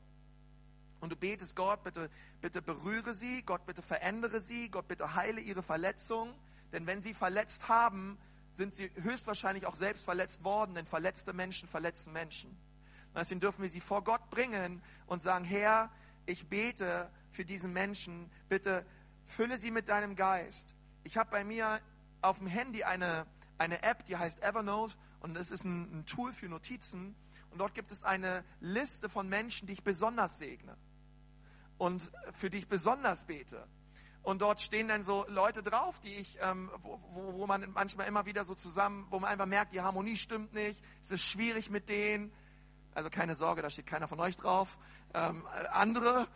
Und 1.03 1.09
du 1.11 1.17
betest, 1.17 1.57
Gott, 1.57 1.83
bitte, 1.83 2.09
bitte 2.39 2.61
berühre 2.61 3.13
sie, 3.13 3.41
Gott, 3.41 3.65
bitte 3.65 3.81
verändere 3.81 4.39
sie, 4.39 4.69
Gott, 4.69 4.87
bitte 4.87 5.15
heile 5.15 5.41
ihre 5.41 5.61
Verletzung. 5.61 6.33
Denn 6.71 6.87
wenn 6.87 7.01
sie 7.01 7.13
verletzt 7.13 7.67
haben, 7.67 8.17
sind 8.53 8.73
sie 8.73 8.89
höchstwahrscheinlich 8.95 9.65
auch 9.65 9.75
selbst 9.75 10.05
verletzt 10.05 10.45
worden, 10.45 10.75
denn 10.75 10.85
verletzte 10.85 11.33
Menschen 11.33 11.67
verletzen 11.67 12.13
Menschen. 12.13 12.57
Deswegen 13.13 13.41
dürfen 13.41 13.63
wir 13.63 13.69
sie 13.69 13.81
vor 13.81 14.05
Gott 14.05 14.29
bringen 14.29 14.81
und 15.05 15.21
sagen, 15.21 15.43
Herr, 15.43 15.91
ich 16.25 16.47
bete 16.47 17.09
für 17.31 17.43
diesen 17.43 17.73
Menschen, 17.73 18.31
bitte 18.47 18.85
fülle 19.25 19.57
sie 19.57 19.71
mit 19.71 19.89
deinem 19.89 20.15
Geist. 20.15 20.73
Ich 21.03 21.17
habe 21.17 21.29
bei 21.31 21.43
mir 21.43 21.81
auf 22.21 22.37
dem 22.37 22.47
Handy 22.47 22.85
eine, 22.85 23.25
eine 23.57 23.83
App, 23.83 24.05
die 24.05 24.15
heißt 24.15 24.41
Evernote 24.41 24.95
und 25.19 25.33
das 25.33 25.51
ist 25.51 25.65
ein, 25.65 25.99
ein 25.99 26.05
Tool 26.05 26.31
für 26.31 26.47
Notizen. 26.47 27.13
Und 27.51 27.57
dort 27.57 27.73
gibt 27.73 27.91
es 27.91 28.05
eine 28.05 28.45
Liste 28.61 29.09
von 29.09 29.27
Menschen, 29.27 29.67
die 29.67 29.73
ich 29.73 29.83
besonders 29.83 30.37
segne 30.37 30.77
und 31.83 32.13
für 32.31 32.49
die 32.49 32.59
ich 32.59 32.69
besonders 32.69 33.25
bete. 33.25 33.67
Und 34.21 34.41
dort 34.41 34.61
stehen 34.61 34.87
dann 34.87 35.03
so 35.03 35.25
Leute 35.27 35.61
drauf, 35.61 35.99
die 35.99 36.13
ich, 36.13 36.39
ähm, 36.41 36.71
wo, 36.81 36.97
wo, 37.11 37.45
man 37.45 37.69
manchmal 37.73 38.07
immer 38.07 38.25
wieder 38.25 38.45
so 38.45 38.55
zusammen, 38.55 39.05
wo 39.09 39.19
man 39.19 39.29
einfach 39.29 39.45
merkt, 39.45 39.73
die 39.73 39.81
Harmonie 39.81 40.15
stimmt 40.15 40.53
nicht, 40.53 40.81
es 41.01 41.11
ist 41.11 41.23
schwierig 41.23 41.69
mit 41.69 41.89
denen. 41.89 42.31
Also 42.95 43.09
keine 43.09 43.35
Sorge, 43.35 43.61
da 43.61 43.69
steht 43.69 43.85
keiner 43.85 44.07
von 44.07 44.17
euch 44.21 44.37
drauf. 44.37 44.77
Ähm, 45.13 45.45
andere, 45.73 46.29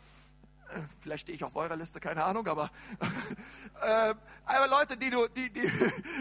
Vielleicht 1.00 1.22
stehe 1.22 1.36
ich 1.38 1.46
auf 1.46 1.56
eurer 1.56 1.78
Liste, 1.78 2.02
keine 2.02 2.26
Ahnung, 2.26 2.46
aber, 2.46 2.70
äh, 3.82 4.14
aber 4.44 4.68
Leute, 4.68 4.98
die, 4.98 5.10
du, 5.10 5.30
die, 5.30 5.50
die, 5.50 5.62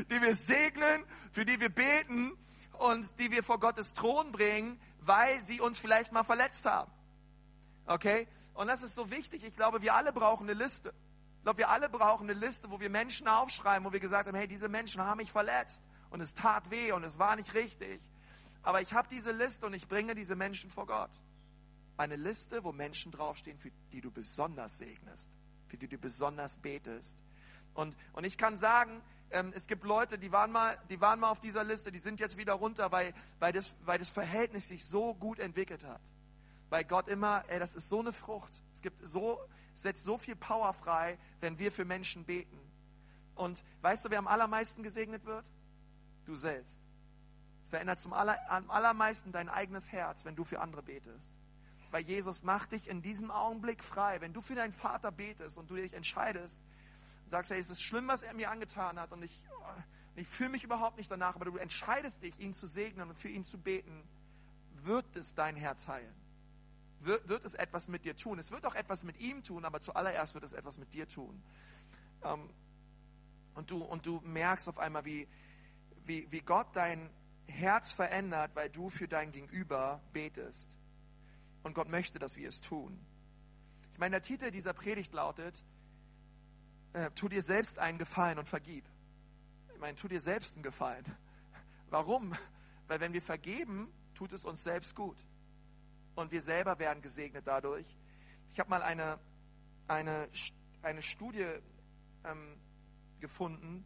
die 0.09 0.23
wir 0.23 0.37
segnen, 0.37 1.03
für 1.33 1.45
die 1.45 1.59
wir 1.59 1.71
beten 1.71 2.39
und 2.79 3.19
die 3.19 3.33
wir 3.33 3.43
vor 3.43 3.59
Gottes 3.59 3.93
Thron 3.93 4.31
bringen, 4.31 4.81
weil 5.01 5.43
sie 5.43 5.61
uns 5.61 5.81
vielleicht 5.81 6.13
mal 6.13 6.23
verletzt 6.23 6.65
haben. 6.65 6.93
Okay? 7.87 8.29
Und 8.57 8.69
das 8.69 8.83
ist 8.83 8.95
so 8.95 9.11
wichtig. 9.11 9.45
Ich 9.45 9.55
glaube, 9.55 9.83
wir 9.83 9.95
alle 9.95 10.13
brauchen 10.13 10.49
eine 10.49 10.59
Liste. 10.59 10.93
Ich 11.37 11.43
glaube, 11.43 11.59
wir 11.59 11.69
alle 11.69 11.89
brauchen 11.89 12.29
eine 12.29 12.39
Liste, 12.39 12.71
wo 12.71 12.81
wir 12.81 12.91
Menschen 12.91 13.29
aufschreiben, 13.29 13.87
wo 13.87 13.93
wir 13.93 14.01
gesagt 14.01 14.27
haben, 14.27 14.37
hey, 14.37 14.49
diese 14.49 14.69
Menschen 14.69 15.03
haben 15.03 15.19
mich 15.19 15.31
verletzt 15.31 15.85
und 16.11 16.21
es 16.21 16.35
tat 16.35 16.71
weh 16.71 16.91
und 16.93 17.05
es 17.05 17.19
war 17.19 17.37
nicht 17.37 17.55
richtig. 17.55 18.01
Aber 18.63 18.81
ich 18.81 18.93
habe 18.93 19.07
diese 19.09 19.31
Liste 19.31 19.67
und 19.67 19.75
ich 19.75 19.87
bringe 19.87 20.15
diese 20.15 20.35
Menschen 20.35 20.71
vor 20.71 20.87
Gott 20.87 21.11
eine 21.97 22.17
Liste, 22.17 22.65
wo 22.65 22.73
Menschen 22.73 23.13
draufstehen, 23.13 23.59
für 23.59 23.71
die 23.93 24.01
du 24.01 24.11
besonders 24.11 24.79
segnest, 24.79 25.31
für 25.69 25.77
die 25.77 25.89
du 25.89 25.99
besonders 25.99 26.57
betest. 26.57 27.19
Und, 27.75 27.97
und 28.13 28.25
ich 28.25 28.37
kann 28.39 28.57
sagen, 28.57 29.03
ähm, 29.31 29.53
es 29.55 29.67
gibt 29.67 29.85
Leute, 29.85 30.19
die 30.19 30.33
waren, 30.33 30.53
mal, 30.53 30.79
die 30.91 31.01
waren 31.01 31.21
mal 31.21 31.31
auf 31.31 31.41
dieser 31.41 31.65
Liste, 31.65 31.93
die 31.93 31.99
sind 31.99 32.21
jetzt 32.21 32.37
wieder 32.37 32.55
runter, 32.55 32.93
weil, 32.93 33.13
weil, 33.39 33.53
das, 33.53 33.77
weil 33.85 33.99
das 33.99 34.09
Verhältnis 34.09 34.69
sich 34.69 34.85
so 34.85 35.15
gut 35.15 35.39
entwickelt 35.39 35.85
hat. 35.85 36.01
Weil 36.69 36.85
Gott 36.85 37.09
immer, 37.09 37.45
ey, 37.49 37.59
das 37.59 37.75
ist 37.75 37.89
so 37.89 38.01
eine 38.01 38.13
Frucht. 38.13 38.63
Es 38.75 38.83
gibt 38.83 39.01
so, 39.07 39.41
setzt 39.75 40.05
so 40.05 40.19
viel 40.19 40.37
Power 40.37 40.73
frei, 40.75 41.19
wenn 41.41 41.59
wir 41.59 41.71
für 41.71 41.85
Menschen 41.85 42.25
beten. 42.25 42.59
Und 43.35 43.65
weißt 43.83 44.05
du, 44.05 44.11
wer 44.11 44.19
am 44.19 44.27
allermeisten 44.27 44.83
gesegnet 44.83 45.25
wird? 45.25 45.53
Du 46.25 46.35
selbst. 46.35 46.81
Es 47.63 47.69
verändert 47.69 47.99
zum 47.99 48.13
aller, 48.13 48.39
am 48.51 48.71
allermeisten 48.71 49.33
dein 49.33 49.49
eigenes 49.49 49.93
Herz, 49.93 50.25
wenn 50.25 50.37
du 50.37 50.45
für 50.45 50.61
andere 50.61 50.83
betest. 50.83 51.35
Weil 51.91 52.03
Jesus 52.03 52.43
macht 52.43 52.73
dich 52.73 52.89
in 52.89 53.03
diesem 53.03 53.31
Augenblick 53.31 53.85
frei. 53.85 54.21
Wenn 54.21 54.33
du 54.33 54.41
für 54.41 54.55
deinen 54.55 54.73
Vater 54.73 55.13
betest 55.13 55.59
und 55.59 55.71
du 55.71 55.77
dich 55.77 55.93
entscheidest, 55.93 56.63
sagst, 57.27 57.51
hey, 57.51 57.59
es 57.59 57.71
ist 57.71 57.83
schlimm, 57.83 58.09
was 58.09 58.23
er 58.23 58.35
mir 58.35 58.51
angetan 58.51 58.99
hat 58.99 59.13
und 59.13 59.23
ich, 59.23 59.45
ich 60.15 60.29
fühle 60.29 60.51
mich 60.51 60.65
überhaupt 60.65 60.97
nicht 60.97 61.11
danach, 61.11 61.35
aber 61.35 61.45
du 61.45 61.57
entscheidest 61.57 62.23
dich, 62.23 62.39
ihn 62.41 62.55
zu 62.55 62.67
segnen 62.67 63.09
und 63.09 63.19
für 63.19 63.29
ihn 63.29 63.45
zu 63.45 63.59
beten, 63.59 64.03
wird 64.83 65.17
es 65.17 65.35
dein 65.35 65.57
Herz 65.57 65.89
heilen. 65.89 66.15
Wird, 67.01 67.29
wird 67.29 67.45
es 67.45 67.55
etwas 67.55 67.89
mit 67.89 68.05
dir 68.05 68.17
tun. 68.17 68.39
Es 68.39 68.51
wird 68.51 68.67
auch 68.67 68.75
etwas 68.75 69.03
mit 69.03 69.19
ihm 69.19 69.43
tun, 69.43 69.65
aber 69.65 69.81
zuallererst 69.81 70.35
wird 70.35 70.45
es 70.45 70.53
etwas 70.53 70.79
mit 70.79 70.95
dir 70.95 71.07
tun. 71.07 71.43
Ähm, 72.25 72.51
und, 73.55 73.71
du, 73.71 73.83
und 73.83 74.07
du 74.07 74.21
merkst 74.25 74.69
auf 74.69 74.79
einmal, 74.79 75.05
wie, 75.05 75.29
wie, 76.05 76.31
wie 76.31 76.41
Gott 76.41 76.69
dein 76.75 77.11
Herz 77.47 77.93
verändert, 77.93 78.51
weil 78.55 78.71
du 78.71 78.91
für 78.91 79.09
dein 79.09 79.33
Gegenüber 79.33 80.01
betest. 80.13 80.77
Und 81.63 81.75
Gott 81.75 81.89
möchte, 81.89 82.19
dass 82.19 82.37
wir 82.37 82.49
es 82.49 82.61
tun. 82.61 82.99
Ich 83.93 83.99
meine, 83.99 84.13
der 84.13 84.23
Titel 84.23 84.51
dieser 84.51 84.73
Predigt 84.73 85.13
lautet, 85.13 85.65
äh, 86.93 87.11
tu 87.13 87.29
dir 87.29 87.43
selbst 87.43 87.79
einen 87.79 87.99
Gefallen 87.99 88.39
und 88.39 88.49
vergib. 88.49 88.85
Ich 89.73 89.81
meine, 89.81 89.97
tu 89.97 90.09
dir 90.09 90.21
selbst 90.21 90.55
einen 90.55 90.63
Gefallen. 90.63 91.05
Warum? 91.91 92.35
Weil 92.89 93.01
wenn 93.01 93.13
wir 93.13 93.23
vergeben, 93.23 93.93
tut 94.15 94.33
es 94.33 94.45
uns 94.45 94.63
selbst 94.63 94.95
gut. 94.95 95.17
Und 96.17 96.33
wir 96.33 96.43
selber 96.43 96.81
werden 96.81 97.03
gesegnet 97.03 97.47
dadurch. 97.47 97.87
Ich 98.53 98.59
habe 98.59 98.71
mal 98.71 98.83
eine, 98.83 99.19
eine, 99.87 100.29
eine 100.83 101.03
Studie 101.03 101.47
ähm, 102.25 102.57
gefunden. 103.21 103.85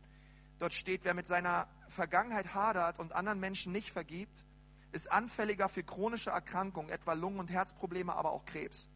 Dort 0.59 0.73
steht, 0.73 1.05
wer 1.05 1.13
mit 1.13 1.27
seiner 1.27 1.67
Vergangenheit 1.89 2.55
hadert 2.55 2.99
und 2.99 3.13
anderen 3.13 3.41
Menschen 3.41 3.73
nicht 3.73 3.91
vergibt, 3.91 4.45
ist 4.93 5.11
anfälliger 5.11 5.69
für 5.69 5.83
chronische 5.83 6.31
Erkrankungen, 6.31 6.91
etwa 6.91 7.13
Lungen- 7.13 7.41
und 7.41 7.51
Herzprobleme, 7.51 8.15
aber 8.15 8.31
auch 8.31 8.45
Krebs. 8.45 8.89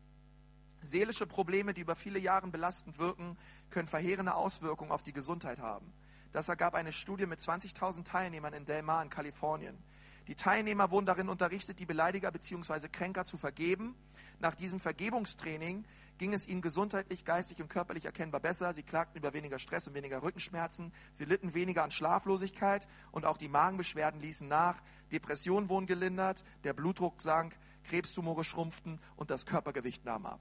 Seelische 0.83 1.27
Probleme, 1.27 1.75
die 1.75 1.81
über 1.81 1.97
viele 1.97 2.19
Jahre 2.19 2.47
belastend 2.49 2.99
wirken, 2.99 3.37
können 3.71 3.89
verheerende 3.89 4.35
Auswirkungen 4.35 4.93
auf 4.93 5.03
die 5.03 5.13
Gesundheit 5.13 5.59
haben. 5.59 5.93
Das 6.33 6.49
ergab 6.49 6.75
eine 6.75 6.93
Studie 6.93 7.27
mit 7.27 7.41
20.000 7.41 8.05
Teilnehmern 8.05 8.55
in 8.55 8.65
Del 8.65 8.83
Mar 8.83 9.03
in 9.03 9.09
Kalifornien. 9.09 9.79
Die 10.27 10.35
Teilnehmer 10.35 10.91
wurden 10.91 11.07
darin 11.07 11.29
unterrichtet, 11.29 11.79
die 11.79 11.87
Beleidiger 11.87 12.31
bzw. 12.31 12.89
Kränker 12.89 13.25
zu 13.25 13.37
vergeben. 13.37 13.95
Nach 14.41 14.55
diesem 14.55 14.81
Vergebungstraining 14.81 15.85
ging 16.19 16.33
es 16.33 16.47
ihnen 16.47 16.63
gesundheitlich, 16.63 17.25
geistig 17.25 17.61
und 17.61 17.69
körperlich 17.69 18.07
erkennbar 18.07 18.41
besser. 18.41 18.73
Sie 18.73 18.83
klagten 18.83 19.19
über 19.19 19.35
weniger 19.35 19.59
Stress 19.59 19.87
und 19.87 19.95
weniger 19.95 20.23
Rückenschmerzen. 20.23 20.93
Sie 21.13 21.25
litten 21.25 21.55
weniger 21.55 21.85
an 21.85 21.91
Schlaflosigkeit 21.91 22.89
und 23.13 23.27
auch 23.27 23.37
die 23.37 23.49
Magenbeschwerden 23.49 24.21
ließen 24.21 24.49
nach. 24.49 24.81
Depressionen 25.13 25.69
wurden 25.69 25.87
gelindert, 25.87 26.45
der 26.65 26.73
Blutdruck 26.73 27.21
sank, 27.21 27.57
Krebstumore 27.85 28.45
schrumpften 28.45 29.01
und 29.17 29.31
das 29.31 29.45
Körpergewicht 29.45 30.05
nahm 30.05 30.25
ab. 30.25 30.41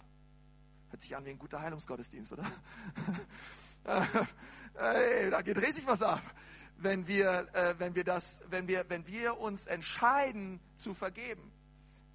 Hört 0.89 1.01
sich 1.01 1.15
an 1.15 1.25
wie 1.25 1.31
ein 1.31 1.39
guter 1.39 1.61
Heilungsgottesdienst, 1.61 2.33
oder? 2.33 2.45
hey, 4.75 5.29
da 5.29 5.41
geht 5.41 5.57
richtig 5.57 5.85
was 5.85 6.01
ab 6.01 6.21
wenn 6.77 7.07
wir, 7.07 7.47
äh, 7.53 7.75
wenn 7.77 7.95
wir, 7.95 8.03
das, 8.03 8.41
wenn 8.49 8.67
wir, 8.67 8.89
wenn 8.89 9.07
wir 9.07 9.39
uns 9.39 9.67
entscheiden 9.67 10.59
zu 10.75 10.93
vergeben. 10.93 11.51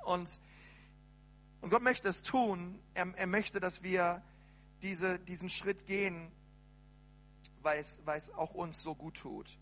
Und, 0.04 0.40
und 1.60 1.70
Gott 1.70 1.82
möchte 1.82 2.08
es 2.08 2.22
tun. 2.22 2.78
Er, 2.94 3.12
er 3.16 3.26
möchte, 3.26 3.60
dass 3.60 3.82
wir 3.82 4.22
diese, 4.82 5.18
diesen 5.18 5.48
Schritt 5.48 5.86
gehen, 5.86 6.30
weil 7.62 7.80
es, 7.80 8.00
weil 8.04 8.18
es 8.18 8.32
auch 8.34 8.54
uns 8.54 8.82
so 8.82 8.94
gut 8.94 9.16
tut. 9.16 9.58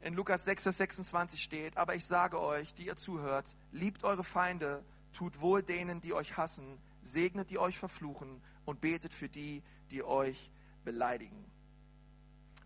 In 0.00 0.14
Lukas 0.14 0.44
6, 0.44 0.64
Vers 0.64 0.76
26 0.76 1.42
steht, 1.42 1.76
aber 1.76 1.94
ich 1.94 2.04
sage 2.04 2.40
euch, 2.40 2.74
die 2.74 2.86
ihr 2.86 2.96
zuhört, 2.96 3.54
liebt 3.72 4.04
eure 4.04 4.24
Feinde, 4.24 4.84
tut 5.12 5.40
wohl 5.40 5.62
denen, 5.62 6.00
die 6.00 6.12
euch 6.12 6.36
hassen, 6.36 6.78
segnet 7.02 7.50
die 7.50 7.58
euch 7.58 7.78
verfluchen 7.78 8.42
und 8.64 8.80
betet 8.80 9.14
für 9.14 9.28
die, 9.28 9.62
die 9.90 10.02
euch 10.02 10.50
beleidigen. 10.84 11.44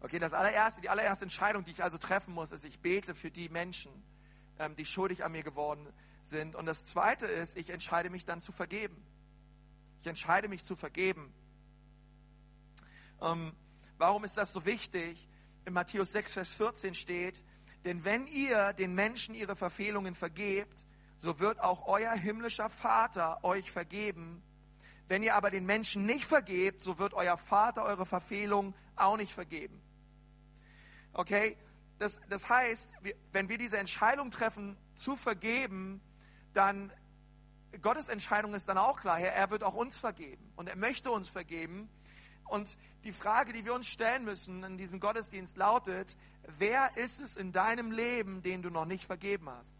Okay, 0.01 0.19
das 0.19 0.33
allererste, 0.33 0.81
die 0.81 0.89
allererste 0.89 1.27
Entscheidung, 1.27 1.65
die 1.65 1.73
ich 1.73 1.83
also 1.83 1.99
treffen 1.99 2.33
muss, 2.33 2.53
ist, 2.53 2.65
ich 2.65 2.79
bete 2.81 3.15
für 3.15 3.31
die 3.31 3.51
Menschen, 3.51 3.93
ähm, 4.59 4.75
die 4.75 4.87
schuldig 4.87 5.25
an 5.25 5.33
mir 5.33 5.43
geworden 5.43 5.87
sind. 6.23 6.57
Und 6.57 6.67
das 6.67 6.85
zweite 6.85 7.27
ist, 7.27 7.57
ich 7.57 7.71
entscheide 7.71 8.09
mich 8.09 8.25
dann 8.25 8.41
zu 8.41 8.51
vergeben. 8.53 8.97
Ich 10.01 10.07
entscheide 10.07 10.49
mich 10.49 10.65
zu 10.65 10.75
vergeben. 10.75 11.33
Ähm, 13.21 13.53
warum 13.99 14.25
ist 14.25 14.39
das 14.39 14.53
so 14.53 14.65
wichtig? 14.65 15.29
In 15.67 15.75
Matthäus 15.75 16.13
6, 16.13 16.33
Vers 16.33 16.55
14 16.55 16.95
steht, 16.95 17.45
denn 17.85 18.05
wenn 18.05 18.27
ihr 18.27 18.73
den 18.73 18.95
Menschen 18.95 19.35
ihre 19.35 19.57
Verfehlungen 19.57 20.15
vergebt, 20.15 20.87
so 21.19 21.39
wird 21.39 21.61
auch 21.61 21.87
euer 21.87 22.13
himmlischer 22.13 22.71
Vater 22.71 23.45
euch 23.45 23.71
vergeben. 23.71 24.43
Wenn 25.09 25.23
ihr 25.23 25.35
aber 25.35 25.51
den 25.51 25.67
Menschen 25.67 26.07
nicht 26.07 26.25
vergebt, 26.25 26.83
so 26.83 26.99
wird 26.99 27.13
euer 27.13 27.37
Vater 27.37 27.85
eure 27.85 28.07
Verfehlung 28.07 28.75
auch 28.97 29.19
nicht 29.19 29.33
vergeben. 29.33 29.83
Okay? 31.13 31.57
Das, 31.99 32.21
das 32.29 32.49
heißt, 32.49 32.93
wenn 33.33 33.49
wir 33.49 33.59
diese 33.59 33.79
Entscheidung 33.79 34.31
treffen, 34.31 34.77
zu 34.95 35.17
vergeben, 35.17 36.01
dann 36.53 36.93
Gottes 37.83 38.09
Entscheidung 38.09 38.55
ist 38.55 38.69
dann 38.69 38.79
auch 38.79 39.01
klar. 39.01 39.21
Er 39.21 39.51
wird 39.51 39.63
auch 39.63 39.75
uns 39.75 39.99
vergeben 39.99 40.53
und 40.57 40.69
er 40.69 40.77
möchte 40.77 41.11
uns 41.11 41.29
vergeben. 41.29 41.89
Und 42.45 42.77
die 43.05 43.13
Frage, 43.13 43.53
die 43.53 43.65
wir 43.65 43.75
uns 43.75 43.87
stellen 43.87 44.25
müssen 44.25 44.65
in 44.65 44.77
diesem 44.77 44.99
Gottesdienst 44.99 45.57
lautet, 45.57 46.17
wer 46.59 46.97
ist 46.97 47.21
es 47.21 47.37
in 47.37 47.53
deinem 47.53 47.93
Leben, 47.93 48.43
den 48.43 48.63
du 48.63 48.71
noch 48.71 48.87
nicht 48.87 49.05
vergeben 49.05 49.49
hast? 49.49 49.79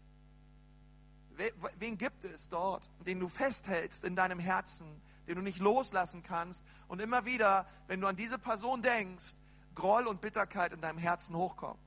Wen 1.79 1.97
gibt 1.97 2.23
es 2.23 2.49
dort, 2.49 2.89
den 3.05 3.19
du 3.19 3.27
festhältst 3.27 4.03
in 4.03 4.15
deinem 4.15 4.39
Herzen, 4.39 5.01
den 5.27 5.35
du 5.35 5.41
nicht 5.41 5.59
loslassen 5.59 6.23
kannst? 6.23 6.65
Und 6.87 7.01
immer 7.01 7.25
wieder, 7.25 7.67
wenn 7.87 7.99
du 7.99 8.07
an 8.07 8.15
diese 8.15 8.37
Person 8.37 8.81
denkst, 8.81 9.35
Groll 9.75 10.07
und 10.07 10.21
Bitterkeit 10.21 10.73
in 10.73 10.81
deinem 10.81 10.97
Herzen 10.97 11.35
hochkommt. 11.35 11.79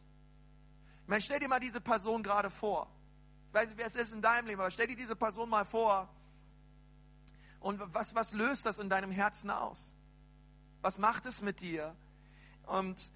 Ich 1.02 1.08
meine, 1.08 1.20
stell 1.20 1.38
dir 1.38 1.48
mal 1.48 1.60
diese 1.60 1.80
Person 1.80 2.22
gerade 2.22 2.50
vor. 2.50 2.88
Ich 3.48 3.54
weiß 3.54 3.68
nicht, 3.70 3.78
wer 3.78 3.86
es 3.86 3.94
ist 3.94 4.12
in 4.12 4.22
deinem 4.22 4.46
Leben, 4.46 4.60
aber 4.60 4.70
stell 4.70 4.86
dir 4.86 4.96
diese 4.96 5.14
Person 5.14 5.48
mal 5.48 5.64
vor. 5.64 6.08
Und 7.60 7.80
was, 7.94 8.14
was 8.14 8.32
löst 8.32 8.66
das 8.66 8.78
in 8.78 8.88
deinem 8.88 9.10
Herzen 9.10 9.50
aus? 9.50 9.92
Was 10.82 10.98
macht 10.98 11.26
es 11.26 11.40
mit 11.40 11.60
dir? 11.60 11.94
Und, 12.66 13.12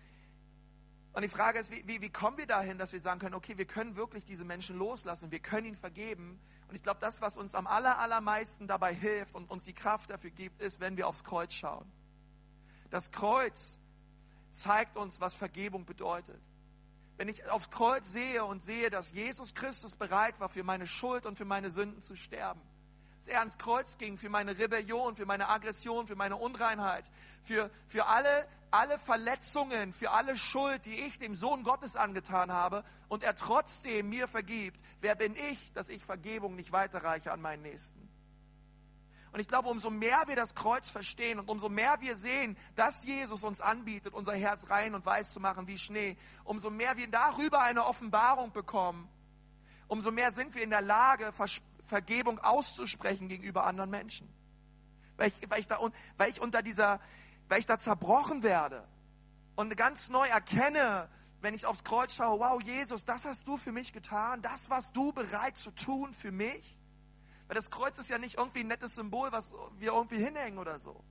und 1.12 1.23
die 1.23 1.29
Frage 1.29 1.59
ist, 1.59 1.71
wie, 1.71 1.87
wie, 1.87 2.01
wie 2.01 2.11
kommen 2.11 2.39
wir 2.39 2.47
dahin, 2.47 2.79
dass 2.79 2.93
wir 2.93 3.01
sagen 3.01 3.21
können, 3.21 3.35
okay, 3.35 3.59
wir 3.59 3.66
können 3.66 3.97
wirklich 3.97 4.25
diese 4.25 4.45
Menschen 4.45 4.77
loslassen, 4.77 5.31
wir 5.31 5.41
können 5.41 5.66
ihnen 5.66 5.77
vergeben. 5.77 6.39
Und 6.69 6.75
ich 6.75 6.83
glaube, 6.83 7.01
das, 7.01 7.21
was 7.21 7.37
uns 7.37 7.55
am 7.55 7.66
aller, 7.66 7.99
allermeisten 7.99 8.66
dabei 8.66 8.95
hilft 8.95 9.35
und 9.35 9.51
uns 9.51 9.64
die 9.64 9.73
Kraft 9.73 10.11
dafür 10.11 10.31
gibt, 10.31 10.61
ist, 10.61 10.81
wenn 10.81 10.97
wir 10.97 11.09
aufs 11.09 11.25
Kreuz 11.25 11.53
schauen. 11.53 11.91
Das 12.91 13.11
Kreuz 13.11 13.79
zeigt 14.51 14.96
uns, 14.96 15.20
was 15.20 15.34
Vergebung 15.34 15.84
bedeutet. 15.84 16.40
Wenn 17.16 17.28
ich 17.28 17.49
aufs 17.51 17.70
Kreuz 17.70 18.12
sehe 18.12 18.44
und 18.44 18.62
sehe, 18.62 18.90
dass 18.90 19.12
Jesus 19.12 19.55
Christus 19.55 19.96
bereit 19.96 20.38
war, 20.38 20.49
für 20.49 20.62
meine 20.62 20.86
Schuld 20.86 21.26
und 21.26 21.36
für 21.36 21.44
meine 21.44 21.70
Sünden 21.70 22.01
zu 22.01 22.16
sterben, 22.16 22.61
dass 23.18 23.28
er 23.28 23.40
ans 23.40 23.59
Kreuz 23.59 23.99
ging 23.99 24.16
für 24.16 24.28
meine 24.28 24.57
Rebellion, 24.57 25.16
für 25.16 25.26
meine 25.26 25.49
Aggression, 25.49 26.07
für 26.07 26.14
meine 26.14 26.36
Unreinheit, 26.36 27.11
für, 27.42 27.70
für 27.88 28.07
alle, 28.07 28.46
alle 28.70 28.99
Verletzungen, 28.99 29.92
für 29.92 30.12
alle 30.12 30.36
Schuld, 30.38 30.86
die 30.86 30.94
ich 30.94 31.18
dem 31.18 31.34
Sohn 31.34 31.64
Gottes 31.64 31.96
angetan 31.96 32.53
habe 32.53 32.84
und 33.09 33.24
er 33.24 33.34
trotzdem 33.34 34.09
mir 34.09 34.28
vergibt, 34.28 34.78
wer 35.01 35.16
bin 35.16 35.34
ich, 35.34 35.72
dass 35.72 35.88
ich 35.88 36.05
Vergebung 36.05 36.55
nicht 36.55 36.70
weiterreiche 36.70 37.32
an 37.32 37.40
meinen 37.40 37.62
Nächsten? 37.62 38.08
Und 39.33 39.41
ich 39.41 39.49
glaube, 39.49 39.68
umso 39.68 39.91
mehr 39.91 40.22
wir 40.26 40.37
das 40.37 40.55
Kreuz 40.55 40.89
verstehen 40.89 41.39
und 41.39 41.51
umso 41.51 41.68
mehr 41.68 42.01
wir 42.01 42.16
sehen, 42.16 42.57
dass 42.76 43.05
Jesus 43.05 43.45
uns 43.45 43.61
anbietet, 43.61 44.14
unser 44.14 44.35
Herz 44.35 44.70
rein 44.70 44.95
und 44.95 45.05
weiß 45.05 45.33
zu 45.33 45.41
machen 45.41 45.66
wie 45.66 45.79
Schnee, 45.79 46.16
umso 46.45 46.70
mehr 46.70 46.97
wir 46.97 47.09
darüber 47.09 47.62
eine 47.62 47.85
Offenbarung 47.85 48.53
bekommen, 48.53 49.09
umso 49.87 50.11
mehr 50.11 50.31
sind 50.33 50.55
wir 50.55 50.62
in 50.62 50.70
der 50.70 50.83
Lage, 50.83 51.33
Vergebung 51.85 52.39
auszusprechen 52.39 53.29
gegenüber 53.29 53.66
anderen 53.66 53.91
Menschen. 53.91 54.29
Weil 55.16 55.29
ich, 55.29 55.51
weil 55.51 55.61
ich, 55.61 55.68
da, 55.68 55.81
weil 56.16 56.31
ich 56.31 56.41
unter 56.41 56.62
dieser, 56.62 57.01
weil 57.49 57.59
ich 57.59 57.66
da 57.66 57.79
zerbrochen 57.79 58.43
werde 58.43 58.87
und 59.57 59.76
ganz 59.76 60.09
neu 60.09 60.29
erkenne, 60.29 61.09
wenn 61.41 61.55
ich 61.55 61.66
aufs 61.66 61.85
Kreuz 61.85 62.14
schaue, 62.14 62.41
wow, 62.41 62.62
Jesus, 62.62 63.05
das 63.05 63.24
hast 63.24 63.47
du 63.47 63.57
für 63.57 63.72
mich 63.72 63.93
getan, 63.93 64.43
das 64.43 64.70
warst 64.70 64.97
du 64.97 65.12
bereit 65.12 65.57
zu 65.57 65.70
tun 65.72 66.14
für 66.14 66.33
mich. 66.33 66.78
Weil 67.49 67.55
das 67.55 67.70
Kreuz 67.70 67.99
ist 67.99 68.11
ja 68.11 68.18
nicht 68.18 68.36
irgendwie 68.36 68.61
ein 68.61 68.68
nettes 68.68 68.94
Symbol, 68.94 69.32
was 69.32 69.55
wir 69.78 69.92
irgendwie 69.92 70.22
hinhängen 70.22 70.59
oder 70.59 70.78
so. 70.78 71.03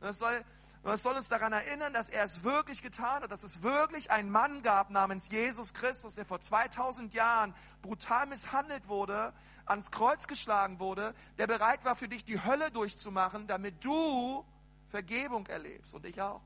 Das 0.00 0.18
soll, 0.18 0.44
das 0.82 1.02
soll 1.02 1.14
uns 1.16 1.28
daran 1.28 1.52
erinnern, 1.52 1.92
dass 1.92 2.10
er 2.10 2.24
es 2.24 2.44
wirklich 2.44 2.82
getan 2.82 3.22
hat, 3.22 3.32
dass 3.32 3.42
es 3.42 3.62
wirklich 3.62 4.10
einen 4.10 4.30
Mann 4.30 4.62
gab 4.62 4.90
namens 4.90 5.28
Jesus 5.30 5.74
Christus, 5.74 6.14
der 6.14 6.26
vor 6.26 6.40
2000 6.40 7.14
Jahren 7.14 7.54
brutal 7.82 8.26
misshandelt 8.26 8.86
wurde, 8.88 9.32
ans 9.64 9.90
Kreuz 9.90 10.26
geschlagen 10.26 10.78
wurde, 10.78 11.14
der 11.38 11.46
bereit 11.46 11.84
war 11.84 11.96
für 11.96 12.08
dich 12.08 12.24
die 12.24 12.42
Hölle 12.42 12.70
durchzumachen, 12.70 13.46
damit 13.46 13.82
du 13.84 14.44
Vergebung 14.88 15.46
erlebst 15.46 15.94
und 15.94 16.04
ich 16.04 16.20
auch. 16.20 16.42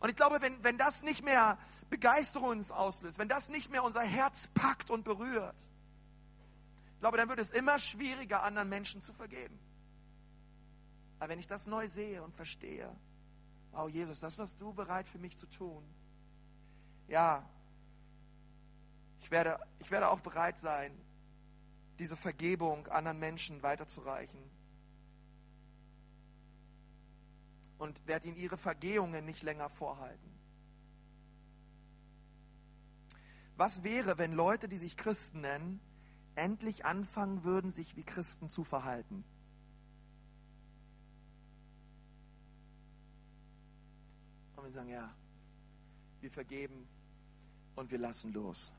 Und 0.00 0.08
ich 0.08 0.16
glaube, 0.16 0.40
wenn, 0.40 0.62
wenn 0.64 0.78
das 0.78 1.02
nicht 1.02 1.24
mehr 1.24 1.58
Begeisterung 1.90 2.50
uns 2.50 2.72
auslöst, 2.72 3.18
wenn 3.18 3.28
das 3.28 3.48
nicht 3.48 3.70
mehr 3.70 3.84
unser 3.84 4.02
Herz 4.02 4.48
packt 4.48 4.90
und 4.90 5.04
berührt, 5.04 5.56
glaube, 7.02 7.18
dann 7.18 7.28
wird 7.28 7.40
es 7.40 7.50
immer 7.50 7.78
schwieriger, 7.78 8.42
anderen 8.42 8.68
Menschen 8.68 9.02
zu 9.02 9.12
vergeben. 9.12 9.58
Aber 11.18 11.28
wenn 11.28 11.38
ich 11.38 11.46
das 11.46 11.66
neu 11.66 11.86
sehe 11.88 12.22
und 12.22 12.34
verstehe, 12.34 12.90
Oh 13.74 13.88
Jesus, 13.88 14.20
das 14.20 14.38
warst 14.38 14.60
du 14.60 14.72
bereit 14.72 15.08
für 15.08 15.18
mich 15.18 15.38
zu 15.38 15.46
tun. 15.46 15.82
Ja, 17.08 17.48
ich 19.20 19.30
werde, 19.30 19.58
ich 19.78 19.90
werde 19.90 20.10
auch 20.10 20.20
bereit 20.20 20.58
sein, 20.58 20.92
diese 21.98 22.16
Vergebung 22.16 22.86
anderen 22.88 23.18
Menschen 23.18 23.62
weiterzureichen. 23.62 24.40
Und 27.78 28.06
werde 28.06 28.28
ihnen 28.28 28.36
ihre 28.36 28.56
Vergehungen 28.56 29.24
nicht 29.24 29.42
länger 29.42 29.68
vorhalten. 29.70 30.30
Was 33.56 33.82
wäre, 33.82 34.18
wenn 34.18 34.32
Leute, 34.32 34.68
die 34.68 34.76
sich 34.76 34.96
Christen 34.96 35.40
nennen, 35.40 35.80
endlich 36.34 36.84
anfangen 36.84 37.44
würden, 37.44 37.70
sich 37.70 37.96
wie 37.96 38.02
Christen 38.02 38.48
zu 38.48 38.64
verhalten? 38.64 39.24
Und 44.56 44.64
wir 44.64 44.72
sagen, 44.72 44.90
ja, 44.90 45.12
wir 46.20 46.30
vergeben 46.30 46.86
und 47.74 47.90
wir 47.90 47.98
lassen 47.98 48.32
los. 48.32 48.72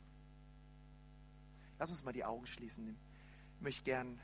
Lass 1.79 1.91
uns 1.91 2.03
mal 2.03 2.13
die 2.13 2.23
Augen 2.23 2.47
schließen. 2.47 2.95
Ich 3.57 3.61
möchte 3.61 3.83
gern 3.83 4.19